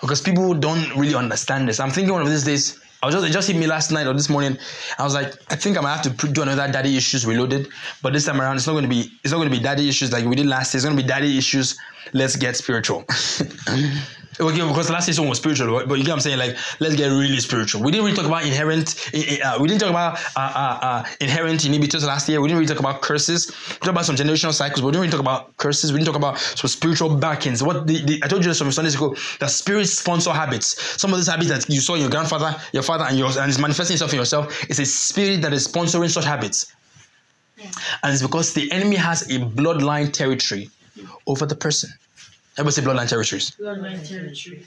Because 0.00 0.20
people 0.20 0.54
don't 0.54 0.94
really 0.96 1.14
understand 1.14 1.68
this. 1.68 1.80
I'm 1.80 1.90
thinking 1.90 2.12
one 2.12 2.22
of 2.22 2.28
these 2.28 2.44
days. 2.44 2.80
I 3.00 3.06
was 3.06 3.14
just 3.14 3.26
it 3.28 3.30
just 3.30 3.46
hit 3.46 3.56
me 3.56 3.68
last 3.68 3.92
night 3.92 4.08
or 4.08 4.12
this 4.12 4.28
morning. 4.28 4.58
I 4.98 5.04
was 5.04 5.14
like, 5.14 5.32
I 5.52 5.56
think 5.56 5.78
I 5.78 5.80
might 5.80 5.96
have 5.96 6.18
to 6.18 6.28
do 6.28 6.42
another 6.42 6.70
daddy 6.70 6.96
issues 6.96 7.24
reloaded. 7.24 7.68
But 8.02 8.12
this 8.12 8.24
time 8.24 8.40
around, 8.40 8.56
it's 8.56 8.66
not 8.66 8.72
going 8.72 8.84
to 8.84 8.88
be 8.88 9.10
it's 9.22 9.30
not 9.30 9.38
going 9.38 9.50
to 9.50 9.56
be 9.56 9.62
daddy 9.62 9.88
issues 9.88 10.12
like 10.12 10.24
we 10.24 10.34
did 10.34 10.46
last 10.46 10.74
year. 10.74 10.78
It's 10.78 10.84
going 10.84 10.96
to 10.96 11.02
be 11.02 11.08
daddy 11.08 11.38
issues. 11.38 11.78
Let's 12.12 12.34
get 12.34 12.56
spiritual. 12.56 13.04
Okay, 14.40 14.60
because 14.68 14.88
last 14.88 15.06
season 15.06 15.28
was 15.28 15.38
spiritual, 15.38 15.72
but 15.74 15.88
but 15.88 15.94
you 15.98 16.04
get 16.04 16.10
what 16.12 16.16
I'm 16.16 16.20
saying. 16.20 16.38
Like, 16.38 16.56
let's 16.78 16.94
get 16.94 17.08
really 17.08 17.40
spiritual. 17.40 17.82
We 17.82 17.90
didn't 17.90 18.04
really 18.04 18.16
talk 18.16 18.26
about 18.26 18.44
inherent. 18.44 18.94
i- 19.12 19.40
i- 19.42 19.48
Uh, 19.48 19.58
we 19.60 19.66
didn't 19.68 19.80
talk 19.80 19.90
about 19.90 20.18
uh, 20.36 20.38
uh, 20.38 20.78
uh, 20.88 21.04
inherent 21.20 21.60
inhibitors 21.62 22.04
last 22.04 22.28
year. 22.28 22.40
We 22.40 22.46
didn't 22.48 22.58
really 22.60 22.68
talk 22.72 22.78
about 22.78 23.02
curses. 23.02 23.48
We 23.48 23.74
talked 23.74 23.88
about 23.88 24.06
some 24.06 24.14
generational 24.16 24.54
cycles, 24.54 24.80
but 24.80 24.86
we 24.86 24.92
didn't 24.92 25.02
really 25.02 25.10
talk 25.10 25.20
about 25.20 25.56
curses. 25.56 25.92
We 25.92 25.98
didn't 25.98 26.12
talk 26.12 26.16
about 26.24 26.38
some 26.38 26.68
spiritual 26.68 27.16
backings. 27.16 27.62
What 27.64 27.86
the, 27.88 27.96
the 28.04 28.20
I 28.24 28.28
told 28.28 28.44
you 28.44 28.54
some 28.54 28.70
Sundays 28.70 28.94
ago 28.94 29.16
that 29.40 29.50
spirit 29.50 29.86
sponsor 29.88 30.30
habits. 30.32 30.68
Some 31.00 31.12
of 31.12 31.18
these 31.18 31.28
habits 31.28 31.50
that 31.50 31.68
you 31.68 31.80
saw 31.80 31.94
in 31.94 32.02
your 32.02 32.10
grandfather, 32.10 32.54
your 32.72 32.84
father, 32.84 33.04
and 33.08 33.18
yours, 33.18 33.36
and 33.36 33.48
it's 33.50 33.58
manifesting 33.58 33.94
itself 33.94 34.12
in 34.12 34.18
yourself. 34.20 34.44
It's 34.70 34.78
a 34.78 34.86
spirit 34.86 35.42
that 35.42 35.52
is 35.52 35.66
sponsoring 35.66 36.10
such 36.10 36.24
habits, 36.24 36.66
and 38.02 38.12
it's 38.12 38.22
because 38.22 38.52
the 38.54 38.70
enemy 38.70 38.96
has 38.96 39.22
a 39.30 39.38
bloodline 39.40 40.12
territory 40.12 40.70
over 41.26 41.44
the 41.46 41.56
person. 41.56 41.90
Everybody 42.58 42.74
say 42.74 42.82
bloodline 42.82 43.08
territories. 43.08 43.52
Bloodline 43.52 44.06
territory. 44.06 44.66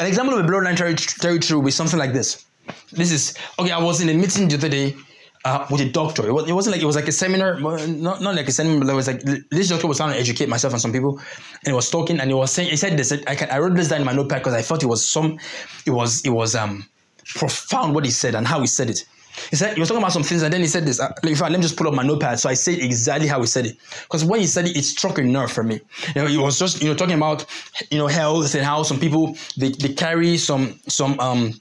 An 0.00 0.06
example 0.06 0.38
of 0.38 0.44
a 0.44 0.48
bloodline 0.48 0.76
terri- 0.76 1.18
territory 1.20 1.58
will 1.58 1.64
be 1.64 1.70
something 1.70 1.98
like 1.98 2.12
this. 2.12 2.44
This 2.92 3.12
is 3.12 3.34
okay. 3.58 3.70
I 3.70 3.82
was 3.82 4.00
in 4.00 4.08
a 4.08 4.14
meeting 4.14 4.48
the 4.48 4.56
other 4.56 4.68
day 4.68 4.96
uh, 5.44 5.64
with 5.70 5.80
a 5.80 5.88
doctor. 5.88 6.26
It, 6.26 6.32
was, 6.32 6.50
wasn't 6.50 6.74
like 6.74 6.82
it 6.82 6.86
was 6.86 6.96
like 6.96 7.06
a 7.06 7.12
seminar, 7.12 7.60
not, 7.60 8.20
not 8.20 8.34
like 8.34 8.48
a 8.48 8.52
seminar. 8.52 8.80
But 8.80 8.88
it 8.90 8.96
was 8.96 9.06
like 9.06 9.22
this 9.50 9.68
doctor 9.68 9.86
was 9.86 9.98
trying 9.98 10.12
to 10.12 10.18
educate 10.18 10.48
myself 10.48 10.72
and 10.72 10.82
some 10.82 10.92
people, 10.92 11.18
and 11.18 11.66
he 11.66 11.72
was 11.72 11.88
talking 11.88 12.18
and 12.18 12.28
he 12.28 12.34
was 12.34 12.50
saying 12.50 12.70
he 12.70 12.76
said 12.76 12.98
this. 12.98 13.12
I 13.12 13.36
can, 13.36 13.48
I 13.50 13.58
wrote 13.58 13.76
this 13.76 13.88
down 13.88 14.00
in 14.00 14.06
my 14.06 14.12
notepad 14.12 14.40
because 14.40 14.54
I 14.54 14.62
thought 14.62 14.82
it 14.82 14.86
was 14.86 15.08
some, 15.08 15.38
it 15.86 15.90
was 15.90 16.24
it 16.24 16.30
was 16.30 16.56
um 16.56 16.84
profound 17.34 17.94
what 17.94 18.04
he 18.04 18.10
said 18.10 18.34
and 18.34 18.46
how 18.46 18.60
he 18.60 18.66
said 18.66 18.90
it. 18.90 19.04
He 19.50 19.56
said 19.56 19.74
he 19.74 19.80
was 19.80 19.88
talking 19.88 20.02
about 20.02 20.12
some 20.12 20.22
things 20.22 20.42
and 20.42 20.52
then 20.52 20.60
he 20.60 20.66
said 20.66 20.86
this. 20.86 21.00
Uh, 21.00 21.12
in 21.22 21.34
fact, 21.34 21.50
let 21.50 21.58
me 21.58 21.62
just 21.62 21.76
pull 21.76 21.88
up 21.88 21.94
my 21.94 22.02
notepad 22.02 22.38
so 22.38 22.48
I 22.48 22.54
say 22.54 22.74
exactly 22.74 23.28
how 23.28 23.40
he 23.40 23.46
said 23.46 23.66
it. 23.66 23.76
Because 24.02 24.24
when 24.24 24.40
he 24.40 24.46
said 24.46 24.66
it, 24.66 24.76
it 24.76 24.84
struck 24.84 25.18
a 25.18 25.22
nerve 25.22 25.52
for 25.52 25.62
me. 25.62 25.80
You 26.14 26.22
know, 26.22 26.26
he 26.26 26.38
was 26.38 26.58
just 26.58 26.82
you 26.82 26.88
know 26.88 26.94
talking 26.94 27.16
about 27.16 27.44
you 27.90 27.98
know 27.98 28.06
health 28.06 28.54
and 28.54 28.64
how 28.64 28.82
some 28.82 28.98
people 28.98 29.36
they, 29.56 29.70
they 29.70 29.92
carry 29.92 30.36
some 30.36 30.78
some 30.88 31.18
um 31.20 31.54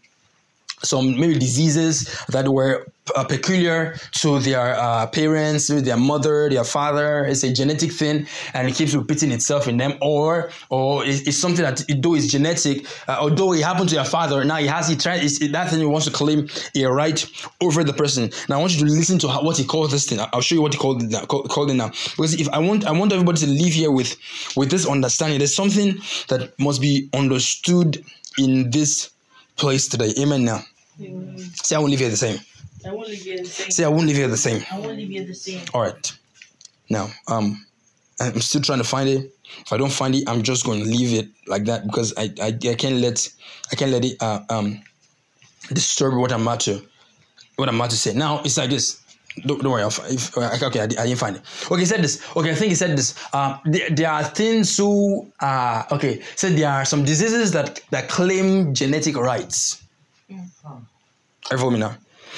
some 0.85 1.19
maybe 1.19 1.37
diseases 1.37 2.25
that 2.29 2.47
were 2.47 2.85
uh, 3.15 3.23
peculiar 3.23 3.95
to 4.11 4.39
their 4.39 4.75
uh, 4.75 5.05
parents, 5.07 5.67
their 5.67 5.97
mother, 5.97 6.49
their 6.49 6.63
father. 6.63 7.25
It's 7.25 7.43
a 7.43 7.53
genetic 7.53 7.91
thing, 7.91 8.27
and 8.53 8.67
it 8.67 8.75
keeps 8.75 8.93
repeating 8.95 9.31
itself 9.31 9.67
in 9.67 9.77
them. 9.77 9.93
Or, 10.01 10.49
or 10.69 11.05
it's, 11.05 11.21
it's 11.21 11.37
something 11.37 11.63
that 11.63 11.83
though 12.01 12.15
it's 12.15 12.27
genetic, 12.27 12.85
uh, 13.07 13.17
although 13.19 13.53
it 13.53 13.63
happened 13.63 13.89
to 13.89 13.95
your 13.95 14.05
father, 14.05 14.43
now 14.43 14.57
he 14.57 14.67
has 14.67 14.87
he 14.87 14.95
tried 14.95 15.23
it's, 15.23 15.39
that 15.39 15.69
thing 15.69 15.79
he 15.79 15.85
wants 15.85 16.07
to 16.07 16.11
claim 16.11 16.47
a 16.75 16.85
right 16.85 17.25
over 17.61 17.83
the 17.83 17.93
person. 17.93 18.31
Now 18.49 18.57
I 18.57 18.59
want 18.59 18.73
you 18.73 18.85
to 18.85 18.91
listen 18.91 19.19
to 19.19 19.27
how, 19.27 19.43
what 19.43 19.57
he 19.57 19.65
calls 19.65 19.91
this 19.91 20.07
thing. 20.07 20.19
I'll 20.33 20.41
show 20.41 20.55
you 20.55 20.61
what 20.61 20.73
he 20.73 20.79
called 20.79 21.03
it 21.03 21.11
now. 21.11 21.25
Call, 21.25 21.43
called 21.43 21.69
it 21.69 21.75
now. 21.75 21.89
Because 21.89 22.39
if 22.39 22.49
I 22.49 22.59
want, 22.59 22.85
I 22.85 22.91
want 22.91 23.11
everybody 23.11 23.39
to 23.39 23.47
leave 23.47 23.73
here 23.73 23.91
with 23.91 24.15
with 24.55 24.71
this 24.71 24.87
understanding. 24.87 25.37
There's 25.39 25.55
something 25.55 25.95
that 26.29 26.53
must 26.59 26.81
be 26.81 27.09
understood 27.13 28.03
in 28.37 28.71
this 28.71 29.11
place 29.57 29.87
today. 29.87 30.13
Amen. 30.19 30.45
Now. 30.45 30.61
Say 30.97 31.75
I 31.75 31.79
won't 31.79 31.91
leave 31.91 31.99
here 31.99 32.09
the 32.09 32.17
same. 32.17 32.39
I 32.85 32.91
won't 32.91 33.07
leave 33.09 33.25
you 33.25 33.37
the 33.39 33.45
same. 33.45 33.71
Say 33.71 33.83
I 33.83 33.87
won't 33.87 34.05
leave 34.07 34.15
here 34.15 34.27
the 34.27 34.37
same. 34.37 34.63
I 34.71 34.79
won't 34.79 34.97
leave 34.97 35.11
you 35.11 35.25
the 35.25 35.33
same. 35.33 35.61
All 35.73 35.81
right. 35.81 36.17
Now, 36.89 37.09
um, 37.27 37.65
I'm 38.19 38.39
still 38.41 38.61
trying 38.61 38.77
to 38.77 38.83
find 38.83 39.09
it. 39.09 39.31
If 39.65 39.73
I 39.73 39.77
don't 39.77 39.91
find 39.91 40.15
it, 40.15 40.27
I'm 40.29 40.43
just 40.43 40.65
going 40.65 40.83
to 40.83 40.89
leave 40.89 41.13
it 41.13 41.29
like 41.47 41.65
that 41.65 41.85
because 41.85 42.13
I, 42.17 42.31
I, 42.41 42.47
I 42.47 42.75
can't 42.75 42.95
let 42.95 43.27
I 43.71 43.75
can't 43.75 43.91
let 43.91 44.05
it 44.05 44.17
uh, 44.21 44.41
um 44.49 44.81
disturb 45.73 46.15
what 46.15 46.31
I'm 46.31 46.43
about 46.43 46.61
to 46.61 46.81
what 47.55 47.69
I'm 47.69 47.75
about 47.75 47.89
to 47.91 47.97
say. 47.97 48.13
Now 48.13 48.41
it's 48.43 48.57
like 48.57 48.69
this. 48.69 49.01
Don't, 49.45 49.61
don't 49.61 49.71
worry. 49.73 49.81
I'll, 49.81 49.89
if, 50.09 50.37
uh, 50.37 50.57
okay, 50.67 50.79
I, 50.79 50.83
I 50.83 50.87
didn't 50.87 51.17
find 51.17 51.35
it. 51.35 51.41
Okay, 51.69 51.81
he 51.81 51.85
said 51.85 52.01
this. 52.01 52.25
Okay, 52.37 52.51
I 52.51 52.55
think 52.55 52.69
he 52.69 52.75
said 52.75 52.97
this. 52.97 53.15
Uh, 53.33 53.57
there, 53.65 53.89
there 53.89 54.11
are 54.11 54.23
things 54.23 54.77
who 54.77 55.29
uh 55.41 55.83
okay. 55.91 56.21
Said 56.35 56.53
there 56.53 56.69
are 56.71 56.85
some 56.85 57.03
diseases 57.03 57.51
that 57.51 57.81
that 57.91 58.07
claim 58.09 58.73
genetic 58.73 59.17
rights. 59.17 59.81
Are 60.29 60.37
you 61.51 61.57
following 61.57 61.73
me 61.73 61.79
now? 61.79 61.95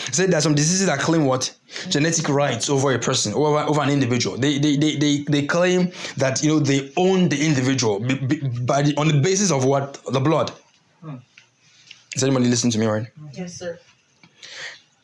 He 0.08 0.14
said 0.14 0.30
there 0.30 0.38
are 0.38 0.42
some 0.42 0.54
diseases 0.54 0.86
that 0.88 1.00
claim 1.00 1.26
what 1.26 1.56
genetic 1.90 2.30
rights 2.30 2.70
over 2.70 2.94
a 2.94 3.00
person, 3.00 3.34
over, 3.34 3.60
over 3.60 3.82
an 3.82 3.90
individual. 3.90 4.38
They, 4.38 4.60
they, 4.60 4.76
they, 4.78 4.96
they, 4.96 5.24
they 5.24 5.46
claim 5.48 5.92
that 6.18 6.44
you 6.44 6.50
know 6.50 6.60
they 6.60 6.92
own 6.98 7.30
the 7.30 7.44
individual 7.44 8.00
b- 8.00 8.16
b- 8.20 8.42
by 8.62 8.84
the, 8.84 8.96
on 8.98 9.08
the 9.08 9.20
basis 9.22 9.52
of 9.52 9.66
what 9.66 10.00
the 10.12 10.20
blood. 10.20 10.52
Is 12.16 12.24
anybody 12.24 12.48
listening 12.48 12.72
to 12.72 12.80
me 12.80 12.86
right? 12.88 13.08
Yes, 13.34 13.54
sir. 13.56 13.80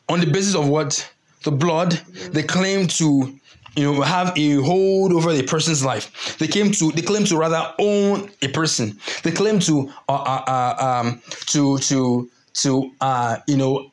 on 0.09 0.19
the 0.19 0.25
basis 0.27 0.55
of 0.55 0.67
what 0.67 1.09
the 1.43 1.51
blood 1.51 1.91
they 2.31 2.43
claim 2.43 2.87
to 2.87 3.39
you 3.75 3.83
know 3.93 4.01
have 4.01 4.37
a 4.37 4.55
hold 4.55 5.11
over 5.13 5.31
a 5.31 5.43
person's 5.43 5.83
life 5.83 6.37
they 6.39 6.47
came 6.47 6.71
to 6.71 6.91
they 6.91 7.01
claim 7.01 7.23
to 7.25 7.37
rather 7.37 7.73
own 7.79 8.29
a 8.41 8.47
person 8.49 8.97
they 9.23 9.31
claim 9.31 9.59
to 9.59 9.91
uh, 10.09 10.13
uh, 10.13 10.43
uh, 10.47 10.85
um 11.01 11.21
to 11.47 11.77
to 11.79 12.29
to 12.53 12.91
uh 13.01 13.37
you 13.47 13.57
know 13.57 13.91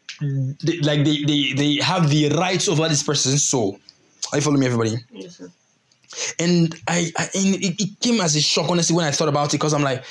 they, 0.62 0.78
like 0.80 1.04
they, 1.04 1.24
they 1.24 1.52
they 1.54 1.74
have 1.82 2.10
the 2.10 2.28
rights 2.30 2.68
over 2.68 2.88
this 2.88 3.02
person's 3.02 3.46
soul 3.46 3.78
are 4.32 4.38
you 4.38 4.42
following 4.42 4.60
me 4.60 4.66
everybody 4.66 4.96
Yes, 5.12 5.36
sir. 5.38 5.50
and 6.38 6.74
I, 6.88 7.10
I 7.16 7.28
and 7.34 7.54
it, 7.56 7.80
it 7.80 8.00
came 8.00 8.20
as 8.20 8.36
a 8.36 8.40
shock 8.40 8.68
honestly 8.68 8.94
when 8.96 9.06
I 9.06 9.12
thought 9.12 9.28
about 9.28 9.48
it 9.48 9.58
because 9.58 9.72
I'm 9.72 9.82
like, 9.82 10.04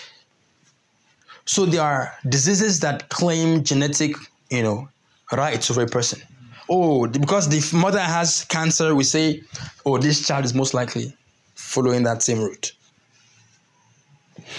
so 1.45 1.65
there 1.65 1.81
are 1.81 2.13
diseases 2.27 2.79
that 2.81 3.09
claim 3.09 3.63
genetic, 3.63 4.15
you 4.49 4.63
know, 4.63 4.88
rights 5.31 5.69
over 5.71 5.81
a 5.81 5.88
person. 5.88 6.21
Oh, 6.69 7.07
because 7.07 7.49
the 7.49 7.77
mother 7.77 7.99
has 7.99 8.45
cancer, 8.45 8.93
we 8.93 9.03
say, 9.03 9.41
oh, 9.85 9.97
this 9.97 10.25
child 10.27 10.45
is 10.45 10.53
most 10.53 10.73
likely 10.73 11.13
following 11.55 12.03
that 12.03 12.21
same 12.21 12.39
route. 12.39 12.71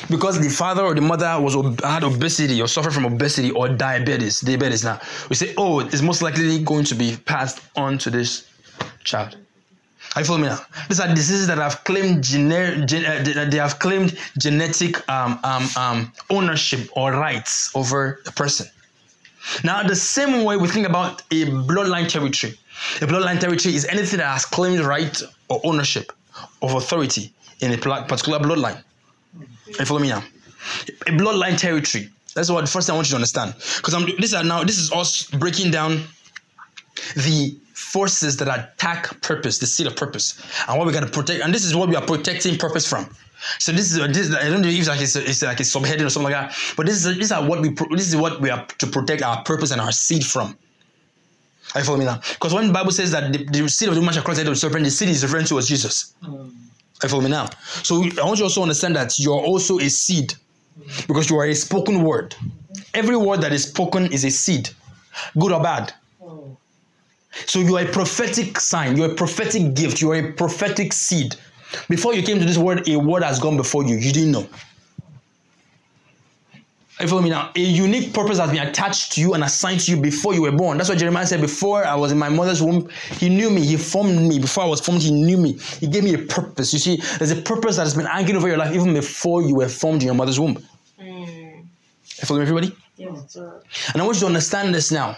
Because 0.09 0.40
the 0.40 0.48
father 0.48 0.83
or 0.83 0.94
the 0.94 1.00
mother 1.00 1.40
was 1.40 1.55
had 1.83 2.05
obesity 2.05 2.61
or 2.62 2.68
suffered 2.68 2.92
from 2.92 3.07
obesity 3.07 3.50
or 3.50 3.68
diabetes, 3.68 4.40
diabetes 4.40 4.85
now, 4.85 5.00
we 5.29 5.37
say, 5.37 5.55
oh, 5.57 5.81
it's 5.81 6.03
most 6.03 6.22
likely 6.22 6.62
going 6.62 6.85
to 6.85 6.94
be 6.94 7.16
passed 7.26 7.61
on 7.76 7.98
to 7.98 8.11
this 8.11 8.48
child. 9.05 9.37
Are 10.16 10.22
you 10.22 10.26
following 10.26 10.42
me 10.44 10.48
now? 10.48 10.59
These 10.88 11.00
are 11.00 11.09
diseases 11.09 11.46
that 11.46 11.59
have 11.59 11.85
claimed 11.85 12.24
gener- 12.24 12.85
gen- 12.87 13.05
uh, 13.05 13.48
they- 13.48 13.59
have 13.59 13.79
claimed 13.79 14.18
genetic 14.38 15.09
um, 15.09 15.38
um, 15.44 15.68
um, 15.76 16.12
ownership 16.31 16.88
or 16.96 17.12
rights 17.12 17.70
over 17.76 18.20
a 18.26 18.33
person. 18.33 18.66
Now, 19.64 19.83
the 19.83 19.96
same 19.96 20.44
way 20.44 20.57
we 20.57 20.68
think 20.68 20.87
about 20.87 21.22
a 21.31 21.46
bloodline 21.46 22.09
territory. 22.09 22.59
A 23.00 23.07
bloodline 23.07 23.38
territory 23.40 23.74
is 23.74 23.85
anything 23.87 24.18
that 24.18 24.26
has 24.26 24.44
claimed 24.44 24.81
right 24.81 25.20
or 25.48 25.61
ownership 25.64 26.12
of 26.62 26.74
authority 26.74 27.33
in 27.61 27.72
a 27.72 27.79
particular 27.79 28.38
bloodline. 28.38 28.83
You 29.78 29.85
following 29.87 30.02
me 30.02 30.09
now? 30.11 30.22
A 31.06 31.11
bloodline 31.11 31.59
territory. 31.59 32.09
That's 32.35 32.50
what 32.50 32.61
the 32.62 32.70
first 32.70 32.87
thing 32.87 32.94
I 32.94 32.96
want 32.96 33.09
you 33.09 33.12
to 33.12 33.16
understand. 33.16 33.54
Because 33.76 33.94
I'm 33.94 34.06
this 34.18 34.35
are 34.35 34.44
now 34.44 34.62
this 34.64 34.78
is 34.78 34.92
us 34.92 35.24
breaking 35.30 35.70
down 35.70 36.04
the 37.16 37.56
forces 37.74 38.37
that 38.37 38.48
attack 38.48 39.20
purpose, 39.22 39.59
the 39.59 39.66
seed 39.66 39.87
of 39.87 39.96
purpose, 39.96 40.40
and 40.68 40.78
what 40.78 40.87
we 40.87 40.92
got 40.92 41.00
to 41.00 41.06
protect. 41.09 41.42
And 41.42 41.52
this 41.54 41.64
is 41.64 41.74
what 41.74 41.88
we 41.88 41.96
are 41.96 42.04
protecting 42.04 42.56
purpose 42.59 42.87
from. 42.88 43.09
So 43.59 43.72
this 43.72 43.90
is 43.92 43.98
this. 44.09 44.28
is- 44.28 44.35
I 44.35 44.48
don't 44.48 44.61
know 44.62 44.68
if 44.68 44.78
it's 44.78 44.88
like 44.88 45.00
it's, 45.00 45.16
it's 45.16 45.42
like 45.42 45.61
a 45.61 45.62
subheading 45.62 46.04
or 46.06 46.11
something 46.11 46.30
like 46.30 46.50
that. 46.50 46.56
But 46.76 46.87
this 46.87 47.04
is 47.04 47.16
these 47.16 47.33
are 47.33 47.44
what 47.44 47.61
we 47.62 47.70
this 47.90 48.09
is 48.09 48.16
what 48.16 48.40
we 48.40 48.50
are 48.50 48.66
to 48.66 48.87
protect 48.87 49.22
our 49.22 49.42
purpose 49.44 49.70
and 49.70 49.80
our 49.80 49.92
seed 49.92 50.24
from. 50.24 50.56
Are 51.74 51.80
you 51.80 51.85
following 51.87 52.00
me 52.00 52.06
now? 52.06 52.20
Because 52.35 52.52
when 52.52 52.66
the 52.66 52.72
Bible 52.72 52.90
says 52.92 53.12
that 53.12 53.33
the, 53.33 53.44
the 53.44 53.68
seed 53.68 53.88
of 53.88 53.94
the 53.94 54.00
woman 54.00 54.12
shall 54.12 54.24
cross 54.24 54.37
the 54.37 54.42
head 54.42 54.48
of 54.48 54.54
the 54.54 54.61
serpent, 54.61 54.85
the 54.85 54.90
seed 54.90 55.09
is 55.09 55.22
referring 55.22 55.46
to 55.46 55.61
Jesus. 55.62 56.14
Mm. 56.22 56.52
You 57.03 57.23
me 57.23 57.31
now? 57.31 57.49
So 57.83 58.03
I 58.03 58.25
want 58.25 58.39
you 58.39 58.45
also 58.45 58.61
to 58.61 58.63
understand 58.63 58.97
that 58.97 59.19
you're 59.19 59.41
also 59.41 59.79
a 59.79 59.89
seed 59.89 60.35
because 61.07 61.31
you 61.31 61.39
are 61.39 61.47
a 61.47 61.55
spoken 61.55 62.03
word. 62.03 62.35
Every 62.95 63.17
word 63.17 63.41
that 63.41 63.53
is 63.53 63.65
spoken 63.65 64.13
is 64.13 64.25
a 64.25 64.31
seed, 64.31 64.71
good 65.39 65.53
or 65.53 65.63
bad. 65.63 65.93
So 67.47 67.61
you 67.61 67.77
are 67.77 67.85
a 67.85 67.93
prophetic 67.93 68.59
sign, 68.59 68.97
you're 68.97 69.13
a 69.13 69.15
prophetic 69.15 69.75
gift, 69.75 70.01
you 70.01 70.11
are 70.13 70.17
a 70.17 70.33
prophetic 70.33 70.93
seed. 70.93 71.37
Before 71.89 72.15
you 72.15 72.23
came 72.23 72.39
to 72.39 72.45
this 72.45 72.59
world, 72.59 72.89
a 72.89 72.97
word 72.97 73.23
has 73.23 73.39
gone 73.39 73.57
before 73.57 73.85
you. 73.85 73.97
You 73.97 74.13
didn't 74.13 74.33
know. 74.33 74.49
You 77.01 77.09
following 77.09 77.25
me 77.25 77.31
now? 77.31 77.51
A 77.57 77.61
unique 77.61 78.13
purpose 78.13 78.39
has 78.39 78.51
been 78.51 78.67
attached 78.67 79.13
to 79.13 79.21
you 79.23 79.33
and 79.33 79.43
assigned 79.43 79.81
to 79.81 79.91
you 79.91 79.97
before 80.01 80.35
you 80.35 80.43
were 80.43 80.53
born. 80.53 80.77
That's 80.77 80.91
what 80.91 80.99
Jeremiah 80.99 81.27
said. 81.27 81.41
Before 81.41 81.83
I 81.85 81.95
was 81.95 82.13
in 82.13 82.19
my 82.19 82.29
mother's 82.29 82.63
womb, 82.63 82.91
he 83.19 83.31
knew 83.31 83.49
me. 83.49 83.65
He 83.65 83.79
formed 83.79 84.21
me. 84.21 84.39
Before 84.39 84.65
I 84.65 84.67
was 84.67 84.81
formed, 84.83 85.01
he 85.01 85.11
knew 85.11 85.39
me. 85.39 85.55
He 85.81 85.87
gave 85.87 86.05
me 86.05 86.13
a 86.13 86.19
purpose. 86.19 86.75
You 86.75 86.79
see, 86.79 86.97
there's 87.19 87.31
a 87.31 87.41
purpose 87.41 87.77
that 87.77 87.85
has 87.85 87.95
been 87.95 88.05
hanging 88.05 88.37
over 88.37 88.49
your 88.49 88.59
life 88.59 88.75
even 88.75 88.93
before 88.93 89.43
you 89.43 89.55
were 89.55 89.69
formed 89.69 90.03
in 90.03 90.07
your 90.07 90.15
mother's 90.15 90.39
womb. 90.39 90.57
mm. 91.01 91.63
You 91.63 92.27
follow 92.27 92.41
me, 92.41 92.43
everybody? 92.43 92.77
yes, 92.99 93.33
sir. 93.33 93.63
And 93.95 94.03
I 94.03 94.05
want 94.05 94.17
you 94.17 94.21
to 94.21 94.27
understand 94.27 94.75
this 94.75 94.91
now. 94.93 95.17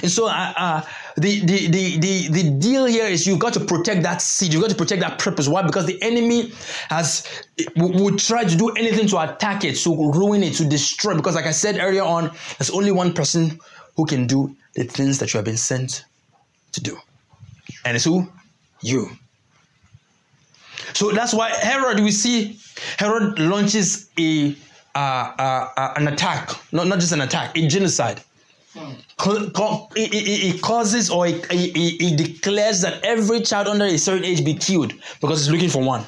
And 0.00 0.10
so, 0.10 0.28
uh, 0.28 0.52
uh, 0.56 0.82
the, 1.16 1.40
the, 1.40 1.66
the, 1.66 1.98
the, 1.98 2.28
the 2.28 2.50
deal 2.50 2.86
here 2.86 3.06
is 3.06 3.26
you've 3.26 3.40
got 3.40 3.52
to 3.54 3.60
protect 3.60 4.02
that 4.04 4.22
seed. 4.22 4.52
You've 4.52 4.62
got 4.62 4.70
to 4.70 4.76
protect 4.76 5.00
that 5.00 5.18
purpose. 5.18 5.48
Why? 5.48 5.62
Because 5.62 5.86
the 5.86 6.00
enemy 6.02 6.52
has 6.88 7.26
will 7.76 8.16
try 8.16 8.44
to 8.44 8.56
do 8.56 8.70
anything 8.70 9.08
to 9.08 9.18
attack 9.18 9.64
it, 9.64 9.76
to 9.78 9.90
ruin 10.12 10.42
it, 10.44 10.54
to 10.54 10.64
destroy. 10.64 11.16
Because, 11.16 11.34
like 11.34 11.46
I 11.46 11.50
said 11.50 11.78
earlier 11.80 12.04
on, 12.04 12.30
there's 12.58 12.70
only 12.70 12.92
one 12.92 13.12
person 13.12 13.58
who 13.96 14.06
can 14.06 14.26
do 14.26 14.54
the 14.74 14.84
things 14.84 15.18
that 15.18 15.34
you 15.34 15.38
have 15.38 15.44
been 15.44 15.56
sent 15.56 16.04
to 16.72 16.80
do, 16.80 16.96
and 17.84 17.96
it's 17.96 18.04
who? 18.04 18.30
You. 18.80 19.10
So 20.94 21.10
that's 21.12 21.34
why 21.34 21.50
Herod, 21.50 22.00
we 22.00 22.10
see 22.10 22.58
Herod 22.98 23.38
launches 23.38 24.08
a 24.18 24.56
uh, 24.94 24.98
uh, 24.98 25.68
uh, 25.76 25.94
an 25.96 26.08
attack, 26.08 26.50
not, 26.72 26.86
not 26.86 27.00
just 27.00 27.12
an 27.12 27.20
attack, 27.20 27.56
a 27.56 27.66
genocide. 27.66 28.22
It, 29.94 30.62
causes 30.62 31.10
or 31.10 31.26
it, 31.26 31.46
it, 31.50 32.16
declares 32.16 32.80
that 32.80 33.04
every 33.04 33.40
child 33.40 33.68
under 33.68 33.84
a 33.84 33.98
certain 33.98 34.24
age 34.24 34.44
be 34.44 34.54
killed 34.54 34.94
because 35.20 35.42
it's 35.42 35.50
looking 35.50 35.68
for 35.68 35.82
one. 35.82 36.04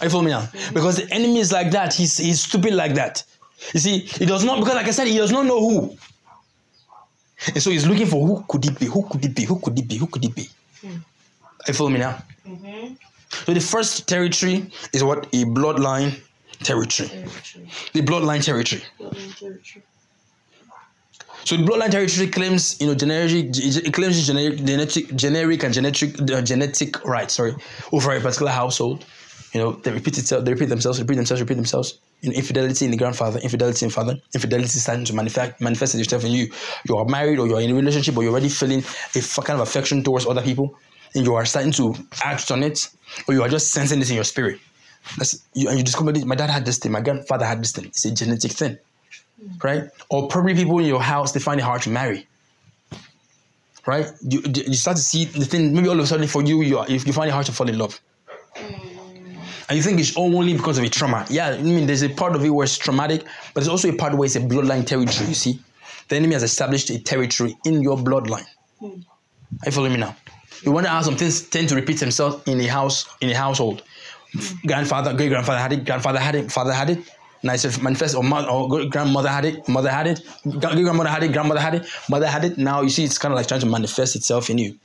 Are 0.00 0.06
you 0.06 0.10
following 0.10 0.26
me 0.26 0.32
now? 0.32 0.48
Because 0.74 0.96
the 0.96 1.12
enemy 1.12 1.38
is 1.38 1.52
like 1.52 1.70
that. 1.70 1.94
He's, 1.94 2.18
he's 2.18 2.40
stupid 2.42 2.74
like 2.74 2.94
that. 2.94 3.22
You 3.72 3.80
see, 3.80 3.98
he 4.00 4.26
does 4.26 4.44
not, 4.44 4.58
because 4.60 4.74
like 4.74 4.86
I 4.86 4.90
said, 4.90 5.06
he 5.06 5.16
does 5.16 5.32
not 5.32 5.46
know 5.46 5.58
who. 5.60 5.96
And 7.48 7.62
so 7.62 7.70
he's 7.70 7.86
looking 7.86 8.06
for 8.06 8.26
who 8.26 8.44
could 8.48 8.64
it 8.66 8.78
be? 8.78 8.86
Who 8.86 9.06
could 9.08 9.24
it 9.24 9.34
be? 9.34 9.44
Who 9.44 9.58
could 9.58 9.78
it 9.78 9.88
be? 9.88 9.96
Who 9.96 10.06
could 10.06 10.24
it 10.24 10.34
be? 10.34 10.48
Are 10.84 11.68
you 11.68 11.74
following 11.74 11.94
me 11.94 12.00
now? 12.00 12.22
Mm-hmm. 12.46 12.94
So 13.44 13.52
the 13.52 13.60
first 13.60 14.08
territory 14.08 14.70
is 14.92 15.02
what? 15.02 15.26
A 15.26 15.44
bloodline 15.44 16.20
territory. 16.62 17.08
Territory. 17.08 17.68
The 17.92 18.02
bloodline 18.02 18.44
territory. 18.44 18.82
Bloodline 18.98 19.38
territory. 19.38 19.84
So 21.46 21.56
the 21.56 21.62
bloodline 21.62 21.92
territory 21.92 22.26
claims, 22.26 22.76
you 22.80 22.88
know, 22.88 22.96
generic, 22.96 23.32
it 23.54 23.94
claims 23.94 24.26
generic, 24.26 24.56
genetic, 24.64 25.14
generic 25.14 25.62
and 25.62 25.72
genetic, 25.72 26.20
uh, 26.20 26.42
genetic 26.42 27.04
rights, 27.04 27.34
sorry, 27.34 27.54
over 27.92 28.10
a 28.10 28.20
particular 28.20 28.50
household. 28.50 29.04
You 29.52 29.60
know, 29.60 29.72
they 29.74 29.92
repeat 29.92 30.18
itself, 30.18 30.44
they 30.44 30.52
repeat 30.52 30.70
themselves, 30.70 30.98
repeat 30.98 31.14
themselves, 31.14 31.40
repeat 31.40 31.54
themselves. 31.54 32.00
You 32.22 32.30
know, 32.30 32.36
infidelity 32.36 32.84
in 32.86 32.90
the 32.90 32.96
grandfather, 32.96 33.38
infidelity 33.38 33.86
in 33.86 33.92
father, 33.92 34.16
infidelity 34.34 34.80
starting 34.80 35.04
to 35.04 35.14
manifest 35.14 35.60
manifest 35.60 35.94
itself 35.94 36.24
in 36.24 36.32
you. 36.32 36.50
You 36.88 36.96
are 36.96 37.04
married 37.04 37.38
or 37.38 37.46
you 37.46 37.54
are 37.54 37.60
in 37.60 37.70
a 37.70 37.74
relationship 37.74 38.16
or 38.16 38.24
you're 38.24 38.32
already 38.32 38.48
feeling 38.48 38.82
a 39.14 39.42
kind 39.42 39.60
of 39.60 39.68
affection 39.68 40.02
towards 40.02 40.26
other 40.26 40.42
people, 40.42 40.74
and 41.14 41.24
you 41.24 41.34
are 41.36 41.44
starting 41.44 41.70
to 41.74 41.94
act 42.24 42.50
on 42.50 42.64
it, 42.64 42.88
or 43.28 43.34
you 43.34 43.42
are 43.44 43.48
just 43.48 43.70
sensing 43.70 44.00
this 44.00 44.10
in 44.10 44.16
your 44.16 44.24
spirit. 44.24 44.58
That's 45.16 45.46
you, 45.54 45.68
and 45.68 45.78
you 45.78 45.84
discover 45.84 46.10
this, 46.10 46.24
my 46.24 46.34
dad 46.34 46.50
had 46.50 46.64
this 46.64 46.78
thing, 46.78 46.90
my 46.90 47.02
grandfather 47.02 47.46
had 47.46 47.62
this 47.62 47.70
thing. 47.70 47.84
It's 47.84 48.04
a 48.04 48.10
genetic 48.10 48.50
thing 48.50 48.78
right? 49.62 49.84
Or 50.10 50.28
probably 50.28 50.54
people 50.54 50.78
in 50.78 50.86
your 50.86 51.02
house 51.02 51.32
they 51.32 51.40
find 51.40 51.60
it 51.60 51.64
hard 51.64 51.82
to 51.82 51.90
marry, 51.90 52.26
right? 53.86 54.06
You, 54.22 54.42
you 54.44 54.74
start 54.74 54.96
to 54.96 55.02
see 55.02 55.24
the 55.24 55.44
thing. 55.44 55.74
Maybe 55.74 55.88
all 55.88 55.98
of 55.98 56.04
a 56.04 56.06
sudden 56.06 56.26
for 56.26 56.42
you, 56.42 56.62
you 56.62 56.78
are, 56.78 56.88
you 56.88 56.98
find 57.12 57.28
it 57.28 57.32
hard 57.32 57.46
to 57.46 57.52
fall 57.52 57.68
in 57.68 57.78
love, 57.78 58.00
mm. 58.54 59.38
and 59.68 59.76
you 59.76 59.82
think 59.82 60.00
it's 60.00 60.16
only 60.16 60.54
because 60.54 60.78
of 60.78 60.84
a 60.84 60.88
trauma. 60.88 61.26
Yeah, 61.28 61.48
I 61.48 61.62
mean, 61.62 61.86
there's 61.86 62.02
a 62.02 62.08
part 62.08 62.34
of 62.34 62.44
it 62.44 62.50
where 62.50 62.64
it's 62.64 62.78
traumatic, 62.78 63.22
but 63.54 63.60
there's 63.60 63.68
also 63.68 63.90
a 63.90 63.96
part 63.96 64.14
where 64.14 64.26
it's 64.26 64.36
a 64.36 64.40
bloodline 64.40 64.86
territory. 64.86 65.28
You 65.28 65.34
see, 65.34 65.60
the 66.08 66.16
enemy 66.16 66.34
has 66.34 66.42
established 66.42 66.90
a 66.90 66.98
territory 66.98 67.56
in 67.64 67.82
your 67.82 67.96
bloodline. 67.96 68.46
Mm. 68.80 69.04
Are 69.62 69.66
you 69.66 69.72
following 69.72 69.92
me 69.92 69.98
now? 69.98 70.16
You 70.62 70.72
wonder 70.72 70.88
how 70.88 71.02
some 71.02 71.16
things 71.16 71.42
tend 71.42 71.68
to 71.68 71.74
repeat 71.74 71.98
themselves 72.00 72.42
in 72.48 72.60
a 72.60 72.66
house, 72.66 73.06
in 73.20 73.30
a 73.30 73.34
household. 73.34 73.82
Grandfather, 74.66 75.14
great 75.14 75.28
grandfather 75.28 75.58
had 75.60 75.72
it, 75.72 75.84
grandfather 75.84 76.18
had 76.18 76.34
it, 76.34 76.50
father 76.50 76.72
had 76.72 76.90
it. 76.90 76.98
Nice 77.42 77.64
if 77.64 77.82
manifest 77.82 78.14
or, 78.14 78.22
mother, 78.22 78.48
or 78.48 78.86
grandmother 78.86 79.28
had 79.28 79.44
it, 79.44 79.68
mother 79.68 79.90
had 79.90 80.06
it, 80.06 80.20
grandmother 80.58 81.08
had 81.08 81.22
it, 81.22 81.32
grandmother 81.32 81.60
had 81.60 81.74
it, 81.74 81.86
mother 82.08 82.26
had 82.26 82.44
it. 82.44 82.58
Now 82.58 82.82
you 82.82 82.88
see, 82.88 83.04
it's 83.04 83.18
kind 83.18 83.32
of 83.32 83.36
like 83.36 83.46
trying 83.46 83.60
to 83.60 83.66
manifest 83.66 84.16
itself 84.16 84.50
in 84.50 84.58
you. 84.58 84.78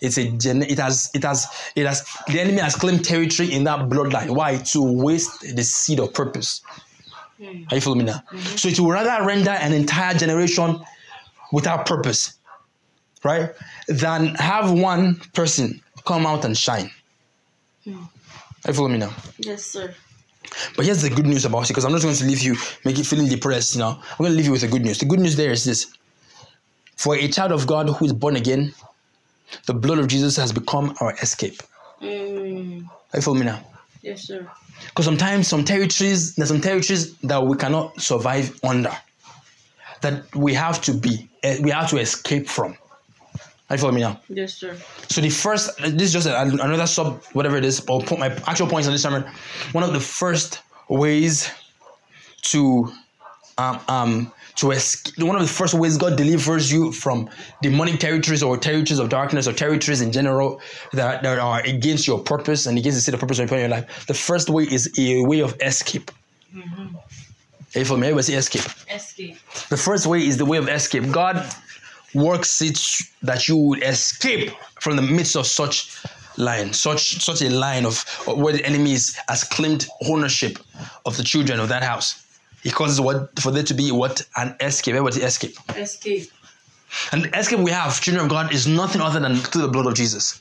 It's 0.00 0.18
a 0.18 0.28
gen- 0.30 0.62
it 0.62 0.78
has 0.78 1.10
it 1.14 1.24
has 1.24 1.46
it 1.74 1.86
has 1.86 2.06
the 2.26 2.40
enemy 2.40 2.58
has 2.58 2.76
claimed 2.76 3.04
territory 3.04 3.50
in 3.52 3.64
that 3.64 3.88
bloodline. 3.88 4.30
Why? 4.30 4.56
To 4.56 4.82
waste 4.82 5.40
the 5.56 5.62
seed 5.62 5.98
of 5.98 6.12
purpose. 6.12 6.60
Hmm. 7.38 7.64
Are 7.70 7.76
you 7.76 7.80
following 7.80 8.00
me 8.00 8.12
now? 8.12 8.22
Mm-hmm. 8.30 8.56
So 8.56 8.68
it 8.68 8.78
will 8.78 8.90
rather 8.90 9.24
render 9.26 9.50
an 9.50 9.72
entire 9.72 10.14
generation 10.14 10.80
without 11.52 11.86
purpose, 11.86 12.38
right? 13.24 13.50
Than 13.88 14.34
have 14.34 14.70
one 14.72 15.16
person 15.32 15.80
come 16.04 16.26
out 16.26 16.44
and 16.44 16.56
shine. 16.56 16.90
Hmm. 17.84 18.02
Are 18.64 18.70
you 18.70 18.74
following 18.74 18.94
me 18.94 18.98
now? 18.98 19.14
Yes, 19.38 19.64
sir. 19.64 19.94
But 20.76 20.84
here's 20.84 21.02
the 21.02 21.10
good 21.10 21.26
news 21.26 21.44
about 21.44 21.64
it, 21.64 21.68
because 21.68 21.84
I'm 21.84 21.92
not 21.92 22.02
going 22.02 22.14
to 22.14 22.24
leave 22.24 22.42
you 22.42 22.56
make 22.84 22.98
you 22.98 23.04
feeling 23.04 23.28
depressed. 23.28 23.74
You 23.74 23.80
know, 23.80 23.98
I'm 24.10 24.18
going 24.18 24.30
to 24.30 24.36
leave 24.36 24.46
you 24.46 24.52
with 24.52 24.60
the 24.60 24.68
good 24.68 24.82
news. 24.82 24.98
The 24.98 25.06
good 25.06 25.20
news 25.20 25.36
there 25.36 25.50
is 25.50 25.64
this: 25.64 25.86
for 26.96 27.16
a 27.16 27.28
child 27.28 27.52
of 27.52 27.66
God 27.66 27.88
who 27.88 28.04
is 28.04 28.12
born 28.12 28.36
again, 28.36 28.74
the 29.66 29.74
blood 29.74 29.98
of 29.98 30.06
Jesus 30.08 30.36
has 30.36 30.52
become 30.52 30.94
our 31.00 31.14
escape. 31.22 31.62
Mm. 32.00 32.86
Are 33.12 33.16
you 33.16 33.22
following 33.22 33.40
me 33.40 33.46
now? 33.46 33.60
Yes, 34.02 34.22
sir. 34.22 34.46
Because 34.88 35.04
sometimes 35.04 35.48
some 35.48 35.64
territories, 35.64 36.34
there's 36.34 36.48
some 36.48 36.60
territories 36.60 37.16
that 37.18 37.44
we 37.44 37.56
cannot 37.56 38.00
survive 38.00 38.58
under, 38.62 38.92
that 40.02 40.34
we 40.34 40.52
have 40.52 40.80
to 40.82 40.92
be, 40.92 41.28
eh, 41.42 41.58
we 41.62 41.70
have 41.70 41.88
to 41.90 41.98
escape 41.98 42.48
from. 42.48 42.76
Are 43.74 43.76
you 43.76 43.80
following 43.80 43.96
me 43.96 44.02
now? 44.02 44.20
Yes, 44.28 44.54
sir. 44.54 44.76
So 45.08 45.20
the 45.20 45.30
first, 45.30 45.76
this 45.78 46.02
is 46.02 46.12
just 46.12 46.28
another 46.28 46.86
sub, 46.86 47.24
whatever 47.32 47.56
it 47.56 47.64
is, 47.64 47.84
I'll 47.90 48.00
put 48.00 48.20
my 48.20 48.28
actual 48.46 48.68
points 48.68 48.86
on 48.86 48.92
this 48.92 49.02
sermon. 49.02 49.24
One 49.72 49.82
of 49.82 49.92
the 49.92 49.98
first 49.98 50.62
ways 50.88 51.50
to, 52.42 52.92
um, 53.58 53.80
um, 53.88 54.32
to 54.58 54.70
escape, 54.70 55.26
one 55.26 55.34
of 55.34 55.42
the 55.42 55.48
first 55.48 55.74
ways 55.74 55.98
God 55.98 56.16
delivers 56.16 56.70
you 56.70 56.92
from 56.92 57.28
demonic 57.62 57.98
territories 57.98 58.44
or 58.44 58.56
territories 58.56 59.00
of 59.00 59.08
darkness 59.08 59.48
or 59.48 59.52
territories 59.52 60.02
in 60.02 60.12
general 60.12 60.60
that, 60.92 61.24
that 61.24 61.40
are 61.40 61.60
against 61.62 62.06
your 62.06 62.20
purpose 62.20 62.66
and 62.66 62.78
against 62.78 62.98
the 62.98 63.02
state 63.02 63.14
of 63.14 63.18
purpose 63.18 63.40
of 63.40 63.50
your 63.50 63.66
life. 63.66 64.06
The 64.06 64.14
first 64.14 64.50
way 64.50 64.68
is 64.70 64.88
a 64.96 65.22
way 65.22 65.40
of 65.40 65.60
escape. 65.60 66.12
Are 66.54 66.60
you 67.80 67.84
following 67.84 68.02
me? 68.02 68.06
Everybody 68.06 68.22
say 68.22 68.34
escape. 68.34 68.70
Escape. 68.88 69.36
The 69.68 69.76
first 69.76 70.06
way 70.06 70.24
is 70.24 70.36
the 70.36 70.44
way 70.44 70.58
of 70.58 70.68
escape. 70.68 71.10
God 71.10 71.44
works 72.14 72.60
it 72.62 72.78
that 73.22 73.48
you 73.48 73.56
would 73.56 73.82
escape 73.82 74.50
from 74.80 74.96
the 74.96 75.02
midst 75.02 75.36
of 75.36 75.46
such 75.46 75.96
line, 76.36 76.72
such 76.72 77.22
such 77.22 77.42
a 77.42 77.50
line 77.50 77.84
of 77.86 78.04
of 78.26 78.38
where 78.38 78.52
the 78.52 78.64
enemy 78.64 78.92
is, 78.92 79.16
has 79.28 79.44
claimed 79.44 79.86
ownership 80.06 80.58
of 81.06 81.16
the 81.16 81.22
children 81.22 81.60
of 81.60 81.68
that 81.68 81.82
house. 81.82 82.22
He 82.62 82.70
causes 82.70 83.00
what 83.00 83.38
for 83.38 83.50
there 83.50 83.62
to 83.64 83.74
be 83.74 83.92
what 83.92 84.22
an 84.36 84.56
escape. 84.60 84.94
Everybody 84.94 85.22
escape. 85.22 85.56
Escape. 85.76 86.30
And 87.12 87.24
the 87.24 87.38
escape 87.38 87.58
we 87.58 87.70
have, 87.72 88.00
children 88.00 88.24
of 88.24 88.30
God, 88.30 88.52
is 88.54 88.66
nothing 88.66 89.00
other 89.00 89.20
than 89.20 89.36
through 89.36 89.62
the 89.62 89.68
blood 89.68 89.86
of 89.86 89.94
Jesus. 89.94 90.40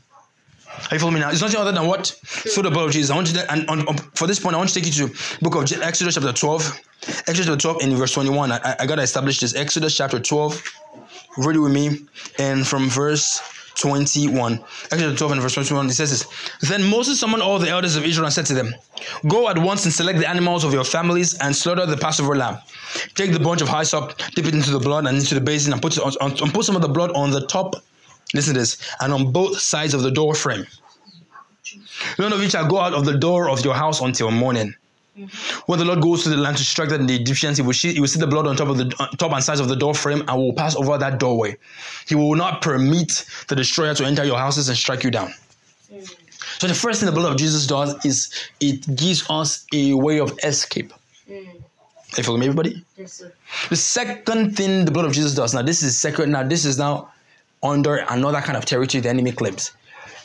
Are 0.90 0.96
you 0.96 1.00
following 1.00 1.16
me 1.16 1.20
now? 1.22 1.30
It's 1.30 1.42
nothing 1.42 1.60
other 1.60 1.72
than 1.72 1.88
what? 1.88 2.08
Through 2.26 2.64
the 2.64 2.72
blood 2.72 2.86
of 2.88 2.92
Jesus. 2.92 3.12
I 3.12 3.16
want 3.16 3.28
you 3.30 3.36
to, 3.36 3.52
and 3.52 3.68
on, 3.70 3.82
on- 3.82 3.90
um, 3.90 3.98
for 4.16 4.28
this 4.28 4.40
point, 4.40 4.56
I 4.56 4.58
want 4.58 4.70
to 4.70 4.76
take 4.80 4.86
you 4.86 5.08
to 5.08 5.14
book 5.42 5.56
of 5.56 5.72
Exodus 5.82 6.16
chapter 6.16 6.32
12. 6.34 6.80
Exodus 7.28 7.46
chapter 7.46 7.58
12 7.58 7.82
in 7.84 7.96
verse 7.96 8.14
21. 8.14 8.52
I, 8.52 8.58
I- 8.64 8.76
I 8.80 8.86
got 8.86 8.96
to 8.96 9.02
establish 9.02 9.40
this. 9.40 9.56
Exodus 9.56 9.96
chapter 9.96 10.20
12. 10.20 10.64
Read 11.38 11.56
it 11.56 11.60
with 11.60 11.72
me. 11.72 12.06
And 12.40 12.66
from 12.66 12.90
verse 12.90 13.42
21. 13.76 14.64
Exodus 14.92 15.18
12 15.18 15.32
and 15.32 15.42
verse 15.42 15.54
21, 15.56 15.88
it 15.88 15.94
says 15.94 16.12
this. 16.12 16.70
Then 16.70 16.84
Moses 16.84 17.20
summoned 17.20 17.42
all 17.42 17.58
the 17.60 17.70
elders 17.70 17.96
of 17.96 18.06
Israel 18.06 18.26
and 18.26 18.34
said 18.34 18.46
to 18.48 18.54
them, 18.54 18.74
Go 19.28 19.50
at 19.50 19.58
once 19.58 19.86
and 19.86 19.94
select 19.94 20.20
the 20.20 20.30
animals 20.30 20.64
of 20.64 20.74
your 20.74 20.84
families 20.84 21.38
and 21.40 21.56
slaughter 21.56 21.86
the 21.86 21.98
Passover 21.98 22.36
lamb. 22.36 22.60
Take 23.16 23.34
the 23.34 23.40
bunch 23.40 23.62
of 23.62 23.70
hyssop, 23.70 24.18
dip 24.36 24.46
it 24.46 24.54
into 24.54 24.72
the 24.72 24.80
blood 24.80 25.08
and 25.08 25.18
into 25.18 25.34
the 25.34 25.42
basin 25.42 25.74
and 25.74 25.82
put, 25.82 25.98
it 25.98 26.04
on, 26.04 26.14
on, 26.22 26.32
and 26.42 26.54
put 26.54 26.66
some 26.66 26.76
of 26.76 26.82
the 26.82 26.88
blood 26.88 27.12
on 27.16 27.32
the 27.32 27.46
top 27.48 27.76
Listen 28.34 28.56
to 28.56 28.60
this. 28.62 28.78
And 29.00 29.14
on 29.14 29.32
both 29.32 29.60
sides 29.60 29.94
of 29.94 30.02
the 30.02 30.12
door 30.12 30.34
frame. 30.34 30.66
None 32.18 32.34
of 32.34 32.42
you 32.42 32.50
shall 32.50 32.68
go 32.68 32.80
out 32.80 32.94
of 32.94 33.06
the 33.06 33.18
door 33.18 33.50
of 33.50 33.64
your 33.64 33.76
house 33.76 34.02
until 34.02 34.32
morning. 34.32 34.76
When 35.68 35.78
the 35.78 35.86
Lord 35.86 36.02
goes 36.02 36.24
to 36.24 36.30
the 36.30 36.38
land 36.38 36.58
to 36.58 36.64
strike 36.64 36.90
the 36.90 37.16
Egyptians, 37.16 37.58
he 37.58 37.64
will, 37.64 37.74
see, 37.74 37.94
he 37.94 38.00
will 38.00 38.08
see 38.08 38.20
the 38.20 38.28
blood 38.28 38.48
on 38.48 38.56
top 38.56 38.70
of 38.70 38.78
the 38.78 38.86
top 39.18 39.32
and 39.32 39.44
sides 39.44 39.60
of 39.60 39.68
the 39.68 39.76
door 39.76 39.94
frame 39.94 40.24
and 40.28 40.38
will 40.38 40.54
pass 40.54 40.76
over 40.76 40.98
that 40.98 41.20
doorway. 41.20 41.56
He 42.08 42.16
will 42.16 42.36
not 42.36 42.62
permit 42.62 43.26
the 43.48 43.56
destroyer 43.56 43.94
to 43.94 44.06
enter 44.06 44.24
your 44.24 44.40
houses 44.40 44.70
and 44.70 44.78
strike 44.78 45.04
you 45.04 45.12
down. 45.12 45.32
So 46.60 46.68
the 46.68 46.74
first 46.74 47.00
thing 47.00 47.08
the 47.08 47.12
blood 47.12 47.32
of 47.32 47.38
Jesus 47.38 47.68
does 47.68 47.94
is 48.06 48.34
it 48.60 48.96
gives 48.96 49.30
us 49.30 49.66
a 49.74 49.94
way 49.94 50.20
of 50.20 50.38
escape. 50.44 50.94
Mm. 51.30 51.62
You 52.18 52.24
follow 52.24 52.38
me, 52.38 52.46
everybody? 52.48 52.84
Yes, 52.98 53.14
sir. 53.14 53.34
The 53.70 53.76
second 53.76 54.56
thing 54.56 54.86
the 54.86 54.92
blood 54.92 55.06
of 55.06 55.14
Jesus 55.14 55.34
does, 55.36 55.54
now 55.54 55.62
this 55.62 55.84
is 55.84 56.00
second, 56.00 56.32
now 56.32 56.44
this 56.44 56.66
is 56.66 56.78
now 56.78 57.12
under 57.62 57.98
another 58.10 58.42
kind 58.42 58.58
of 58.58 58.66
territory 58.66 59.02
the 59.02 59.10
enemy 59.10 59.32
claims. 59.32 59.72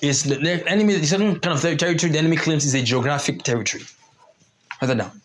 Is 0.00 0.22
the, 0.22 0.36
the 0.36 0.68
enemy, 0.68 0.94
the 0.94 1.06
second 1.06 1.40
kind 1.40 1.56
of 1.56 1.78
territory 1.78 2.12
the 2.12 2.18
enemy 2.18 2.36
claims 2.36 2.64
is 2.64 2.74
a 2.74 2.82
geographic 2.82 3.42
territory. 3.42 3.84
Write 4.80 4.88
that 4.88 4.98
down. 4.98 5.20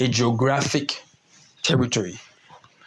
A 0.00 0.08
geographic 0.08 1.02
territory. 1.62 2.18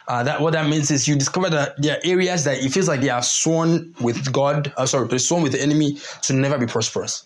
Uh, 0.06 0.22
that 0.22 0.40
what 0.40 0.54
that 0.54 0.66
means 0.68 0.90
is 0.90 1.06
you 1.06 1.14
discover 1.16 1.50
that 1.50 1.80
there 1.82 1.96
are 1.96 2.00
areas 2.02 2.44
that 2.44 2.58
it 2.64 2.70
feels 2.70 2.88
like 2.88 3.00
they 3.02 3.10
are 3.10 3.22
sworn 3.22 3.94
with 4.00 4.32
God, 4.32 4.72
uh, 4.78 4.86
sorry, 4.86 5.06
they're 5.08 5.18
sworn 5.18 5.42
with 5.42 5.52
the 5.52 5.60
enemy 5.60 5.98
to 6.22 6.32
never 6.32 6.56
be 6.56 6.66
prosperous. 6.66 7.24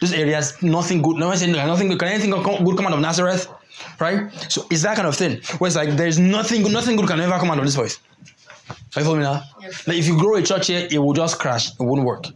Those 0.00 0.12
areas, 0.12 0.60
nothing 0.62 1.02
good, 1.02 1.16
no 1.16 1.28
one 1.28 1.36
saying 1.36 1.52
nothing 1.52 1.88
good. 1.88 1.98
Can 1.98 2.08
anything 2.08 2.30
good 2.30 2.44
come 2.44 2.64
good 2.64 2.76
come 2.76 2.86
out 2.86 2.94
of 2.94 3.00
Nazareth? 3.00 3.48
Right? 4.00 4.32
So 4.48 4.66
it's 4.70 4.82
that 4.82 4.96
kind 4.96 5.06
of 5.06 5.14
thing. 5.14 5.40
Where 5.58 5.68
it's 5.68 5.76
like 5.76 5.90
there's 5.90 6.18
nothing 6.18 6.62
good, 6.62 6.72
nothing 6.72 6.96
good 6.96 7.06
can 7.06 7.20
ever 7.20 7.38
come 7.38 7.50
out 7.50 7.58
of 7.58 7.64
this 7.64 7.76
place. 7.76 8.00
Are 8.96 9.00
you 9.00 9.04
following 9.04 9.20
me 9.20 9.26
now? 9.26 9.42
Yes. 9.60 9.86
Like 9.86 9.98
if 9.98 10.06
you 10.06 10.18
grow 10.18 10.36
a 10.36 10.42
church 10.42 10.68
here, 10.68 10.88
it 10.90 10.98
will 10.98 11.12
just 11.12 11.38
crash. 11.38 11.70
It 11.70 11.80
won't 11.80 12.04
work. 12.04 12.26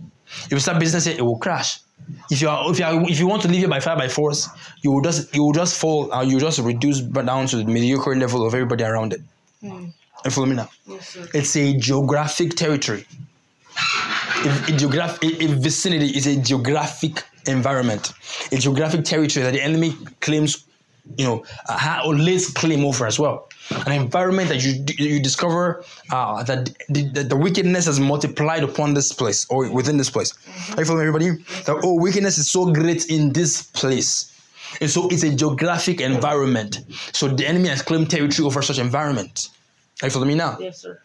If 0.45 0.53
you 0.53 0.59
start 0.61 0.79
business 0.79 1.07
here, 1.07 1.17
it 1.17 1.23
will 1.23 1.39
crash. 1.39 1.81
If 2.31 2.41
you 2.43 2.49
are, 2.49 2.71
if 2.71 2.79
you 2.79 2.85
are, 2.85 3.11
if 3.11 3.19
you 3.19 3.27
want 3.27 3.43
to 3.43 3.49
live 3.49 3.59
here 3.59 3.69
by 3.69 3.81
fire 3.81 3.97
by 3.97 4.09
force, 4.09 4.49
you 4.83 4.93
will 4.93 5.03
just 5.03 5.35
you 5.35 5.43
will 5.45 5.53
just 5.53 5.79
fall. 5.81 6.13
Uh, 6.13 6.23
you 6.23 6.35
will 6.35 6.41
just 6.41 6.59
reduce 6.59 7.01
down 7.01 7.47
to 7.47 7.57
the 7.57 7.65
mediocre 7.65 8.15
level 8.15 8.47
of 8.47 8.55
everybody 8.55 8.85
around 8.85 9.13
it. 9.13 9.21
You 10.25 10.31
follow 10.31 10.47
me 10.47 10.57
now? 10.57 10.69
Yes. 10.87 11.17
It's 11.35 11.57
a 11.57 11.75
geographic 11.79 12.55
territory. 12.55 13.07
A, 14.45 14.49
a, 14.49 14.77
geograph- 14.77 15.23
a, 15.23 15.45
a 15.45 15.47
vicinity 15.59 16.07
is 16.07 16.27
a 16.27 16.37
geographic 16.37 17.25
environment, 17.47 18.13
a 18.53 18.57
geographic 18.57 19.05
territory 19.05 19.45
that 19.45 19.53
the 19.53 19.63
enemy 19.63 19.95
claims, 20.21 20.65
you 21.17 21.25
know, 21.25 21.45
uh, 21.69 22.03
or 22.05 22.15
lays 22.15 22.49
claim 22.51 22.85
over 22.85 23.07
as 23.07 23.19
well. 23.19 23.48
An 23.71 23.93
environment 23.93 24.49
that 24.49 24.64
you 24.64 24.85
you 24.97 25.21
discover 25.23 25.85
uh, 26.11 26.43
that 26.45 26.66
the, 26.89 27.03
the, 27.11 27.23
the 27.25 27.37
wickedness 27.37 27.87
has 27.87 28.01
multiplied 28.01 28.64
upon 28.64 28.95
this 28.95 29.12
place 29.12 29.47
or 29.51 29.71
within 29.71 29.97
this 29.99 30.11
place. 30.11 30.33
Are 30.75 30.81
you 30.81 30.87
following 30.87 31.07
everybody? 31.07 31.43
That 31.66 31.81
oh, 31.83 32.01
wickedness 32.01 32.39
is 32.39 32.51
so 32.51 32.73
great 32.73 33.11
in 33.11 33.33
this 33.33 33.62
place. 33.62 34.35
And 34.81 34.91
so 34.91 35.09
it's 35.09 35.23
a 35.23 35.35
geographic 35.35 36.01
environment. 36.01 36.81
So 37.12 37.29
the 37.29 37.47
enemy 37.47 37.69
has 37.69 37.83
claimed 37.83 38.11
territory 38.11 38.47
over 38.47 38.62
such 38.62 38.79
environment. 38.79 39.51
Are 40.03 40.07
you 40.07 40.12
following 40.12 40.29
me 40.29 40.35
now? 40.35 40.57
Yes, 40.61 40.81
sir. 40.81 41.01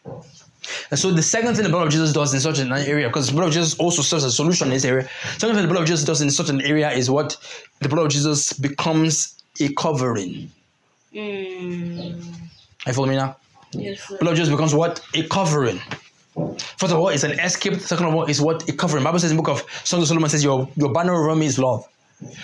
And 0.91 0.99
so 0.99 1.11
the 1.11 1.21
second 1.21 1.55
thing 1.55 1.63
the 1.63 1.69
blood 1.69 1.87
of 1.87 1.91
Jesus 1.91 2.13
does 2.13 2.33
in 2.33 2.39
such 2.39 2.59
an 2.59 2.71
area, 2.71 3.07
because 3.07 3.27
the 3.27 3.33
blood 3.33 3.47
of 3.47 3.53
Jesus 3.53 3.77
also 3.79 4.01
serves 4.01 4.23
as 4.23 4.33
a 4.33 4.35
solution 4.35 4.67
in 4.67 4.73
this 4.73 4.85
area. 4.85 5.09
Second 5.37 5.55
thing 5.55 5.63
the 5.63 5.71
blood 5.71 5.81
of 5.81 5.87
Jesus 5.87 6.05
does 6.05 6.21
in 6.21 6.31
such 6.31 6.49
an 6.49 6.61
area 6.61 6.89
is 6.91 7.09
what 7.09 7.35
the 7.81 7.89
blood 7.89 8.05
of 8.05 8.11
Jesus 8.11 8.53
becomes 8.53 9.43
a 9.59 9.73
covering. 9.73 10.49
Mm. 11.13 12.23
Are 12.85 12.89
you 12.89 12.93
following 12.93 13.11
me 13.11 13.17
now? 13.17 13.37
Yes, 13.71 14.01
sir. 14.07 14.17
Jesus 14.35 14.49
becomes 14.49 14.75
what? 14.75 15.01
A 15.15 15.23
covering. 15.27 15.79
First 16.77 16.93
of 16.93 16.99
all, 16.99 17.09
it's 17.09 17.23
an 17.23 17.39
escape. 17.39 17.75
Second 17.79 18.07
of 18.07 18.15
all, 18.15 18.25
it's 18.25 18.41
what? 18.41 18.67
A 18.67 18.73
covering. 18.73 19.03
Bible 19.03 19.19
says 19.19 19.31
in 19.31 19.37
the 19.37 19.43
book 19.43 19.51
of 19.51 19.65
Songs 19.83 20.03
of 20.03 20.07
Solomon 20.09 20.29
says, 20.29 20.43
Your 20.43 20.67
your 20.75 20.91
banner 20.91 21.13
over 21.13 21.35
me 21.35 21.45
is 21.45 21.57
love. 21.57 21.87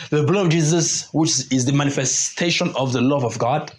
The 0.09 0.23
blood 0.23 0.45
of 0.45 0.51
Jesus, 0.51 1.09
which 1.13 1.51
is 1.51 1.65
the 1.65 1.73
manifestation 1.73 2.71
of 2.75 2.93
the 2.93 3.01
love 3.01 3.23
of 3.23 3.37
God, 3.37 3.71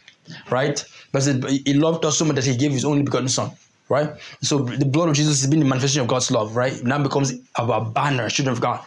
right? 0.50 0.82
But 1.12 1.24
he 1.24 1.74
loved 1.74 2.04
us 2.04 2.18
so 2.18 2.24
much 2.24 2.36
that 2.36 2.44
he 2.44 2.56
gave 2.56 2.72
his 2.72 2.84
only 2.84 3.02
begotten 3.02 3.28
son, 3.28 3.50
right? 3.88 4.10
So 4.42 4.58
the 4.58 4.84
blood 4.84 5.08
of 5.08 5.14
Jesus 5.14 5.40
has 5.40 5.50
been 5.50 5.60
the 5.60 5.66
manifestation 5.66 6.02
of 6.02 6.08
God's 6.08 6.30
love, 6.30 6.56
right? 6.56 6.82
Now 6.84 7.02
becomes 7.02 7.32
our 7.56 7.84
banner, 7.84 8.28
children 8.28 8.54
of 8.54 8.60
God. 8.60 8.80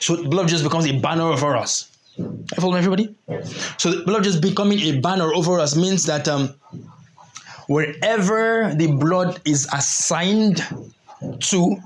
So 0.00 0.16
the 0.16 0.28
blood 0.28 0.44
of 0.44 0.48
Jesus 0.50 0.66
becomes 0.66 0.86
a 0.86 0.98
banner 0.98 1.24
over 1.24 1.56
us. 1.56 1.88
You 2.16 2.44
follow 2.56 2.72
me, 2.72 2.78
everybody? 2.78 3.14
So 3.78 3.90
the 3.90 4.04
blood 4.04 4.18
of 4.18 4.24
Jesus 4.24 4.40
becoming 4.40 4.78
a 4.80 5.00
banner 5.00 5.32
over 5.32 5.58
us 5.58 5.74
means 5.76 6.04
that 6.06 6.28
um, 6.28 6.54
wherever 7.70 8.74
the 8.74 8.88
blood 8.88 9.40
is 9.44 9.68
assigned 9.72 10.60
to, 11.38 11.76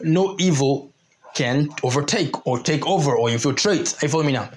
no 0.00 0.36
evil 0.38 0.88
can 1.34 1.68
overtake 1.82 2.46
or 2.46 2.60
take 2.60 2.86
over 2.86 3.16
or 3.16 3.28
infiltrate. 3.28 3.94
Are 3.94 4.06
you 4.06 4.08
following 4.08 4.28
me 4.28 4.32
now? 4.34 4.48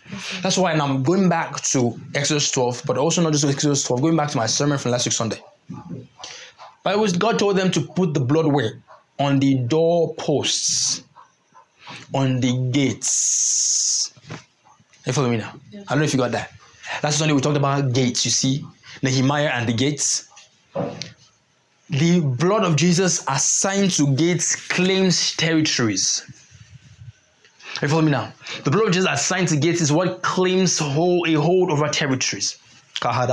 That's 0.43 0.55
why 0.55 0.71
I'm 0.71 1.01
going 1.01 1.30
back 1.30 1.59
to 1.73 1.99
Exodus 2.13 2.51
12, 2.51 2.84
but 2.86 2.95
also 2.95 3.23
not 3.23 3.32
just 3.32 3.43
Exodus 3.43 3.84
12, 3.86 4.01
going 4.03 4.15
back 4.15 4.30
to 4.30 4.38
my 4.38 4.45
sermon 4.45 4.77
from 4.77 4.91
last 4.91 5.07
week 5.07 5.13
Sunday. 5.13 5.41
It 6.86 6.99
was 6.99 7.13
God 7.17 7.39
told 7.39 7.57
them 7.57 7.71
to 7.71 7.82
put 7.82 8.13
the 8.13 8.19
blood 8.19 8.45
where? 8.45 8.73
On 9.17 9.39
the 9.39 9.55
doorposts, 9.55 11.01
on 12.13 12.39
the 12.39 12.69
gates. 12.69 14.13
Are 14.30 14.38
you 15.07 15.13
following 15.13 15.34
me 15.34 15.38
now? 15.39 15.53
I 15.73 15.93
don't 15.93 15.99
know 15.99 16.05
if 16.05 16.13
you 16.13 16.19
got 16.19 16.32
that. 16.34 16.51
Last 17.01 17.17
Sunday 17.17 17.34
we 17.34 17.41
talked 17.41 17.57
about 17.57 17.93
gates, 17.93 18.25
you 18.25 18.32
see, 18.32 18.63
Nehemiah 19.01 19.51
and 19.53 19.67
the 19.67 19.73
gates. 19.73 20.27
The 21.89 22.19
blood 22.19 22.63
of 22.63 22.75
Jesus 22.75 23.23
assigned 23.27 23.91
to 23.91 24.15
gates 24.15 24.55
claims 24.55 25.35
territories. 25.35 26.23
Are 27.81 27.85
you 27.85 27.89
follow 27.89 28.01
me 28.01 28.11
now? 28.11 28.31
The 28.63 28.71
blood 28.71 28.87
of 28.87 28.93
Jesus 28.93 29.09
assigned 29.09 29.47
to 29.49 29.57
gates 29.57 29.81
is 29.81 29.91
what 29.91 30.21
claims 30.21 30.77
hold, 30.77 31.27
a 31.27 31.33
hold 31.33 31.71
over 31.71 31.87
territories. 31.87 32.57
Are 33.01 33.27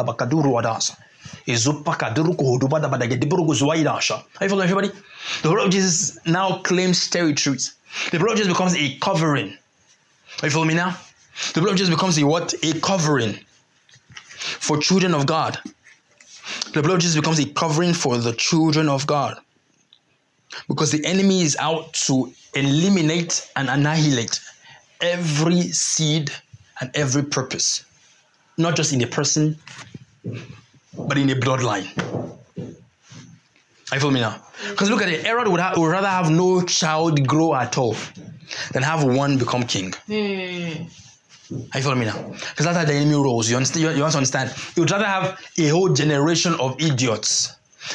you 4.45 4.49
following 4.49 4.71
everybody? 4.71 4.89
The 5.43 5.49
blood 5.49 5.67
of 5.67 5.73
Jesus 5.73 6.19
now 6.27 6.59
claims 6.59 7.11
territories. 7.11 7.75
The 8.11 8.19
blood 8.19 8.33
of 8.33 8.39
Jesus 8.39 8.53
becomes 8.53 8.77
a 8.77 8.97
covering. 8.99 9.57
Are 10.43 10.47
you 10.47 10.51
following 10.51 10.69
me 10.69 10.75
now? 10.75 10.97
The 11.55 11.61
blood 11.61 11.73
of 11.73 11.79
Jesus 11.79 11.95
becomes 11.95 12.19
a 12.19 12.25
what? 12.25 12.55
A 12.63 12.79
covering 12.81 13.39
for 14.37 14.79
children 14.79 15.15
of 15.15 15.27
God. 15.27 15.59
The 16.73 16.83
blood 16.83 16.95
of 16.97 17.01
Jesus 17.01 17.17
becomes 17.17 17.39
a 17.41 17.47
covering 17.47 17.93
for 17.95 18.19
the 18.19 18.33
children 18.33 18.89
of 18.89 19.07
God. 19.07 19.39
Because 20.69 20.93
the 20.93 21.05
enemy 21.05 21.43
is 21.43 21.57
out 21.59 21.93
to 22.07 22.33
eliminate 22.55 23.51
and 23.57 23.69
annihilate 23.69 24.41
every 25.01 25.63
seed 25.63 26.31
and 26.81 26.91
every 26.95 27.23
purpose, 27.25 27.85
not 28.57 28.77
just 28.77 28.93
in 28.93 29.03
a 29.03 29.07
person, 29.07 29.57
but 30.97 31.19
in 31.19 31.31
a 31.31 31.35
bloodline. 31.35 31.87
I 33.93 33.99
feel 33.99 34.11
me 34.11 34.21
now? 34.21 34.43
Because 34.71 34.91
look 34.91 35.03
at 35.03 35.09
it, 35.09 35.25
Herod 35.25 35.49
would, 35.49 35.61
ha- 35.61 35.75
would 35.77 35.89
rather 35.89 36.09
have 36.09 36.31
no 36.31 36.63
child 36.63 37.27
grow 37.27 37.55
at 37.55 37.77
all 37.79 37.97
than 38.73 38.83
have 38.83 39.05
one 39.05 39.39
become 39.39 39.63
king. 39.65 39.93
Hmm. 40.07 40.85
Are 41.53 41.79
you 41.79 41.83
following 41.83 42.01
me 42.01 42.07
now? 42.07 42.31
Because 42.31 42.67
that's 42.67 42.77
how 42.77 42.85
the 42.85 42.95
enemy 42.95 43.15
rolls. 43.15 43.49
You 43.49 43.57
understand? 43.57 43.83
You, 43.83 43.91
you 43.91 44.01
want 44.01 44.13
to 44.13 44.19
understand? 44.19 44.51
He 44.75 44.81
would 44.81 44.91
rather 44.91 45.07
have 45.07 45.39
a 45.59 45.69
whole 45.69 45.93
generation 45.93 46.55
of 46.55 46.81
idiots 46.81 47.55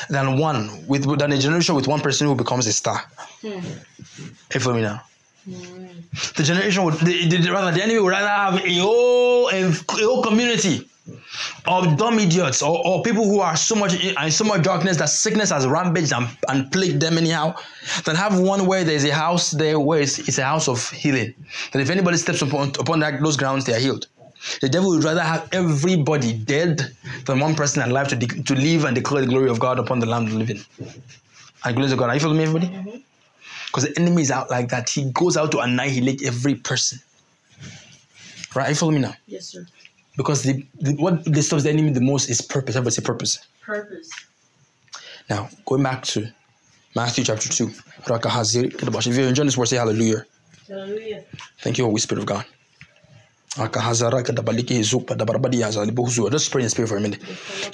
than 0.09 0.37
one 0.37 0.85
with 0.87 1.03
than 1.19 1.31
a 1.33 1.37
generation 1.37 1.75
with 1.75 1.87
one 1.87 1.99
person 1.99 2.27
who 2.27 2.35
becomes 2.35 2.65
a 2.67 2.73
star. 2.73 3.03
Hmm. 3.41 3.47
Are 3.49 4.53
you 4.53 4.59
following 4.59 4.83
me 4.83 4.87
now? 4.87 5.01
The 6.35 6.43
generation 6.43 6.83
would 6.85 6.95
the, 6.99 7.27
the, 7.27 7.51
rather 7.51 7.71
the 7.71 7.83
enemy 7.83 7.99
would 7.99 8.09
rather 8.09 8.27
have 8.27 8.65
a 8.65 8.77
whole 8.79 9.49
a 9.49 9.71
whole 9.89 10.23
community 10.23 10.87
of 11.67 11.97
dumb 11.97 12.19
idiots 12.19 12.61
or, 12.61 12.85
or 12.85 13.03
people 13.03 13.23
who 13.23 13.39
are 13.39 13.55
so 13.55 13.75
much 13.75 13.93
in 14.03 14.15
in 14.21 14.31
so 14.31 14.43
much 14.43 14.63
darkness 14.63 14.97
that 14.97 15.09
sickness 15.09 15.49
has 15.49 15.65
rampaged 15.67 16.13
and, 16.13 16.27
and 16.49 16.71
plagued 16.71 17.01
them 17.01 17.17
anyhow 17.17 17.55
That 18.05 18.15
have 18.15 18.39
one 18.39 18.65
where 18.65 18.83
there's 18.83 19.03
a 19.05 19.13
house 19.13 19.51
there 19.51 19.79
where 19.79 20.01
it's, 20.01 20.19
it's 20.19 20.37
a 20.37 20.43
house 20.43 20.67
of 20.67 20.89
healing. 20.89 21.33
That 21.71 21.81
if 21.81 21.89
anybody 21.89 22.17
steps 22.17 22.41
upon 22.41 22.69
upon 22.79 22.99
that, 22.99 23.21
those 23.21 23.37
grounds 23.37 23.65
they 23.65 23.73
are 23.73 23.79
healed. 23.79 24.07
The 24.61 24.69
devil 24.69 24.89
would 24.89 25.03
rather 25.03 25.21
have 25.21 25.47
everybody 25.51 26.33
dead 26.33 26.95
than 27.25 27.39
one 27.39 27.53
person 27.55 27.83
alive 27.83 28.07
to, 28.07 28.15
de- 28.15 28.43
to 28.43 28.55
live 28.55 28.85
and 28.85 28.95
declare 28.95 29.21
the 29.21 29.27
glory 29.27 29.49
of 29.49 29.59
God 29.59 29.77
upon 29.77 29.99
the 29.99 30.07
land 30.07 30.27
of 30.27 30.33
the 30.33 30.39
living. 30.39 30.61
And 31.63 31.75
glory 31.75 31.91
to 31.91 31.95
God. 31.95 32.09
Are 32.09 32.15
you 32.15 32.19
following 32.19 32.39
me 32.39 32.43
everybody? 32.45 32.67
Mm-hmm. 32.73 32.97
Because 33.67 33.83
the 33.83 33.99
enemy 33.99 34.23
is 34.23 34.31
out 34.31 34.49
like 34.49 34.69
that. 34.69 34.89
He 34.89 35.11
goes 35.11 35.37
out 35.37 35.51
to 35.51 35.59
annihilate 35.59 36.23
every 36.23 36.55
person. 36.55 36.99
Right? 38.55 38.67
Are 38.67 38.69
you 38.69 38.75
following 38.75 39.01
me 39.01 39.07
now? 39.07 39.13
Yes, 39.27 39.45
sir. 39.45 39.65
Because 40.17 40.43
the, 40.43 40.65
the 40.79 40.93
what 40.95 41.23
disturbs 41.23 41.63
the 41.63 41.69
enemy 41.69 41.91
the 41.91 42.01
most 42.01 42.29
is 42.29 42.41
purpose. 42.41 42.75
Everybody 42.75 42.95
say 42.95 43.01
purpose. 43.01 43.39
Purpose. 43.61 44.11
Now 45.29 45.49
going 45.65 45.83
back 45.83 46.03
to 46.05 46.27
Matthew 46.95 47.23
chapter 47.23 47.49
two. 47.49 47.71
If 48.05 49.07
you're 49.17 49.27
enjoying 49.27 49.47
this 49.47 49.57
word, 49.57 49.67
say 49.67 49.77
hallelujah. 49.77 50.25
Hallelujah. 50.67 51.23
Thank 51.59 51.77
you, 51.77 51.85
Holy 51.85 51.99
Spirit 51.99 52.21
of 52.21 52.25
God. 52.25 52.45
Akahazara 53.59 54.23
kadabaliki 54.23 54.73
hizupa 54.73 55.15
dabarabadi 55.15 55.59
yaza 55.59 55.83
libuhuzu. 55.85 56.29
Just 56.31 56.51
pray 56.51 56.63
in 56.63 56.69
spirit 56.69 56.87
for 56.87 56.95
a 56.97 57.01
minute. 57.01 57.19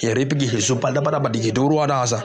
Yerepigi 0.00 0.46
hizupa 0.46 0.90
dabarabadi 0.90 1.38
hiduru 1.38 1.80
adaza. 1.82 2.24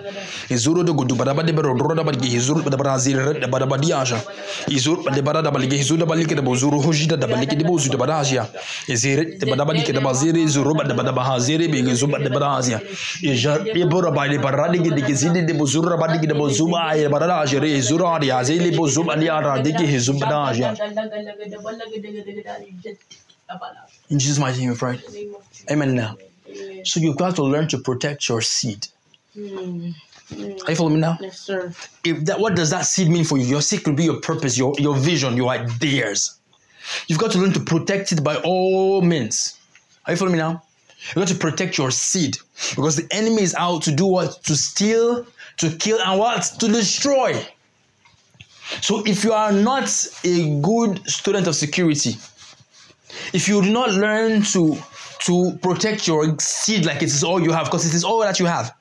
Hizuru 0.49 0.83
de 0.83 0.91
gudu 0.91 1.13
barabadi 1.15 1.53
bero 1.53 1.77
duro 1.77 1.93
dabaliki 1.93 2.29
hizuru 2.29 2.63
dabarazir 2.67 3.39
dabarabadi 3.39 3.89
yaza. 3.91 4.19
Hizuru 4.67 5.03
dabarabadi 5.03 5.77
hizuru 5.77 5.99
dabaliki 5.99 6.33
dabuzuru 6.35 6.81
hujida 6.81 7.15
dabaliki 7.15 7.55
dibuzu 7.55 7.91
dabarazia. 7.91 8.47
Izire 8.87 9.37
dabarabadi 9.37 9.93
dabaziri 9.93 10.41
hizuru 10.41 10.73
dabaziri 10.73 11.67
bi 11.67 11.83
hizuba 11.83 12.17
dabarazia. 12.17 12.81
Ijar 13.21 13.67
ibura 13.77 14.09
bali 14.11 14.39
baradi 14.39 14.79
gidikizidi 14.79 15.41
dibuzuru 15.45 15.89
rabadi 15.89 16.25
dibuzuba 16.27 16.87
ay 16.89 17.07
barazia 17.07 17.61
hizuru 17.61 18.07
adi 18.07 18.31
azili 18.31 18.75
buzuba 18.75 19.15
li 19.15 19.29
aradiki 19.29 19.85
hizuba 19.85 20.25
darazia. 20.25 20.73
In 24.09 24.19
Jesus' 24.19 24.39
mighty 24.39 24.59
name 24.61 24.69
we 24.69 24.75
pray. 24.75 25.01
Amen 25.71 25.95
now. 25.95 26.17
So 26.83 26.99
you've 26.99 27.17
got 27.17 27.35
to 27.37 27.43
learn 27.43 27.67
to 27.69 27.77
protect 27.77 28.27
your 28.29 28.41
seed. 28.41 28.87
Hmm. 29.33 29.89
Are 30.31 30.71
you 30.71 30.75
following 30.75 30.95
me 30.95 30.99
now? 31.01 31.17
Yes, 31.21 31.39
sir. 31.39 31.73
If 32.03 32.25
that 32.25 32.39
what 32.39 32.55
does 32.55 32.69
that 32.69 32.85
seed 32.85 33.09
mean 33.09 33.25
for 33.25 33.37
you? 33.37 33.45
Your 33.45 33.61
seed 33.61 33.83
could 33.83 33.95
be 33.95 34.05
your 34.05 34.21
purpose, 34.21 34.57
your, 34.57 34.73
your 34.79 34.95
vision, 34.95 35.35
your 35.37 35.49
ideas. 35.49 36.39
You've 37.07 37.19
got 37.19 37.31
to 37.31 37.39
learn 37.39 37.53
to 37.53 37.59
protect 37.59 38.11
it 38.11 38.23
by 38.23 38.37
all 38.37 39.01
means. 39.01 39.57
Are 40.05 40.13
you 40.13 40.17
following 40.17 40.33
me 40.33 40.39
now? 40.39 40.63
You've 41.07 41.15
got 41.15 41.27
to 41.27 41.35
protect 41.35 41.77
your 41.77 41.91
seed 41.91 42.37
because 42.75 42.95
the 42.95 43.07
enemy 43.11 43.43
is 43.43 43.55
out 43.55 43.83
to 43.83 43.91
do 43.91 44.05
what? 44.05 44.43
To 44.43 44.55
steal, 44.55 45.25
to 45.57 45.69
kill, 45.77 45.99
and 46.01 46.19
what? 46.19 46.43
To 46.59 46.67
destroy. 46.67 47.45
So 48.81 49.03
if 49.05 49.23
you 49.23 49.33
are 49.33 49.51
not 49.51 49.89
a 50.23 50.59
good 50.61 51.05
student 51.09 51.47
of 51.47 51.55
security, 51.55 52.15
if 53.33 53.47
you 53.47 53.61
do 53.61 53.71
not 53.71 53.91
learn 53.91 54.41
to 54.53 54.77
to 55.25 55.57
protect 55.61 56.07
your 56.07 56.37
seed 56.39 56.85
like 56.85 56.97
it 56.97 57.03
is 57.03 57.23
all 57.23 57.41
you 57.41 57.51
have, 57.51 57.65
because 57.65 57.85
it 57.85 57.93
is 57.93 58.03
all 58.03 58.19
that 58.19 58.39
you 58.39 58.45
have. 58.45 58.73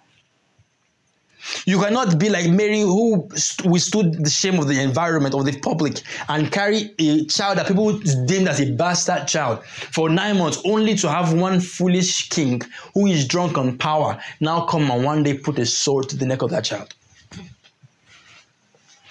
You 1.66 1.80
cannot 1.80 2.18
be 2.18 2.28
like 2.28 2.48
Mary, 2.50 2.80
who 2.80 3.28
st- 3.34 3.68
withstood 3.70 4.24
the 4.24 4.30
shame 4.30 4.58
of 4.58 4.68
the 4.68 4.80
environment, 4.80 5.34
of 5.34 5.44
the 5.44 5.58
public, 5.58 6.02
and 6.28 6.50
carry 6.50 6.94
a 6.98 7.24
child 7.26 7.58
that 7.58 7.66
people 7.66 7.98
deemed 8.26 8.48
as 8.48 8.60
a 8.60 8.70
bastard 8.72 9.26
child 9.26 9.64
for 9.64 10.08
nine 10.08 10.38
months, 10.38 10.60
only 10.64 10.94
to 10.96 11.10
have 11.10 11.32
one 11.32 11.60
foolish 11.60 12.28
king 12.28 12.62
who 12.94 13.06
is 13.06 13.26
drunk 13.26 13.58
on 13.58 13.76
power 13.78 14.20
now 14.40 14.64
come 14.66 14.90
and 14.90 15.04
one 15.04 15.22
day 15.22 15.36
put 15.36 15.58
a 15.58 15.66
sword 15.66 16.08
to 16.08 16.16
the 16.16 16.26
neck 16.26 16.42
of 16.42 16.50
that 16.50 16.64
child. 16.64 16.94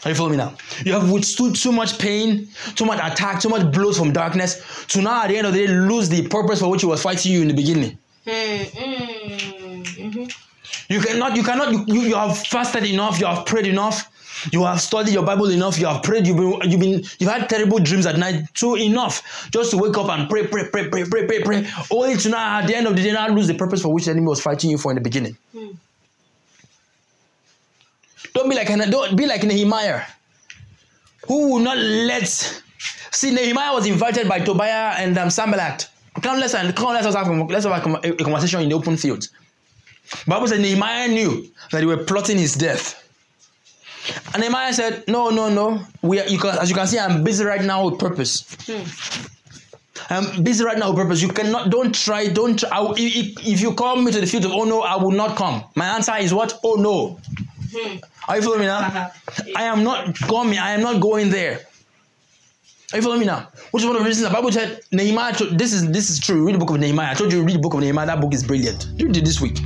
Are 0.04 0.10
you 0.10 0.16
following 0.16 0.38
me 0.38 0.38
now? 0.38 0.54
You 0.84 0.94
have 0.94 1.12
withstood 1.12 1.56
too 1.56 1.72
much 1.72 2.00
pain, 2.00 2.48
too 2.76 2.86
much 2.86 3.00
attack, 3.00 3.40
too 3.40 3.50
much 3.50 3.72
blows 3.72 3.98
from 4.00 4.12
darkness 4.12 4.86
to 4.88 5.02
now 5.02 5.24
at 5.24 5.28
the 5.30 5.38
end 5.38 5.46
of 5.48 5.54
the 5.54 5.68
day 5.68 5.72
lose 5.74 6.10
the 6.10 6.28
purpose 6.28 6.60
for 6.60 6.70
which 6.72 6.82
he 6.82 6.88
was 6.88 7.02
fighting 7.04 7.32
you 7.32 7.42
in 7.44 7.48
the 7.48 7.54
beginning. 7.54 7.98
Hmm. 8.26 8.32
Mm. 8.32 9.84
Mhm. 9.84 10.36
You 10.90 11.00
cannot, 11.02 11.36
you 11.36 11.44
cannot, 11.44 11.72
you, 11.72 11.86
you, 11.88 12.02
you 12.10 12.16
have 12.16 12.38
fasted 12.38 12.84
enough, 12.86 13.20
you 13.20 13.26
have 13.28 13.46
prayed 13.46 13.68
enough, 13.68 14.08
you 14.52 14.64
have 14.64 14.82
studied 14.82 15.14
your 15.14 15.24
Bible 15.24 15.50
enough, 15.50 15.80
you 15.80 15.86
have 15.86 16.02
prayed, 16.04 16.26
you've 16.28 16.38
been, 16.38 16.70
you've 16.70 16.80
been, 16.80 17.04
you've 17.20 17.30
had 17.32 17.48
terrible 17.48 17.80
dreams 17.80 18.06
at 18.06 18.18
night, 18.18 18.44
too 18.54 18.76
enough 18.76 19.50
just 19.52 19.72
to 19.72 19.78
wake 19.78 19.98
up 19.98 20.10
and 20.10 20.30
pray, 20.30 20.48
pray, 20.48 20.68
pray, 20.70 20.90
pray, 20.90 21.06
pray, 21.06 21.26
pray, 21.28 21.42
pray, 21.44 21.68
only 21.92 22.18
to 22.18 22.30
now 22.30 22.60
at 22.60 22.68
the 22.68 22.76
end 22.76 22.88
of 22.88 22.96
the 22.96 23.02
day 23.04 23.12
now 23.12 23.28
lose 23.28 23.48
the 23.48 23.54
purpose 23.54 23.82
for 23.82 23.94
which 23.94 24.06
the 24.06 24.12
enemy 24.12 24.28
was 24.28 24.42
fighting 24.42 24.70
you 24.72 24.78
for 24.78 24.92
in 24.92 24.96
the 24.96 25.02
beginning. 25.02 25.38
Hmm. 25.56 25.70
Don't 28.34 28.50
be 28.50 28.56
like 28.56 28.68
don't 28.90 29.16
be 29.16 29.26
like 29.26 29.44
Nehemiah, 29.44 30.02
who 31.28 31.52
will 31.54 31.60
not 31.60 31.78
let. 31.78 32.28
See, 33.12 33.32
Nehemiah 33.32 33.74
was 33.74 33.86
invited 33.88 34.28
by 34.30 34.40
Tobiah 34.40 34.96
and 34.98 35.18
um, 35.18 35.30
Sanballat. 35.30 35.90
Come, 36.22 36.40
let's 36.40 36.54
um, 36.54 36.72
come, 36.74 36.94
let's 36.94 37.06
have, 37.14 37.28
a- 37.28 37.44
let's 37.44 37.66
have 37.66 37.86
a, 37.86 38.10
a 38.10 38.16
conversation 38.16 38.62
in 38.62 38.70
the 38.70 38.76
open 38.76 38.98
field. 38.98 39.28
Bible 40.28 40.48
said 40.48 40.60
Nehemiah 40.62 41.08
knew 41.08 41.46
that 41.72 41.80
they 41.80 41.86
were 41.86 41.98
plotting 41.98 42.38
his 42.38 42.56
death. 42.56 42.98
And 44.34 44.42
Nehemiah 44.42 44.74
said, 44.74 45.04
No, 45.08 45.30
no, 45.30 45.50
no. 45.50 45.82
We 46.02 46.20
are, 46.20 46.28
you 46.28 46.38
can, 46.40 46.58
as 46.58 46.70
you 46.70 46.76
can 46.76 46.88
see, 46.88 47.00
I'm 47.00 47.24
busy 47.24 47.44
right 47.46 47.64
now 47.64 47.88
with 47.90 48.00
purpose. 48.00 48.46
Hmm. 48.66 48.84
I'm 50.10 50.44
busy 50.44 50.64
right 50.66 50.78
now 50.78 50.90
with 50.92 50.98
purpose. 50.98 51.22
You 51.22 51.30
cannot, 51.30 51.70
don't 51.70 51.94
try, 51.94 52.28
don't 52.28 52.58
try. 52.60 52.70
I 52.72 52.94
if, 52.98 53.46
if 53.48 53.62
you 53.62 53.74
call 53.74 53.96
me 53.98 54.12
to 54.12 54.20
the 54.20 54.28
field 54.28 54.46
of 54.46 54.52
oh 54.52 54.64
no, 54.64 54.82
I 54.82 54.96
will 54.96 55.12
not 55.12 55.38
come. 55.38 55.64
My 55.76 55.86
answer 55.96 56.16
is 56.18 56.34
what? 56.34 56.60
Oh 56.64 56.76
no. 56.76 57.20
Hmm. 57.74 57.98
Are 58.28 58.36
you 58.38 58.42
following 58.44 58.62
me 58.62 58.68
now? 58.68 59.12
I 59.56 59.64
am 59.64 59.84
not 59.84 60.16
coming. 60.16 60.60
I 60.60 60.72
am 60.72 60.82
not 60.82 61.02
going 61.02 61.30
there. 61.30 61.60
Are 62.94 62.98
you 62.98 63.02
following 63.02 63.22
me 63.22 63.26
now? 63.26 63.48
Which 63.72 63.84
is 63.84 63.88
one 63.88 63.96
of 63.96 64.04
the 64.04 64.08
reasons 64.08 64.28
the 64.28 64.34
Bible 64.34 64.52
said 64.52 64.82
Nehemiah. 64.92 65.34
This 65.52 65.74
is 65.74 65.90
this 65.92 66.10
is 66.10 66.20
true. 66.20 66.46
Read 66.46 66.56
the 66.56 66.60
book 66.60 66.70
of 66.72 66.80
Nehemiah. 66.80 67.12
I 67.12 67.14
told 67.14 67.32
you 67.32 67.42
read 67.44 67.56
the 67.56 67.60
book 67.60 67.74
of 67.74 67.80
Nehemiah. 67.80 68.06
That 68.06 68.22
book 68.22 68.34
is 68.34 68.44
brilliant. 68.44 68.88
Read 69.00 69.16
it 69.18 69.26
this 69.26 69.40
week. 69.42 69.58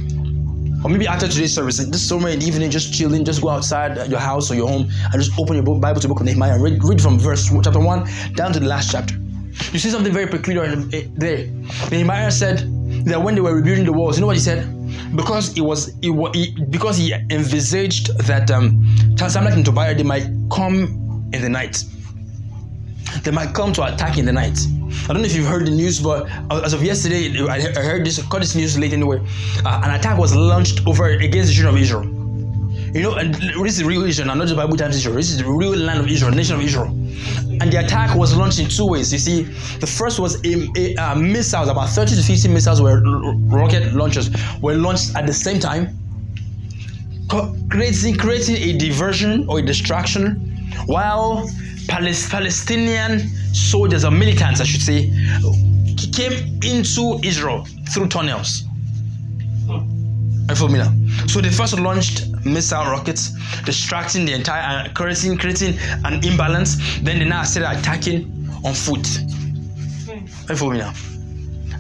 or 0.85 0.89
maybe 0.89 1.07
after 1.07 1.27
today's 1.27 1.53
service, 1.53 1.77
just 1.77 2.07
somewhere 2.07 2.31
in 2.31 2.39
the 2.39 2.45
evening, 2.45 2.69
just 2.69 2.93
chilling, 2.93 3.25
just 3.25 3.41
go 3.41 3.49
outside 3.49 4.07
your 4.07 4.19
house 4.19 4.51
or 4.51 4.55
your 4.55 4.67
home 4.67 4.87
and 5.11 5.13
just 5.13 5.31
open 5.39 5.55
your 5.55 5.63
book, 5.63 5.81
Bible 5.81 5.99
to 5.99 6.07
the 6.07 6.13
book 6.13 6.19
of 6.19 6.27
Nehemiah 6.27 6.53
and 6.53 6.61
read, 6.63 6.83
read 6.83 7.01
from 7.01 7.17
verse 7.17 7.49
chapter 7.63 7.79
1 7.79 8.07
down 8.35 8.53
to 8.53 8.59
the 8.59 8.67
last 8.67 8.91
chapter. 8.91 9.15
You 9.73 9.79
see 9.79 9.89
something 9.89 10.13
very 10.13 10.27
peculiar 10.27 10.65
in, 10.65 10.93
eh, 10.93 11.07
there. 11.15 11.47
Nehemiah 11.89 12.29
said 12.29 12.59
that 13.05 13.19
when 13.19 13.33
they 13.33 13.41
were 13.41 13.55
rebuilding 13.55 13.85
the 13.85 13.93
walls, 13.93 14.17
you 14.17 14.21
know 14.21 14.27
what 14.27 14.35
he 14.35 14.41
said? 14.41 14.67
Because 15.15 15.57
it 15.57 15.61
was, 15.61 15.89
it 16.01 16.35
he, 16.35 16.55
because 16.69 16.97
he 16.97 17.13
envisaged 17.13 18.17
that 18.19 18.51
um, 18.51 18.85
Sanballat 19.17 19.55
and 19.55 19.65
Tobiah 19.65 19.95
they 19.95 20.03
might 20.03 20.27
come 20.51 21.29
in 21.33 21.41
the 21.41 21.49
night. 21.49 21.83
They 23.23 23.31
might 23.31 23.53
come 23.53 23.73
to 23.73 23.83
attack 23.83 24.17
in 24.17 24.25
the 24.25 24.33
night. 24.33 24.57
I 25.03 25.13
don't 25.13 25.21
know 25.21 25.25
if 25.25 25.35
you've 25.35 25.47
heard 25.47 25.65
the 25.65 25.71
news, 25.71 25.99
but 25.99 26.29
as 26.51 26.73
of 26.73 26.83
yesterday, 26.83 27.29
I 27.47 27.57
I 27.57 27.83
heard 27.83 28.05
this, 28.05 28.21
caught 28.23 28.41
this 28.41 28.55
news 28.55 28.77
late 28.77 28.93
anyway. 28.93 29.19
Uh, 29.65 29.81
an 29.83 29.91
attack 29.91 30.17
was 30.17 30.35
launched 30.35 30.85
over 30.87 31.09
against 31.09 31.49
the 31.49 31.55
children 31.55 31.75
of 31.75 31.81
Israel. 31.81 32.14
You 32.95 33.01
know, 33.01 33.15
and 33.15 33.35
this 33.35 33.77
is 33.77 33.83
real 33.83 34.05
Israel, 34.05 34.29
and 34.29 34.39
not 34.39 34.47
just 34.47 34.55
Bible 34.55 34.77
times 34.77 34.95
Israel. 34.95 35.17
This 35.17 35.29
is 35.29 35.39
the 35.39 35.45
real 35.45 35.75
land 35.75 35.99
of 35.99 36.07
Israel, 36.07 36.31
nation 36.31 36.55
of 36.55 36.61
Israel. 36.61 36.87
And 36.87 37.69
the 37.69 37.83
attack 37.83 38.15
was 38.15 38.33
launched 38.33 38.59
in 38.59 38.69
two 38.69 38.87
ways. 38.87 39.11
You 39.11 39.19
see, 39.19 39.41
the 39.81 39.85
first 39.85 40.17
was 40.17 40.35
a, 40.45 40.69
a, 40.77 40.95
uh, 40.95 41.13
missiles, 41.13 41.67
about 41.67 41.89
30 41.89 42.15
to 42.15 42.23
50 42.23 42.47
missiles 42.47 42.81
were 42.81 43.01
rocket 43.47 43.93
launchers 43.93 44.29
were 44.61 44.75
launched 44.75 45.13
at 45.17 45.27
the 45.27 45.33
same 45.33 45.59
time, 45.59 45.89
creating 47.69 48.15
creating 48.15 48.55
a 48.55 48.77
diversion 48.77 49.45
or 49.49 49.59
a 49.59 49.61
distraction, 49.61 50.35
while 50.85 51.49
Palestinian 51.89 53.27
soldiers 53.53 54.05
or 54.05 54.11
militants, 54.11 54.61
I 54.61 54.63
should 54.63 54.81
say, 54.81 55.11
came 56.13 56.61
into 56.63 57.19
Israel 57.23 57.67
through 57.89 58.07
tunnels. 58.07 58.64
Are 60.47 60.51
you 60.51 60.55
follow 60.55 60.71
me 60.71 60.79
now? 60.79 60.93
So 61.27 61.41
they 61.41 61.49
first 61.49 61.79
launched 61.79 62.27
missile 62.45 62.85
rockets, 62.85 63.31
distracting 63.63 64.25
the 64.25 64.33
entire, 64.33 64.85
uh, 64.85 64.93
creating, 64.93 65.37
creating 65.37 65.79
an 66.03 66.23
imbalance. 66.23 66.99
Then 67.01 67.19
they 67.19 67.25
now 67.25 67.43
started 67.43 67.79
attacking 67.79 68.31
on 68.63 68.73
foot. 68.73 69.07
Follow 70.55 70.71
me 70.71 70.77
now? 70.77 70.93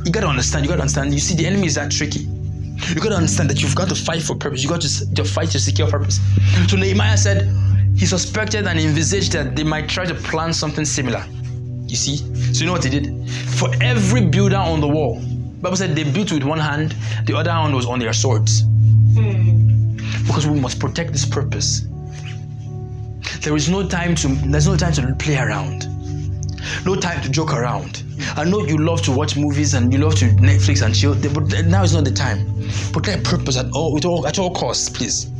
You 0.03 0.11
gotta 0.11 0.27
understand. 0.27 0.65
You 0.65 0.69
gotta 0.69 0.81
understand. 0.81 1.13
You 1.13 1.19
see, 1.19 1.35
the 1.35 1.45
enemy 1.45 1.67
is 1.67 1.75
that 1.75 1.91
tricky. 1.91 2.21
You 2.21 2.95
gotta 2.95 3.15
understand 3.15 3.49
that 3.51 3.61
you've 3.61 3.75
got 3.75 3.87
to 3.89 3.95
fight 3.95 4.23
for 4.23 4.35
purpose. 4.35 4.63
You 4.63 4.69
got 4.69 4.81
to, 4.81 5.13
to 5.13 5.23
fight 5.23 5.49
to 5.51 5.59
secure 5.59 5.87
purpose. 5.87 6.19
So 6.67 6.77
Nehemiah 6.77 7.17
said 7.17 7.47
he 7.95 8.05
suspected 8.05 8.67
and 8.67 8.79
envisaged 8.79 9.31
that 9.33 9.55
they 9.55 9.63
might 9.63 9.87
try 9.87 10.05
to 10.05 10.15
plan 10.15 10.53
something 10.53 10.85
similar. 10.85 11.23
You 11.85 11.95
see? 11.95 12.17
So 12.53 12.61
you 12.61 12.65
know 12.65 12.73
what 12.73 12.83
he 12.83 12.89
did? 12.89 13.29
For 13.29 13.69
every 13.81 14.25
builder 14.25 14.57
on 14.57 14.81
the 14.81 14.87
wall, 14.87 15.21
Bible 15.65 15.77
said 15.77 15.95
they 15.95 16.03
built 16.03 16.31
with 16.31 16.43
one 16.43 16.59
hand, 16.59 16.95
the 17.25 17.35
other 17.35 17.49
hand 17.49 17.73
was 17.73 17.87
on 17.87 17.97
their 17.97 18.13
swords. 18.13 18.61
Because 20.27 20.45
we 20.45 20.59
must 20.59 20.79
protect 20.79 21.11
this 21.11 21.25
purpose. 21.25 21.87
There 23.41 23.55
is 23.55 23.67
no 23.67 23.87
time 23.87 24.13
to 24.17 24.27
there's 24.27 24.67
no 24.67 24.77
time 24.77 24.93
to 24.93 25.15
play 25.15 25.39
around. 25.39 25.87
No 26.85 26.95
time 26.95 27.19
to 27.23 27.31
joke 27.31 27.51
around. 27.51 28.03
I 28.35 28.43
know 28.43 28.63
you 28.63 28.77
love 28.77 29.01
to 29.05 29.11
watch 29.11 29.37
movies 29.37 29.73
and 29.73 29.91
you 29.91 29.97
love 29.97 30.13
to 30.19 30.25
Netflix 30.25 30.85
and 30.85 30.93
chill, 30.93 31.15
but 31.33 31.65
now 31.65 31.81
is 31.81 31.95
not 31.95 32.03
the 32.05 32.11
time. 32.11 32.45
Protect 32.93 33.23
purpose 33.23 33.57
at 33.57 33.65
all, 33.71 33.91
with 33.91 34.05
all 34.05 34.27
at 34.27 34.37
all 34.37 34.53
costs, 34.53 34.87
please. 34.87 35.31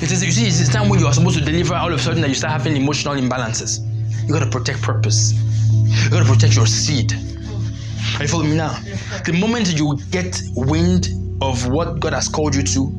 It 0.00 0.12
is 0.12 0.24
you 0.24 0.30
see, 0.30 0.46
it's 0.46 0.68
time 0.72 0.88
when 0.88 1.00
you 1.00 1.08
are 1.08 1.14
supposed 1.14 1.36
to 1.40 1.44
deliver 1.44 1.74
all 1.74 1.92
of 1.92 1.98
a 1.98 2.00
sudden 2.00 2.20
that 2.20 2.28
you 2.28 2.36
start 2.36 2.52
having 2.52 2.76
emotional 2.76 3.16
imbalances. 3.16 3.80
You 4.24 4.32
gotta 4.32 4.48
protect 4.48 4.82
purpose. 4.82 5.32
You 6.04 6.10
gotta 6.10 6.24
protect 6.32 6.54
your 6.54 6.68
seed. 6.68 7.12
Are 8.16 8.22
you 8.22 8.28
following 8.28 8.50
me 8.50 8.56
now? 8.56 8.72
The 9.26 9.36
moment 9.38 9.78
you 9.78 9.98
get 10.10 10.40
wind 10.54 11.10
of 11.42 11.68
what 11.68 12.00
God 12.00 12.14
has 12.14 12.28
called 12.28 12.54
you 12.54 12.62
to, 12.62 12.90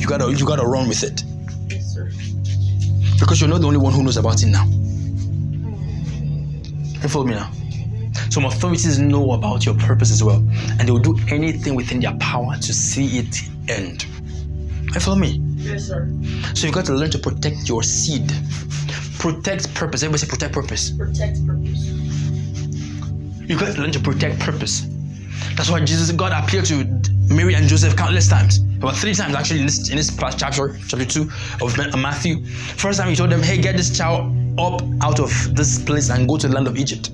you 0.00 0.06
gotta 0.08 0.32
you 0.32 0.44
gotta 0.44 0.66
run 0.66 0.88
with 0.88 1.04
it. 1.04 1.22
Yes, 1.68 1.94
sir. 1.94 2.10
Because 3.20 3.40
you're 3.40 3.48
not 3.48 3.60
the 3.60 3.68
only 3.68 3.78
one 3.78 3.92
who 3.92 4.02
knows 4.02 4.16
about 4.16 4.42
it 4.42 4.46
now. 4.46 4.64
You 7.00 7.08
follow 7.08 7.26
me 7.26 7.34
now? 7.34 7.48
Some 8.30 8.44
authorities 8.44 8.98
know 8.98 9.32
about 9.34 9.64
your 9.64 9.76
purpose 9.76 10.10
as 10.10 10.24
well, 10.24 10.44
and 10.78 10.80
they 10.80 10.90
will 10.90 10.98
do 10.98 11.16
anything 11.28 11.76
within 11.76 12.00
their 12.00 12.14
power 12.16 12.56
to 12.56 12.72
see 12.74 13.18
it 13.18 13.40
end. 13.68 14.04
You 14.94 15.00
follow 15.00 15.16
me? 15.16 15.40
Yes, 15.58 15.86
sir. 15.86 16.10
So 16.54 16.66
you've 16.66 16.74
got 16.74 16.86
to 16.86 16.94
learn 16.94 17.10
to 17.10 17.18
protect 17.18 17.68
your 17.68 17.84
seed. 17.84 18.32
Protect 19.20 19.72
purpose. 19.74 20.02
Everybody 20.02 20.18
say 20.18 20.28
protect 20.28 20.54
purpose. 20.54 20.90
Protect 20.90 21.46
purpose. 21.46 22.07
You've 23.48 23.58
got 23.58 23.74
to 23.74 23.80
learn 23.80 23.92
to 23.92 24.00
protect 24.00 24.38
purpose. 24.40 24.86
That's 25.56 25.70
why 25.70 25.82
Jesus, 25.82 26.12
God 26.12 26.32
appeared 26.32 26.66
to 26.66 26.84
Mary 27.34 27.54
and 27.54 27.66
Joseph 27.66 27.96
countless 27.96 28.28
times. 28.28 28.58
About 28.76 28.94
three 28.94 29.14
times 29.14 29.34
actually 29.34 29.60
in 29.60 29.66
this 29.66 29.90
in 29.90 29.96
this 29.96 30.14
chapter, 30.36 30.78
chapter 30.86 31.04
two 31.04 31.30
of 31.62 31.76
Matthew. 31.96 32.44
First 32.44 33.00
time 33.00 33.08
he 33.08 33.16
told 33.16 33.30
them, 33.30 33.42
"Hey, 33.42 33.58
get 33.58 33.76
this 33.76 33.96
child 33.96 34.36
up 34.58 34.82
out 35.02 35.18
of 35.18 35.30
this 35.56 35.82
place 35.82 36.10
and 36.10 36.28
go 36.28 36.36
to 36.36 36.46
the 36.46 36.54
land 36.54 36.68
of 36.68 36.76
Egypt." 36.76 37.10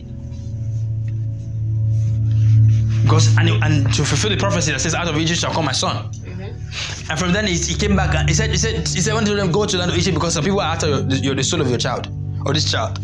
Because 3.02 3.36
and, 3.38 3.48
and 3.62 3.94
to 3.94 4.04
fulfill 4.04 4.30
the 4.30 4.36
prophecy 4.36 4.72
that 4.72 4.80
says, 4.80 4.94
"Out 4.94 5.08
of 5.08 5.16
Egypt 5.16 5.40
shall 5.40 5.52
come 5.52 5.64
my 5.64 5.72
son." 5.72 6.12
Mm-hmm. 6.12 7.10
And 7.10 7.18
from 7.18 7.32
then 7.32 7.46
he, 7.46 7.54
he 7.54 7.74
came 7.74 7.94
back 7.94 8.14
and 8.14 8.28
he 8.28 8.34
said, 8.34 8.50
he 8.50 8.56
said, 8.56 8.76
he 8.88 9.00
said, 9.00 9.14
when 9.14 9.24
to 9.24 9.34
them 9.34 9.52
go 9.52 9.64
to 9.64 9.72
the 9.72 9.78
land 9.78 9.92
of 9.92 9.96
Egypt 9.98 10.14
because 10.14 10.34
some 10.34 10.42
people 10.42 10.60
are 10.60 10.72
after 10.72 10.88
your, 10.88 11.08
your, 11.08 11.34
the 11.34 11.44
soul 11.44 11.60
of 11.60 11.68
your 11.68 11.78
child 11.78 12.08
or 12.44 12.52
this 12.52 12.70
child. 12.70 12.98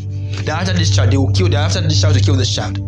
They're 0.45 0.55
after 0.55 0.73
this 0.73 0.95
child, 0.95 1.13
they 1.13 1.19
will 1.19 1.33
kill. 1.33 1.49
They're 1.49 1.61
after 1.61 1.81
this 1.81 2.01
child 2.01 2.15
to 2.17 2.21
kill 2.21 2.35
this 2.35 2.55
child. 2.55 2.79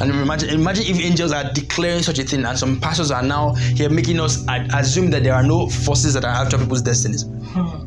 And 0.00 0.10
imagine, 0.10 0.50
imagine 0.50 0.84
if 0.86 1.00
angels 1.00 1.32
are 1.32 1.52
declaring 1.52 2.02
such 2.02 2.18
a 2.18 2.24
thing, 2.24 2.44
and 2.44 2.58
some 2.58 2.80
pastors 2.80 3.10
are 3.10 3.22
now 3.22 3.54
here 3.54 3.88
making 3.88 4.20
us 4.20 4.44
assume 4.74 5.10
that 5.10 5.22
there 5.22 5.34
are 5.34 5.42
no 5.42 5.68
forces 5.68 6.14
that 6.14 6.24
are 6.24 6.34
after 6.34 6.58
people's 6.58 6.82
destinies. 6.82 7.24
Hmm. 7.24 7.86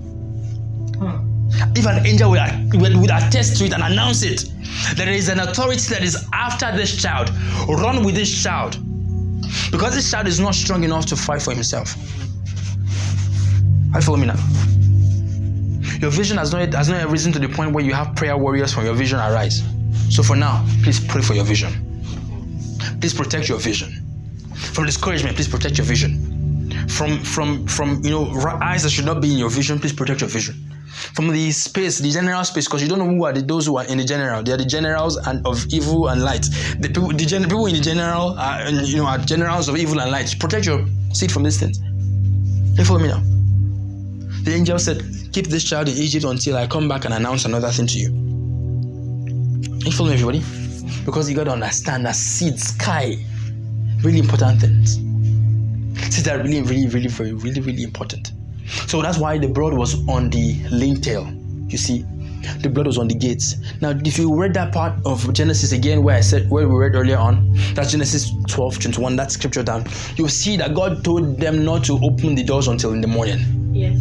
Hmm. 0.99 1.33
If 1.75 1.85
an 1.85 2.05
angel 2.05 2.31
would, 2.31 2.39
will 2.73 3.11
attest 3.11 3.57
to 3.57 3.65
it 3.65 3.73
and 3.73 3.83
announce 3.83 4.23
it, 4.23 4.51
there 4.95 5.09
is 5.09 5.29
an 5.29 5.39
authority 5.39 5.81
that 5.89 6.03
is 6.03 6.27
after 6.33 6.75
this 6.75 7.01
child. 7.01 7.29
Run 7.67 8.03
with 8.03 8.15
this 8.15 8.43
child. 8.43 8.77
Because 9.71 9.93
this 9.93 10.09
child 10.09 10.27
is 10.27 10.39
not 10.39 10.55
strong 10.55 10.83
enough 10.83 11.05
to 11.07 11.15
fight 11.15 11.41
for 11.41 11.53
himself. 11.53 11.95
Are 13.93 13.99
you 13.99 14.01
follow 14.01 14.17
me 14.17 14.27
now? 14.27 14.39
Your 15.99 16.09
vision 16.09 16.37
has 16.37 16.51
not, 16.51 16.73
has 16.73 16.89
not 16.89 16.97
yet 16.97 17.09
risen 17.09 17.31
to 17.33 17.39
the 17.39 17.47
point 17.47 17.71
where 17.71 17.83
you 17.83 17.93
have 17.93 18.15
prayer 18.15 18.35
warriors 18.35 18.73
from 18.73 18.85
your 18.85 18.95
vision 18.95 19.19
arise. 19.19 19.61
So 20.09 20.23
for 20.23 20.35
now, 20.35 20.65
please 20.83 20.99
pray 20.99 21.21
for 21.21 21.33
your 21.33 21.45
vision. 21.45 21.71
Please 22.99 23.13
protect 23.13 23.49
your 23.49 23.59
vision. 23.59 23.91
From 24.73 24.85
discouragement, 24.85 25.35
please 25.35 25.47
protect 25.47 25.77
your 25.77 25.85
vision. 25.85 26.33
From 26.89 27.19
from 27.19 27.67
from 27.67 28.03
you 28.03 28.11
know 28.11 28.25
eyes 28.61 28.83
that 28.83 28.89
should 28.89 29.05
not 29.05 29.21
be 29.21 29.31
in 29.31 29.37
your 29.37 29.49
vision, 29.49 29.79
please 29.79 29.93
protect 29.93 30.21
your 30.21 30.29
vision. 30.29 30.55
From 31.15 31.29
the 31.29 31.51
space, 31.51 31.99
the 31.99 32.11
general 32.11 32.43
space, 32.43 32.65
because 32.65 32.81
you 32.81 32.87
don't 32.87 32.99
know 32.99 33.07
who 33.07 33.25
are 33.25 33.33
the, 33.33 33.41
those 33.41 33.65
who 33.65 33.77
are 33.77 33.85
in 33.85 33.97
the 33.97 34.05
general. 34.05 34.43
They 34.43 34.51
are 34.51 34.57
the 34.57 34.65
generals 34.65 35.17
and 35.17 35.45
of 35.45 35.65
evil 35.73 36.09
and 36.09 36.23
light. 36.23 36.43
The 36.79 36.87
people, 36.87 37.09
the 37.09 37.25
gen, 37.25 37.43
people 37.43 37.65
in 37.65 37.73
the 37.73 37.81
general, 37.81 38.37
are, 38.37 38.69
you 38.69 38.97
know, 38.97 39.05
are 39.05 39.17
generals 39.17 39.67
of 39.69 39.75
evil 39.75 39.99
and 39.99 40.11
light. 40.11 40.35
Protect 40.39 40.65
your 40.65 40.85
seed 41.11 41.31
from 41.31 41.43
these 41.43 41.59
things. 41.59 41.79
You 42.77 42.85
follow 42.85 42.99
me 42.99 43.07
now? 43.07 43.21
The 44.43 44.53
angel 44.53 44.77
said, 44.77 45.03
Keep 45.31 45.47
this 45.47 45.63
child 45.63 45.87
in 45.89 45.97
Egypt 45.97 46.25
until 46.25 46.57
I 46.57 46.67
come 46.67 46.87
back 46.87 47.05
and 47.05 47.13
announce 47.13 47.45
another 47.45 47.71
thing 47.71 47.87
to 47.87 47.97
you. 47.99 48.32
You 49.83 49.91
follow 49.91 50.09
me, 50.09 50.13
everybody? 50.15 50.41
Because 51.03 51.29
you 51.29 51.35
got 51.35 51.43
to 51.43 51.51
understand 51.51 52.05
that 52.05 52.15
seed, 52.15 52.57
sky, 52.57 53.17
really 54.01 54.19
important 54.19 54.61
things. 54.61 54.95
Seeds 56.13 56.25
are 56.29 56.37
really, 56.37 56.61
really, 56.61 56.87
really, 56.87 57.09
very, 57.09 57.33
really, 57.33 57.59
really 57.59 57.83
important. 57.83 58.31
So 58.87 59.01
that's 59.01 59.17
why 59.17 59.37
the 59.37 59.49
blood 59.49 59.73
was 59.73 60.07
on 60.07 60.29
the 60.29 60.55
lintel. 60.71 61.27
You 61.67 61.77
see, 61.77 62.05
the 62.61 62.69
blood 62.69 62.87
was 62.87 62.97
on 62.97 63.09
the 63.09 63.15
gates. 63.15 63.55
Now, 63.81 63.89
if 63.89 64.17
you 64.17 64.33
read 64.33 64.53
that 64.53 64.71
part 64.73 64.93
of 65.05 65.33
Genesis 65.33 65.73
again, 65.73 66.01
where 66.01 66.15
I 66.15 66.21
said 66.21 66.49
where 66.49 66.65
we 66.65 66.75
read 66.75 66.95
earlier 66.95 67.17
on, 67.17 67.51
that's 67.73 67.91
Genesis 67.91 68.31
12, 68.47 68.79
21, 68.79 69.17
that 69.17 69.33
scripture 69.33 69.63
down, 69.63 69.85
you'll 70.15 70.29
see 70.29 70.55
that 70.55 70.75
God 70.75 71.03
told 71.03 71.41
them 71.41 71.65
not 71.65 71.83
to 71.85 71.99
open 72.01 72.35
the 72.35 72.43
doors 72.43 72.69
until 72.69 72.93
in 72.93 73.01
the 73.01 73.07
morning. 73.07 73.73
Yes. 73.73 73.97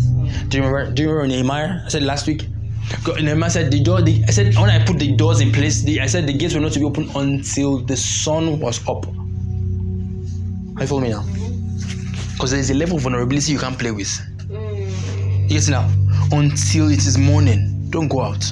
Do 0.47 0.59
you 0.59 0.65
remember? 0.65 0.93
Do 0.93 1.03
you 1.03 1.11
remember 1.11 1.35
Nehemiah? 1.35 1.81
I 1.85 1.89
said 1.89 2.05
last 2.05 2.29
week. 2.29 2.47
Nehemiah 3.21 3.51
said 3.51 3.71
the 3.71 3.81
door. 3.81 4.03
The, 4.03 4.25
I 4.27 4.31
said 4.31 4.55
when 4.57 4.71
I 4.71 4.85
put 4.85 4.99
the 4.99 5.15
doors 5.17 5.41
in 5.41 5.53
place, 5.53 5.83
the, 5.83 6.01
I 6.01 6.07
said 6.07 6.27
the 6.27 6.33
gates 6.33 6.55
were 6.55 6.61
not 6.61 6.73
to 6.73 6.79
be 6.79 6.85
open 6.85 7.11
until 7.15 7.79
the 7.79 7.97
sun 7.97 8.61
was 8.61 8.81
up. 8.89 9.07
Are 10.77 10.83
you 10.83 10.87
follow 10.87 11.01
me 11.01 11.11
now? 11.11 11.25
Because 12.33 12.51
there 12.51 12.61
is 12.61 12.71
a 12.71 12.75
level 12.75 12.97
of 12.97 13.03
vulnerability 13.03 13.53
you 13.53 13.59
can't 13.59 13.79
play 13.79 13.91
with. 13.91 14.11
It 14.51 15.69
now? 15.69 15.89
Until 16.33 16.91
it 16.91 16.99
is 17.07 17.19
morning, 17.19 17.91
don't 17.91 18.09
go 18.09 18.23
out. 18.23 18.45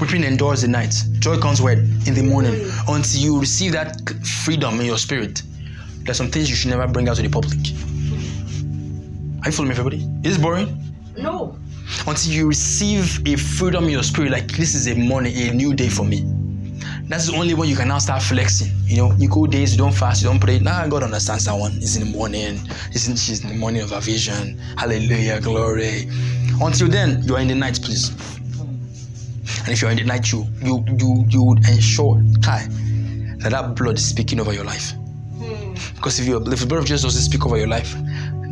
Weeping 0.00 0.24
endures 0.24 0.62
the 0.62 0.68
night. 0.68 0.94
Joy 1.18 1.38
comes 1.38 1.60
when? 1.60 1.78
In 2.06 2.14
the 2.14 2.22
morning. 2.22 2.54
Until 2.88 3.20
you 3.20 3.40
receive 3.40 3.72
that 3.72 4.08
freedom 4.44 4.80
in 4.80 4.86
your 4.86 4.98
spirit. 4.98 5.42
There's 6.04 6.16
some 6.16 6.28
things 6.28 6.48
you 6.50 6.56
should 6.56 6.70
never 6.70 6.86
bring 6.88 7.08
out 7.08 7.16
to 7.16 7.22
the 7.22 7.28
public. 7.28 7.58
Are 9.44 9.48
you 9.48 9.52
following 9.52 9.68
me, 9.68 9.78
everybody? 9.78 9.98
Is 10.26 10.36
this 10.36 10.38
boring? 10.38 10.94
No. 11.16 11.56
Until 12.06 12.32
you 12.32 12.48
receive 12.48 13.26
a 13.26 13.36
freedom 13.36 13.84
in 13.84 13.90
your 13.90 14.02
spirit, 14.02 14.32
like 14.32 14.48
this 14.52 14.74
is 14.74 14.88
a 14.88 14.94
morning, 14.94 15.36
a 15.36 15.52
new 15.52 15.74
day 15.74 15.88
for 15.88 16.04
me. 16.04 16.24
That's 17.08 17.26
the 17.26 17.36
only 17.36 17.54
when 17.54 17.68
you 17.68 17.76
can 17.76 17.88
now 17.88 17.98
start 17.98 18.22
flexing. 18.22 18.72
You 18.86 18.96
know, 18.96 19.12
you 19.18 19.28
go 19.28 19.46
days, 19.46 19.72
you 19.72 19.78
don't 19.78 19.92
fast, 19.92 20.22
you 20.22 20.28
don't 20.28 20.40
pray. 20.40 20.58
Nah, 20.58 20.86
God 20.88 21.02
understands 21.02 21.44
that 21.44 21.54
one. 21.54 21.72
It's 21.76 21.96
in 21.96 22.04
the 22.04 22.10
morning. 22.16 22.58
It's 22.90 23.06
in, 23.06 23.16
she's 23.16 23.44
in 23.44 23.50
the 23.50 23.56
morning 23.56 23.82
of 23.82 23.90
her 23.90 24.00
vision. 24.00 24.58
Hallelujah, 24.76 25.40
glory. 25.40 26.08
Until 26.60 26.88
then, 26.88 27.22
you 27.24 27.36
are 27.36 27.40
in 27.40 27.48
the 27.48 27.54
night, 27.54 27.80
please. 27.82 28.10
And 29.60 29.68
if 29.68 29.82
you're 29.82 29.90
in 29.90 29.98
the 29.98 30.04
night, 30.04 30.32
you 30.32 30.46
you 30.62 30.84
you 30.98 31.24
you 31.28 31.42
would 31.42 31.58
ensure, 31.68 32.22
Kai, 32.42 32.66
that 33.38 33.50
that 33.50 33.74
blood 33.76 33.96
is 33.96 34.08
speaking 34.08 34.40
over 34.40 34.52
your 34.52 34.64
life. 34.64 34.92
Hmm. 34.92 35.74
Because 35.94 36.18
if, 36.18 36.26
you 36.26 36.38
if 36.50 36.60
the 36.60 36.66
blood 36.66 36.80
of 36.80 36.86
Jesus 36.86 37.02
doesn't 37.02 37.22
speak 37.22 37.44
over 37.44 37.58
your 37.58 37.68
life, 37.68 37.94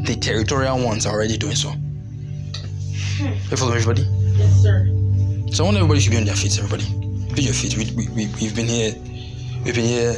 the 0.05 0.17
territorial 0.21 0.85
ones 0.85 1.07
are 1.07 1.15
already 1.15 1.37
doing 1.37 1.57
so. 1.57 1.73
You 3.21 3.57
follow 3.57 3.73
everybody? 3.73 4.03
Yes, 4.39 4.63
sir. 4.63 4.87
So 5.53 5.65
I 5.65 5.67
want 5.67 5.77
everybody 5.77 6.01
should 6.01 6.13
be 6.13 6.17
on 6.17 6.25
their 6.25 6.35
feet, 6.35 6.59
everybody. 6.59 6.85
Be 7.35 7.43
your 7.43 7.53
feet. 7.53 7.77
We, 7.77 7.85
we, 7.95 8.09
we, 8.09 8.27
we've 8.41 8.57
been 8.57 8.67
here, 8.67 8.95
we've 9.65 9.75
been 9.75 9.85
here 9.85 10.15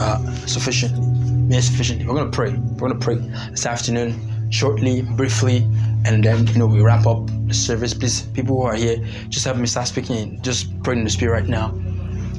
uh, 0.00 0.18
sufficiently. 0.46 1.52
Here 1.52 1.60
sufficiently. 1.60 2.06
We're 2.06 2.14
gonna 2.14 2.30
pray. 2.30 2.52
We're 2.52 2.88
gonna 2.88 3.00
pray 3.00 3.16
this 3.50 3.66
afternoon, 3.66 4.50
shortly, 4.50 5.02
briefly, 5.02 5.68
and 6.06 6.24
then 6.24 6.46
you 6.46 6.58
know 6.58 6.66
we 6.66 6.80
wrap 6.80 7.06
up 7.06 7.26
the 7.46 7.54
service. 7.54 7.92
Please, 7.92 8.22
people 8.22 8.56
who 8.56 8.62
are 8.62 8.74
here, 8.76 8.96
just 9.28 9.44
have 9.44 9.58
me 9.60 9.66
start 9.66 9.88
speaking. 9.88 10.40
Just 10.40 10.82
pray 10.82 10.96
in 10.96 11.04
the 11.04 11.10
spirit 11.10 11.32
right 11.32 11.48
now. 11.48 11.66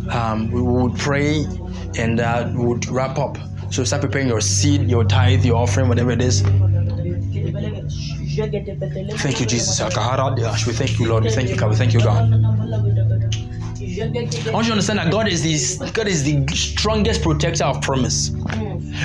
Um, 0.09 0.49
we 0.49 0.61
would 0.61 0.97
pray 0.97 1.45
and 1.97 2.19
uh, 2.19 2.51
we 2.55 2.65
would 2.65 2.87
wrap 2.89 3.19
up. 3.19 3.37
So 3.69 3.83
start 3.83 4.01
preparing 4.01 4.27
your 4.27 4.41
seed, 4.41 4.89
your 4.89 5.03
tithe, 5.03 5.45
your 5.45 5.57
offering, 5.57 5.87
whatever 5.87 6.11
it 6.11 6.21
is. 6.21 6.43
Thank 9.17 9.39
you, 9.39 9.45
Jesus. 9.45 9.79
We 10.67 10.73
thank 10.73 10.99
you, 10.99 11.07
Lord. 11.07 11.23
We 11.23 11.29
thank 11.31 11.49
you, 11.49 11.55
God. 11.55 11.69
We 11.69 11.75
thank 11.75 11.93
you, 11.93 11.99
God. 11.99 12.31
I 14.47 14.51
want 14.51 14.65
you 14.65 14.69
to 14.69 14.71
understand 14.73 14.99
that 14.99 15.11
God 15.11 15.27
is 15.27 15.41
the 15.43 15.91
God 15.91 16.07
is 16.07 16.23
the 16.23 16.45
strongest 16.55 17.21
protector 17.21 17.65
of 17.65 17.81
promise. 17.81 18.29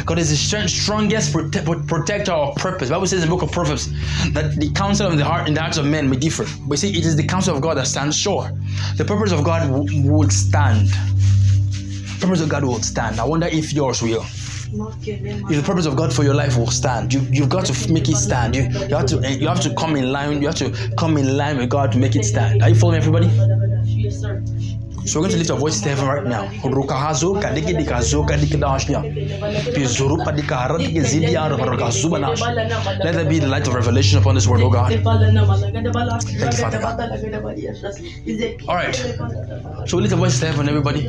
God 0.07 0.18
is 0.18 0.31
the 0.31 0.68
strongest 0.68 1.33
prote- 1.33 1.87
protector 1.89 2.33
of 2.33 2.55
purpose. 2.57 2.89
The 2.89 2.95
Bible 2.95 3.07
says 3.07 3.22
in 3.22 3.29
the 3.29 3.35
book 3.35 3.43
of 3.43 3.51
Proverbs 3.53 3.87
that 4.33 4.57
the 4.57 4.70
counsel 4.72 5.07
of 5.07 5.16
the 5.18 5.24
heart 5.24 5.49
in 5.49 5.55
the 5.55 5.61
hearts 5.61 5.79
of 5.79 5.85
men 5.87 6.09
may 6.09 6.16
differ. 6.16 6.47
But 6.66 6.79
see, 6.79 6.91
it 6.97 7.05
is 7.05 7.16
the 7.16 7.26
counsel 7.26 7.55
of 7.57 7.62
God 7.62 7.76
that 7.76 7.87
stands 7.87 8.16
sure. 8.16 8.51
The 8.97 9.05
purpose 9.05 9.33
of 9.33 9.45
God 9.45 9.68
w- 9.68 10.11
would 10.11 10.33
stand. 10.33 10.89
The 10.89 12.18
purpose 12.20 12.41
of 12.41 12.49
God 12.49 12.64
will 12.64 12.81
stand. 12.83 13.20
I 13.20 13.24
wonder 13.24 13.47
if 13.49 13.72
yours 13.72 14.01
will. 14.03 14.24
If 14.73 15.57
the 15.57 15.62
purpose 15.64 15.87
of 15.87 15.97
God 15.97 16.12
for 16.12 16.25
your 16.25 16.35
life 16.35 16.57
will 16.59 16.71
stand, 16.71 17.12
you 17.14 17.21
you've 17.31 17.49
got 17.49 17.64
to 17.66 17.93
make 17.93 18.09
it 18.09 18.16
stand. 18.16 18.55
You 18.57 18.64
you 18.64 18.97
have 18.97 19.07
to 19.07 19.16
you 19.33 19.49
have 19.49 19.61
to 19.61 19.75
come 19.75 19.97
in 19.97 20.12
line. 20.12 20.41
You 20.43 20.49
have 20.49 20.57
to 20.57 20.71
come 20.97 21.16
in 21.16 21.37
line 21.37 21.57
with 21.59 21.71
God 21.71 21.93
to 21.93 21.99
make 21.99 22.16
it 22.16 22.25
stand. 22.25 22.62
Are 22.62 22.69
you 22.69 22.75
following 22.75 22.99
everybody? 22.99 23.29
So 25.09 25.21
we're 25.21 25.29
going 25.29 25.33
to 25.33 25.39
lift 25.39 25.51
our 25.51 25.59
voices 25.59 25.81
to 25.83 25.89
heaven 25.89 26.07
right 26.07 26.27
now. 26.27 26.45
Rukahazo 26.62 27.41
kadiki 27.41 27.73
dikazo 27.75 28.25
kadiki 28.27 28.59
dashnia. 28.59 29.01
Pizuru 29.75 30.19
padika 30.19 30.57
haradiki 30.57 31.01
zidia 31.01 31.49
rukazuba 31.49 32.19
nash. 32.21 32.43
Let 32.43 33.14
there 33.14 33.25
be 33.25 33.39
the 33.39 33.47
light 33.47 33.66
of 33.69 33.75
revelation 33.75 34.19
upon 34.19 34.35
this 34.35 34.47
word, 34.47 34.61
oh 34.61 34.69
God. 34.69 34.89
Thank 34.93 34.99
you, 34.99 36.59
Father 36.59 36.81
All 38.69 38.75
right. 38.75 38.95
So 39.87 39.97
we 39.97 40.03
lift 40.03 40.12
our 40.12 40.19
voices 40.19 40.41
to 40.41 40.47
heaven, 40.47 40.69
everybody. 40.69 41.09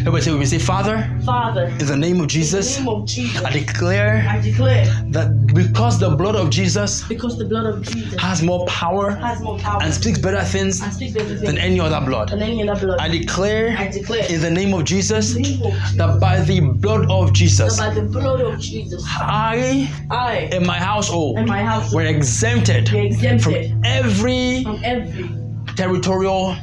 Everybody 0.00 0.22
say, 0.22 0.34
we 0.34 0.46
say, 0.46 0.58
Father, 0.58 1.10
Father, 1.24 1.66
in 1.80 1.86
the 1.86 1.96
name 1.96 2.16
of 2.16 2.22
in 2.22 2.22
the 2.22 2.26
Jesus, 2.28 2.78
name 2.78 2.88
of 2.88 3.04
Jesus, 3.04 3.42
I 3.44 3.50
declare 3.50 4.24
I 4.28 4.40
declare 4.40 4.84
that 5.10 5.28
because 5.52 5.98
the 5.98 6.10
blood 6.10 6.36
of 6.36 6.50
Jesus 6.50 7.02
because 7.08 7.36
the 7.36 7.44
blood 7.44 7.66
of 7.66 7.82
Jesus 7.82 8.20
has 8.20 8.42
more 8.42 8.64
power 8.66 9.10
has 9.10 9.40
more 9.42 9.58
power 9.58 9.82
and 9.82 9.92
speaks 9.92 10.18
better 10.18 10.42
things 10.42 10.80
and 10.80 10.92
speaks 10.92 11.14
better 11.14 11.34
than 11.34 11.58
any 11.58 11.80
other 11.80 12.04
blood, 12.06 12.28
than 12.28 12.42
any 12.42 12.68
other 12.68 12.80
blood. 12.80 13.00
I 13.00 13.08
declare 13.08 13.76
I 13.76 13.88
declare 13.88 14.24
in 14.30 14.40
the 14.40 14.50
name 14.50 14.72
of 14.72 14.84
Jesus 14.84 15.34
name 15.34 15.62
of 15.62 15.72
Jesus, 15.72 15.96
that 15.96 16.20
by 16.20 16.40
the 16.40 16.60
blood 16.60 17.10
of 17.10 17.32
Jesus, 17.32 17.76
by 17.78 17.92
the 17.92 18.02
blood 18.02 18.40
of 18.40 18.60
Jesus, 18.60 19.02
I 19.06 19.90
I 20.10 20.48
and 20.52 20.64
my 20.64 20.78
household 20.78 21.38
and 21.38 21.48
my 21.48 21.62
house 21.62 21.92
were 21.92 22.04
exempted 22.04 22.90
be 22.90 23.06
exempted 23.06 23.70
from 23.72 23.82
every 23.84 24.62
from 24.62 24.80
every 24.84 25.28
territorial 25.76 26.56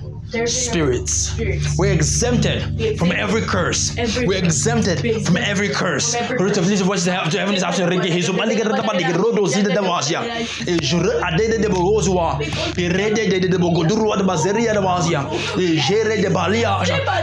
spirits. 0.44 1.14
spirits. 1.32 1.78
We're 1.78 1.94
exempted 1.94 2.98
from 3.00 3.12
every 3.12 3.42
curse. 3.42 3.96
Every- 3.98 4.28
We're 4.28 4.44
exempted 4.44 5.26
from 5.26 5.38
every 5.38 5.70
curse. 5.70 6.16
Root 6.40 6.58
of 6.58 6.68
this 6.68 6.82
voice 6.82 7.06
to 7.06 7.12
heaven 7.12 7.56
is 7.56 7.64
after 7.64 7.88
Ricky. 7.88 8.12
He's 8.12 8.28
a 8.30 8.34
maliga 8.34 8.66
rata 8.70 8.84
pandi 8.84 9.04
rodo 9.14 9.48
zida 9.48 9.74
da 9.74 9.82
wasia. 9.82 10.22
E 10.68 10.78
jure 10.82 11.14
adede 11.24 11.62
de 11.62 11.70
bogozwa. 11.70 12.40
E 12.78 12.88
rede 12.90 13.30
de 13.50 13.58
bogoduru 13.58 14.14
ad 14.14 14.26
bazeria 14.26 14.74
da 14.74 14.82
wasia. 14.82 15.22
E 15.58 15.80
jere 15.88 16.22
de 16.22 16.30
balia. 16.30 16.80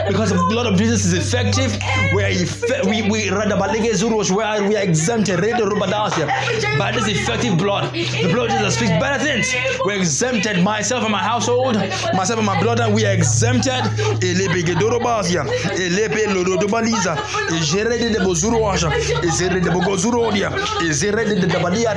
Because 0.09 0.31
the 0.31 0.43
blood 0.49 0.67
of 0.67 0.79
Jesus 0.79 1.05
is 1.05 1.13
effective. 1.13 1.71
We 2.15 2.25
are 2.25 2.31
effe- 2.31 2.85
we 2.89 3.03
we 3.11 3.29
rada 3.31 3.57
balige 3.57 3.93
zuros 3.95 4.31
where 4.31 4.63
we 4.69 4.77
are 4.77 4.83
exempted. 4.83 5.39
Rede 5.41 5.61
rubadasia. 5.63 6.27
By 6.79 6.93
this 6.93 7.07
effective 7.09 7.57
blood, 7.59 7.93
the 7.93 8.29
blood 8.33 8.51
of 8.51 8.57
Jesus 8.59 8.75
speaks 8.77 8.93
better 9.01 9.19
things. 9.23 9.53
We're 9.85 9.99
exempted. 9.99 10.63
Myself 10.63 11.03
and 11.05 11.13
my 11.13 11.23
household, 11.33 11.77
myself 12.15 12.39
and 12.39 12.47
my 12.47 12.59
blood, 12.61 12.79
we 12.95 13.02
are 13.07 13.15
exempted. 13.15 13.85
Basia. 15.03 15.45
Elebe 15.77 16.27
lodobaliza. 16.29 17.17
Ejere 17.51 17.99
de. 17.99 18.19
Ezere 19.27 19.61
de. 19.61 19.71
Ezere 20.89 21.25
de 21.25 21.47
dabalia. 21.47 21.95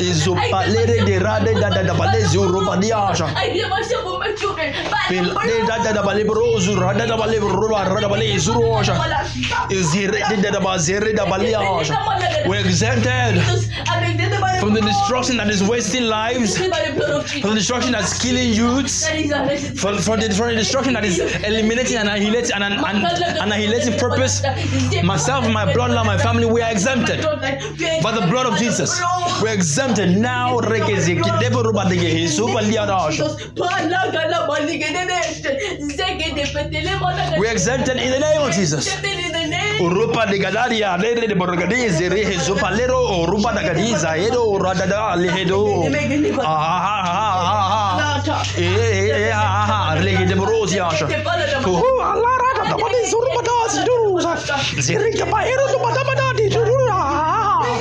Ezopalere 0.00 1.04
de 1.04 1.18
rade 1.18 1.52
da 1.60 1.68
da 1.70 1.82
dabalezi 1.82 2.38
urobadia 2.38 2.96
asha. 2.96 3.26
I 3.36 3.52
give 3.52 3.68
myself 3.68 4.02
for 4.02 4.18
my 4.18 4.32
children. 4.34 4.72
by 4.90 5.08
the 5.08 5.14
Pel 5.14 5.24
blood 5.30 5.46
de 5.46 5.52
of 5.62 5.68
da 5.68 5.76
da 5.84 5.92
dabalebrozu. 5.92 6.72
Ezere 9.70 10.20
de 10.28 10.50
dabazere. 10.50 11.14
We're 12.46 12.60
exempted 12.60 13.40
from 14.60 14.74
the 14.74 14.80
destruction 14.80 15.36
that 15.38 15.48
is 15.50 15.62
wasting 15.62 16.04
lives, 16.04 16.56
from 16.58 16.70
the 17.50 17.54
destruction 17.54 17.92
that's 17.92 18.18
killing 18.22 18.52
youths, 18.52 18.93
That 19.00 19.16
is 19.16 19.30
arrested. 19.32 19.78
from, 19.80 19.98
from, 19.98 20.20
the, 20.20 20.30
from 20.34 20.48
the 20.48 20.54
destruction 20.56 20.94
that 20.94 21.04
is 21.04 21.18
eliminating 21.18 21.96
and 21.96 22.08
annihilating, 22.08 22.52
and, 22.54 22.64
and, 22.64 22.74
and 22.74 23.38
annihilating 23.38 23.98
purpose. 23.98 24.42
Myself, 25.02 25.48
my 25.50 25.64
bloodline, 25.72 26.06
my 26.06 26.18
family, 26.18 26.46
we 26.46 26.60
are 26.62 26.70
exempted 26.70 27.20
by 28.02 28.12
the 28.12 28.26
blood 28.30 28.46
of 28.46 28.56
Jesus. 28.58 29.00
We're 29.42 29.52
exempted 29.54 30.10
now. 30.16 30.56
We're 37.38 37.50
exempted 37.52 37.96
in 37.96 38.10
the 38.12 38.20
name 38.20 38.42
of 38.42 38.52
Jesus. 38.52 38.88
Urupa 39.80 40.26
de 40.30 40.38
Gadaria, 40.38 40.96
Lede 40.96 41.26
de 41.26 41.34
Borgadiz, 41.34 41.98
Rehe 42.00 42.38
Zopalero, 42.38 43.22
Urupa 43.24 43.52
de 43.52 43.62
Gadiza, 43.62 44.16
Edo, 44.16 44.56
Radada, 44.58 45.16
Lehedo. 45.16 45.82
Ah, 46.40 46.46
ah, 46.46 47.02
ah, 47.04 47.40
ah, 47.44 47.73
ah. 48.28 48.42
Eh, 48.56 48.62
eh, 48.62 49.28
eh, 49.28 49.32
ah, 49.34 49.92
ah, 49.92 50.00
Lege 50.00 50.26
de 50.26 50.34
Borosia. 50.34 50.88
Oh, 51.66 52.00
Allah, 52.00 52.32
Rada, 52.58 52.76
what 52.76 52.92
is 52.94 53.12
Urupa 53.14 53.42
Durusa? 53.86 54.36
Zirika 54.80 55.30
Baero, 55.30 55.66
Badabadi, 55.78 56.50
Durua. 56.50 57.34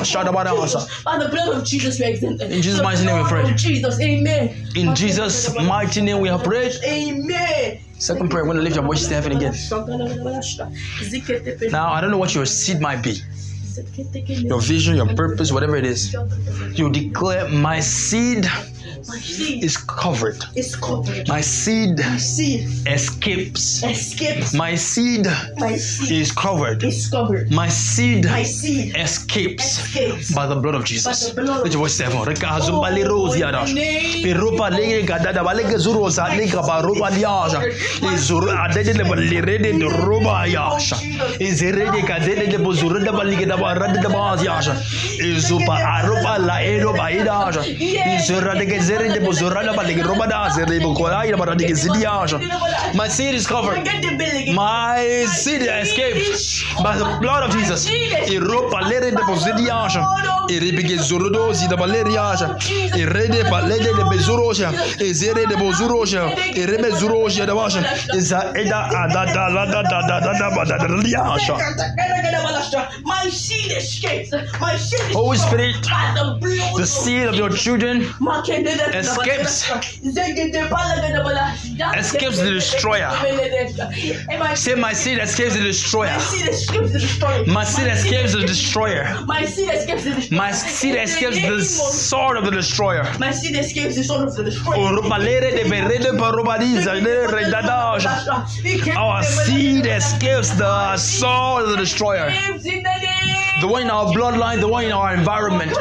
Shadabadasa. 0.04 1.04
By 1.04 1.18
the 1.18 1.30
blood 1.30 1.56
of 1.58 1.64
Jesus, 1.64 2.00
we 2.00 2.06
exempted. 2.06 2.52
In 2.52 2.62
Jesus' 2.62 2.82
mighty 2.82 3.06
name 3.06 3.24
we 3.24 3.30
pray. 3.30 3.44
of 3.44 3.56
Jesus, 3.56 4.00
amen. 4.00 4.56
In 4.76 4.96
Jesus' 4.96 5.54
mighty 5.56 6.02
name 6.02 6.20
we 6.20 6.28
have 6.30 6.44
prayed. 6.44 6.74
Amen. 6.86 7.80
Second 8.00 8.30
prayer, 8.30 8.44
I'm 8.44 8.48
going 8.48 8.58
to 8.58 8.64
lift 8.64 8.76
your 8.76 8.86
voice 8.86 9.08
to 9.08 9.14
heaven 9.14 9.32
again. 9.32 9.54
Now, 11.72 11.94
I 11.94 12.02
don't 12.02 12.12
know 12.12 12.18
what 12.18 12.36
your 12.36 12.46
seed 12.46 12.82
might 12.82 13.02
be, 13.02 13.16
your 14.28 14.60
vision, 14.60 14.96
your 14.98 15.08
purpose, 15.16 15.52
whatever 15.54 15.78
it 15.78 15.86
is. 15.86 16.14
You 16.74 16.90
declare, 16.92 17.48
My 17.50 17.80
seed 17.80 18.46
is 19.08 19.78
covered. 19.78 20.44
is 20.56 20.76
covered. 20.76 21.28
My 21.28 21.42
seed 21.42 22.00
My 22.00 22.18
seed 22.18 22.68
escapes. 22.88 23.84
escapes. 23.84 24.54
My 24.54 24.76
seed 24.76 25.28
My 25.58 25.76
seed 25.76 26.12
is 26.12 26.32
covered. 26.32 26.84
is 26.84 27.10
covered. 27.10 27.52
My 27.52 27.68
seed 27.70 28.26
My 28.26 28.44
seed 28.44 28.96
escapes 28.96 29.80
escapes. 29.80 30.34
by 30.34 30.48
the 30.48 30.56
blood 30.56 30.76
of 30.76 30.86
Jesus. 30.86 31.36
Let 31.36 31.72
your 31.72 31.82
voice 31.84 31.98
to 31.98 32.04
heaven. 32.06 32.24
Reka 32.24 32.48
hazumbali 32.48 33.04
rozi 33.04 33.44
oh, 33.44 33.48
in 33.48 33.54
yadash. 33.54 33.68
the 33.68 33.74
name 33.74 34.24
Pirupa 34.24 34.70
lege 34.72 35.06
gadada 35.08 35.44
balege 35.44 35.78
zuru 35.78 36.10
sa 36.12 36.28
lege 36.28 36.56
baruba 36.56 37.10
diasha. 37.12 37.62
Izuru 38.14 38.50
adede 38.52 38.94
le 38.94 39.04
balirede 39.04 39.80
de 39.80 39.88
ruba 40.06 40.46
yasha. 40.48 40.96
Izirede 41.40 42.02
kadede 42.08 42.48
de 42.52 42.58
buzuru 42.58 43.00
de 43.04 43.12
balige 43.12 43.46
da 43.46 43.58
barade 43.58 44.00
yasha. 44.44 44.74
Izupa 45.20 45.78
la 46.40 46.64
ero 46.64 46.94
baidasha. 46.94 47.62
Izura 47.66 48.56
de 48.56 48.66
lere 48.94 49.14
de 49.14 49.20
bozorada 49.20 49.74
ba 49.74 49.84
lege 49.84 50.04
roba 50.04 50.28
da 50.28 50.50
zere 50.56 50.80
bo 50.80 50.94
ko 50.94 51.06
ai 51.08 51.32
ba 51.34 51.56
de 51.56 51.74
zidiaja. 51.74 52.38
My 52.94 53.08
seed 53.08 53.36
is 53.36 53.48
covered. 53.48 53.84
Get 53.84 54.02
the 54.02 54.16
bill 54.18 54.38
again. 54.42 54.56
My 54.56 55.26
seed 55.26 55.62
escaped 55.62 56.84
by 56.84 56.98
the 56.98 57.08
blood 57.22 57.44
of 57.44 57.52
Jesus. 57.56 57.90
Europa 58.30 58.78
lere 58.90 59.12
de 59.12 59.24
bozidiaja. 59.30 60.02
Iribige 60.50 60.98
zorodo 60.98 61.54
zida 61.54 61.76
baleriaja. 61.76 62.48
Irede 62.96 63.44
balede 63.50 63.92
de 63.98 64.04
bezoroja. 64.12 64.70
Ezere 65.00 65.46
de 65.48 65.56
bozuroja. 65.56 66.24
Irebe 66.56 66.90
zuroja 67.00 67.46
de 67.46 67.54
washa. 67.54 67.82
Iza 68.18 68.52
eda 68.56 68.80
ada 69.04 69.26
da 69.34 69.48
la 69.56 69.66
da 69.66 69.82
da 69.84 70.02
da 70.08 70.20
da 70.20 70.34
da 70.40 70.50
ba 70.56 70.64
da 70.66 70.78
da 70.78 70.88
liaja. 70.88 71.56
My 73.06 73.30
seed 73.30 73.72
escapes. 73.72 74.32
My 74.60 74.76
seed 74.78 75.10
is 75.10 75.16
Holy 75.16 75.38
Spirit, 75.38 75.76
by 75.84 76.14
the 76.18 76.26
blood 76.42 76.78
The 76.78 76.86
seed 76.86 77.28
of 77.28 77.36
your 77.36 77.50
children 77.50 77.96
escapes 78.96 79.70
escapes 81.98 82.40
the 82.40 82.52
destroyer. 82.52 83.10
Say, 84.56 84.76
my 84.76 84.94
seed 84.94 85.20
escapes 85.20 85.56
the 85.56 85.64
destroyer. 85.64 86.12
My 86.12 86.20
seed 86.20 86.48
escapes 86.50 86.92
the 86.92 87.00
destroyer. 87.00 87.46
My 87.48 87.64
seed 87.64 87.88
escapes 87.88 88.34
the 88.34 88.42
destroyer. 88.42 89.06
My 89.26 89.44
seed 89.46 89.70
escapes 89.70 90.04
the 90.04 90.12
destroyer. 90.12 90.38
My 90.40 90.52
seed 90.52 90.96
escapes 90.96 91.42
the 91.42 91.62
sword 91.62 92.38
of 92.38 92.46
the 92.46 92.52
destroyer. 92.52 93.04
My 93.20 93.32
seed 93.32 93.56
escapes 93.56 93.96
the 93.96 94.04
sword 94.04 94.28
of 94.28 94.36
the 94.36 94.44
destroyer. 94.44 94.78
Oh, 94.78 94.92
Urubalere 94.94 95.52
de 95.52 95.64
berede 95.70 96.18
parubadiza 96.18 96.94
de 97.02 97.28
redadaja. 97.28 98.12
Our 98.98 99.24
seed 99.24 99.86
escapes 99.86 100.50
the 100.52 100.98
sword 100.98 101.64
of 101.64 101.70
the 101.72 101.78
destroyer. 101.78 102.30
The 103.64 103.70
one 103.70 103.84
in 103.84 103.90
our 103.90 104.08
bloodline, 104.08 104.60
the 104.60 104.68
one 104.68 104.84
in 104.84 104.92
our 104.92 105.16
environment. 105.16 105.72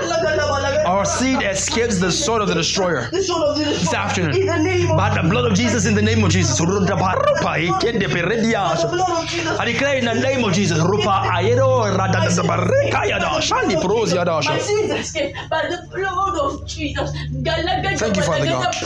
Our 0.87 1.05
seed 1.05 1.43
escapes 1.43 1.99
the 1.99 2.13
sword 2.13 2.41
of 2.41 2.47
the 2.47 2.55
destroyer. 2.55 3.11
The 3.11 3.21
sword 3.21 3.43
of 3.43 3.59
the 3.59 3.65
destroyer. 3.65 3.81
This 3.81 3.93
afternoon. 3.93 4.37
In 4.37 4.47
the 4.47 4.95
By 4.97 5.11
the 5.21 5.29
blood 5.29 5.51
of 5.51 5.55
Jesus, 5.55 5.85
in 5.85 5.97
the 5.97 6.03
name 6.11 6.23
of 6.23 6.31
Jesus. 6.31 6.61
Rudabarupa, 6.61 7.59
ikede 7.59 7.99
the 7.99 8.07
perediaja. 8.07 8.89
blood 8.89 9.11
of 9.11 9.29
Jesus. 9.29 9.59
I 9.59 9.65
declare 9.65 9.97
in 9.97 10.05
the 10.05 10.15
name 10.15 10.45
of 10.45 10.53
Jesus, 10.53 10.79
Rupa 10.79 11.27
Ayedo 11.27 11.91
Radadabareka 11.99 13.09
Yada 13.09 13.43
Shani 13.43 13.75
Pros 13.83 14.15
My 14.15 14.59
sins 14.59 14.93
escape 14.93 15.35
by 15.51 15.63
the 15.69 15.79
blood 15.93 16.39
of 16.39 16.69
Jesus. 16.69 17.11
Thank 17.99 18.17
you, 18.17 18.23
Father 18.23 18.47
God. 18.47 18.77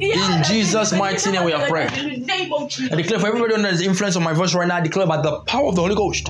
In 0.00 0.44
Jesus' 0.44 0.92
mighty 0.92 1.30
name 1.30 1.44
we 1.44 1.52
are 1.52 1.68
praying. 1.68 1.92
In 1.94 2.20
the 2.20 2.26
name 2.26 2.52
of 2.54 2.70
Jesus. 2.70 2.92
I 2.92 2.96
declare 2.96 3.18
for 3.20 3.26
everybody 3.26 3.52
under 3.52 3.76
the 3.76 3.84
influence 3.84 4.16
of 4.16 4.22
my 4.22 4.32
voice 4.32 4.54
right 4.54 4.66
now, 4.66 4.76
I 4.76 4.80
declare 4.80 5.06
by 5.06 5.20
the 5.20 5.40
power 5.40 5.68
of 5.68 5.74
the 5.74 5.82
Holy 5.82 5.94
Ghost 5.94 6.24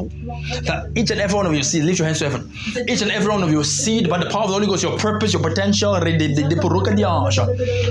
that 0.64 0.87
each 0.96 1.10
and 1.10 1.20
every 1.20 1.36
one 1.36 1.46
of 1.46 1.52
your 1.52 1.62
seed, 1.62 1.84
lift 1.84 1.98
your 1.98 2.06
hands 2.06 2.18
to 2.20 2.30
heaven. 2.30 2.50
Each 2.88 3.02
and 3.02 3.10
every 3.10 3.30
one 3.30 3.42
of 3.42 3.50
your 3.50 3.64
seed, 3.64 4.08
by 4.08 4.18
the 4.18 4.30
power 4.30 4.42
of 4.42 4.48
the 4.48 4.54
Holy 4.54 4.66
Ghost, 4.66 4.82
your 4.82 4.98
purpose, 4.98 5.32
your 5.32 5.42
potential, 5.42 5.92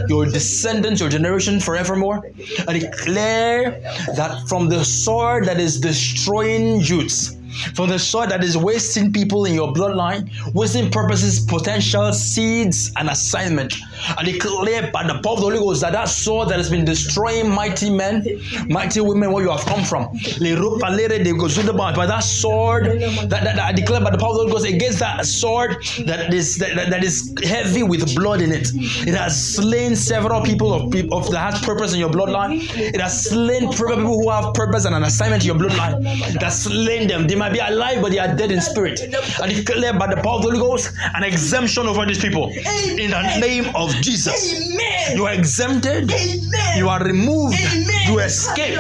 your 0.09 0.25
descendants, 0.25 0.99
your 0.99 1.09
generation 1.09 1.59
forevermore. 1.59 2.21
I 2.67 2.73
declare 2.79 3.79
that 4.15 4.47
from 4.47 4.69
the 4.69 4.83
sword 4.83 5.45
that 5.45 5.59
is 5.59 5.79
destroying 5.79 6.81
youths, 6.81 7.36
from 7.73 7.89
the 7.89 7.99
sword 7.99 8.29
that 8.29 8.43
is 8.43 8.57
wasting 8.57 9.11
people 9.11 9.45
in 9.45 9.53
your 9.53 9.73
bloodline, 9.73 10.29
wasting 10.53 10.89
purposes, 10.89 11.39
potential, 11.39 12.13
seeds, 12.13 12.91
and 12.97 13.09
assignment. 13.09 13.73
I 14.17 14.23
declare 14.23 14.91
by 14.91 15.05
the 15.05 15.19
power 15.21 15.33
of 15.33 15.39
the 15.39 15.45
Holy 15.45 15.57
Ghost 15.57 15.81
that 15.81 15.93
that 15.93 16.09
sword 16.09 16.49
that 16.49 16.57
has 16.57 16.69
been 16.69 16.85
destroying 16.85 17.49
mighty 17.49 17.89
men, 17.89 18.25
mighty 18.67 19.01
women, 19.01 19.31
where 19.31 19.43
you 19.43 19.51
have 19.51 19.65
come 19.65 19.83
from. 19.83 20.07
By 21.95 22.05
that 22.05 22.23
sword, 22.23 22.85
that, 22.85 23.29
that, 23.29 23.43
that 23.43 23.59
I 23.59 23.71
declare 23.71 24.01
by 24.01 24.11
the 24.11 24.17
power 24.17 24.29
of 24.29 24.35
the 24.35 24.41
Holy 24.43 24.51
Ghost 24.51 24.65
against 24.67 24.99
that 24.99 25.25
sword 25.25 25.77
that 26.05 26.33
is 26.33 26.57
that, 26.57 26.89
that, 26.89 27.03
is 27.03 27.33
heavy 27.43 27.83
with 27.83 28.15
blood 28.15 28.41
in 28.41 28.51
it. 28.51 28.69
It 29.07 29.13
has 29.13 29.55
slain 29.55 29.95
several 29.95 30.41
people 30.41 30.73
of 30.73 30.91
people 30.91 31.17
of 31.17 31.29
that 31.31 31.53
has 31.53 31.65
purpose 31.65 31.93
in 31.93 31.99
your 31.99 32.09
bloodline. 32.09 32.59
It 32.77 33.01
has 33.01 33.29
slain 33.29 33.69
people 33.71 33.95
who 33.95 34.29
have 34.29 34.53
purpose 34.53 34.85
and 34.85 34.95
an 34.95 35.03
assignment 35.03 35.43
in 35.43 35.47
your 35.47 35.55
bloodline. 35.57 36.01
It 36.35 36.41
has 36.41 36.63
slain 36.63 37.07
them. 37.07 37.27
They 37.37 37.39
might 37.39 37.53
be 37.53 37.59
alive, 37.59 38.01
but 38.01 38.11
they 38.11 38.17
are 38.17 38.33
dead 38.35 38.49
in 38.49 38.59
spirit. 38.61 38.99
I 39.39 39.47
declare 39.47 39.93
by 39.93 40.07
the 40.07 40.15
power 40.23 40.37
of 40.37 40.41
the 40.41 40.49
Holy 40.49 40.57
Ghost 40.57 40.91
an 41.13 41.21
exemption 41.21 41.85
over 41.85 42.03
these 42.03 42.17
people. 42.17 42.49
In 42.49 43.11
the 43.11 43.37
name 43.39 43.69
of 43.75 43.93
Jesus. 44.01 44.55
Amen. 44.55 45.15
You 45.17 45.27
are 45.27 45.33
exempted. 45.33 46.11
Amen. 46.11 46.77
You 46.77 46.89
are 46.89 47.03
removed. 47.03 47.55
Amen. 47.59 47.96
You 48.07 48.19
escape. 48.19 48.79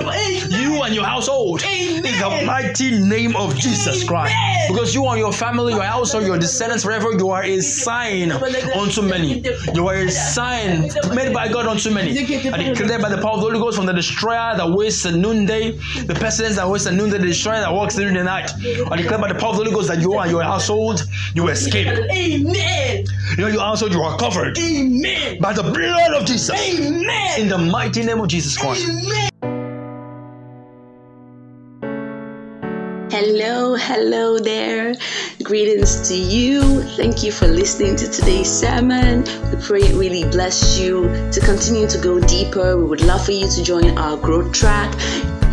You 0.49 0.83
and 0.83 0.95
your 0.95 1.05
household. 1.05 1.63
Amen. 1.63 2.05
In 2.05 2.19
the 2.19 2.43
mighty 2.45 2.91
name 2.91 3.35
of 3.35 3.55
Jesus 3.55 4.03
Christ. 4.03 4.33
Because 4.69 4.93
you 4.93 5.05
and 5.07 5.19
your 5.19 5.33
family, 5.33 5.73
your 5.73 5.83
household, 5.83 6.25
your 6.25 6.37
descendants, 6.37 6.83
forever, 6.83 7.11
you 7.11 7.29
are 7.29 7.43
a 7.43 7.59
sign 7.61 8.31
unto 8.31 9.01
many. 9.01 9.43
You 9.73 9.87
are 9.87 9.95
a 9.95 10.09
sign 10.11 10.89
made 11.13 11.33
by 11.33 11.47
God 11.47 11.65
unto 11.67 11.89
many. 11.89 12.17
I 12.17 12.73
declare 12.73 12.99
by 12.99 13.09
the 13.09 13.17
power 13.17 13.33
of 13.33 13.39
the 13.39 13.47
Holy 13.47 13.59
Ghost 13.59 13.77
from 13.77 13.85
the 13.85 13.93
destroyer 13.93 14.55
that 14.55 14.69
wastes 14.69 15.05
a 15.05 15.11
noonday, 15.11 15.71
the 15.71 16.15
pestilence 16.15 16.55
that 16.55 16.69
wastes 16.69 16.87
a 16.87 16.91
noonday, 16.91 17.17
the 17.17 17.27
destroyer 17.27 17.59
that 17.59 17.73
walks 17.73 17.95
during 17.95 18.13
the 18.15 18.23
night. 18.23 18.51
I 18.91 18.95
declare 18.97 19.19
by 19.19 19.31
the 19.31 19.39
power 19.39 19.51
of 19.51 19.57
the 19.57 19.63
Holy 19.63 19.71
Ghost 19.71 19.87
that 19.89 20.01
you 20.01 20.17
and 20.17 20.31
your 20.31 20.43
household, 20.43 21.05
you 21.33 21.47
escape. 21.49 21.87
Amen. 21.87 23.05
You 23.37 23.45
and 23.45 23.53
your 23.53 23.63
household, 23.63 23.93
you 23.93 24.01
are 24.01 24.17
covered 24.17 24.57
Amen. 24.57 25.39
by 25.39 25.53
the 25.53 25.63
blood 25.63 26.13
of 26.13 26.25
Jesus. 26.25 26.49
Amen. 26.51 27.39
In 27.39 27.49
the 27.49 27.57
mighty 27.57 28.03
name 28.03 28.19
of 28.19 28.27
Jesus 28.27 28.57
Christ. 28.57 28.87
Amen. 28.87 29.16
Hello, 33.29 33.75
hello 33.75 34.39
there. 34.39 34.95
Greetings 35.43 36.07
to 36.07 36.15
you. 36.15 36.61
Thank 36.95 37.23
you 37.23 37.31
for 37.33 37.45
listening 37.45 37.97
to 37.97 38.09
today's 38.09 38.49
sermon. 38.49 39.25
We 39.51 39.61
pray 39.61 39.81
it 39.81 39.95
really 39.95 40.23
bless 40.23 40.79
you. 40.79 41.09
To 41.33 41.39
continue 41.41 41.89
to 41.89 41.97
go 41.97 42.21
deeper, 42.21 42.77
we 42.77 42.85
would 42.85 43.01
love 43.01 43.25
for 43.25 43.33
you 43.33 43.49
to 43.49 43.63
join 43.65 43.97
our 43.97 44.15
growth 44.15 44.53
track. 44.53 44.89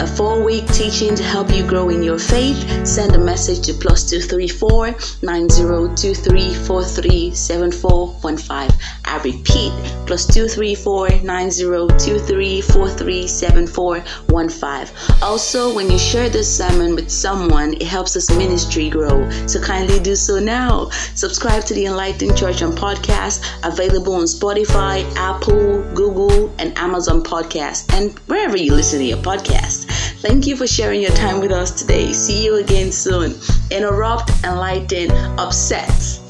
A 0.00 0.06
four 0.06 0.42
week 0.42 0.66
teaching 0.72 1.14
to 1.14 1.22
help 1.22 1.50
you 1.50 1.64
grow 1.66 1.88
in 1.88 2.02
your 2.02 2.18
faith. 2.18 2.86
Send 2.86 3.14
a 3.14 3.18
message 3.18 3.64
to 3.66 3.72
plus 3.74 4.04
234 4.10 4.94
9023 5.22 6.54
437415. 6.54 8.70
I 9.04 9.16
repeat, 9.18 9.72
plus 10.06 10.26
234 10.26 11.22
9023 11.22 12.60
437415. 12.60 14.88
Also, 15.22 15.72
when 15.72 15.88
you 15.90 15.98
share 15.98 16.28
this 16.28 16.56
sermon 16.56 16.96
with 16.96 17.08
someone, 17.10 17.74
it 17.74 17.84
helps 17.84 18.16
us 18.16 18.28
ministry 18.36 18.90
grow. 18.90 19.30
So 19.46 19.60
kindly 19.60 20.00
do 20.00 20.16
so 20.16 20.40
now. 20.40 20.90
Subscribe 21.14 21.64
to 21.66 21.74
the 21.74 21.86
Enlightened 21.86 22.36
Church 22.36 22.62
on 22.62 22.72
podcast, 22.72 23.40
available 23.62 24.14
on 24.14 24.24
Spotify, 24.24 25.04
Apple, 25.14 25.84
Google, 25.94 26.52
and 26.58 26.76
Amazon 26.76 27.22
Podcast, 27.22 27.94
and 27.94 28.18
wherever 28.26 28.56
you 28.56 28.74
listen 28.74 28.98
to 28.98 29.04
your 29.04 29.18
podcast. 29.18 29.83
Thank 30.24 30.46
you 30.46 30.56
for 30.56 30.66
sharing 30.66 31.02
your 31.02 31.10
time 31.10 31.38
with 31.38 31.52
us 31.52 31.70
today. 31.70 32.14
See 32.14 32.46
you 32.46 32.56
again 32.56 32.90
soon. 32.90 33.34
Interrupt, 33.70 34.30
enlighten, 34.42 35.10
upset. 35.38 36.23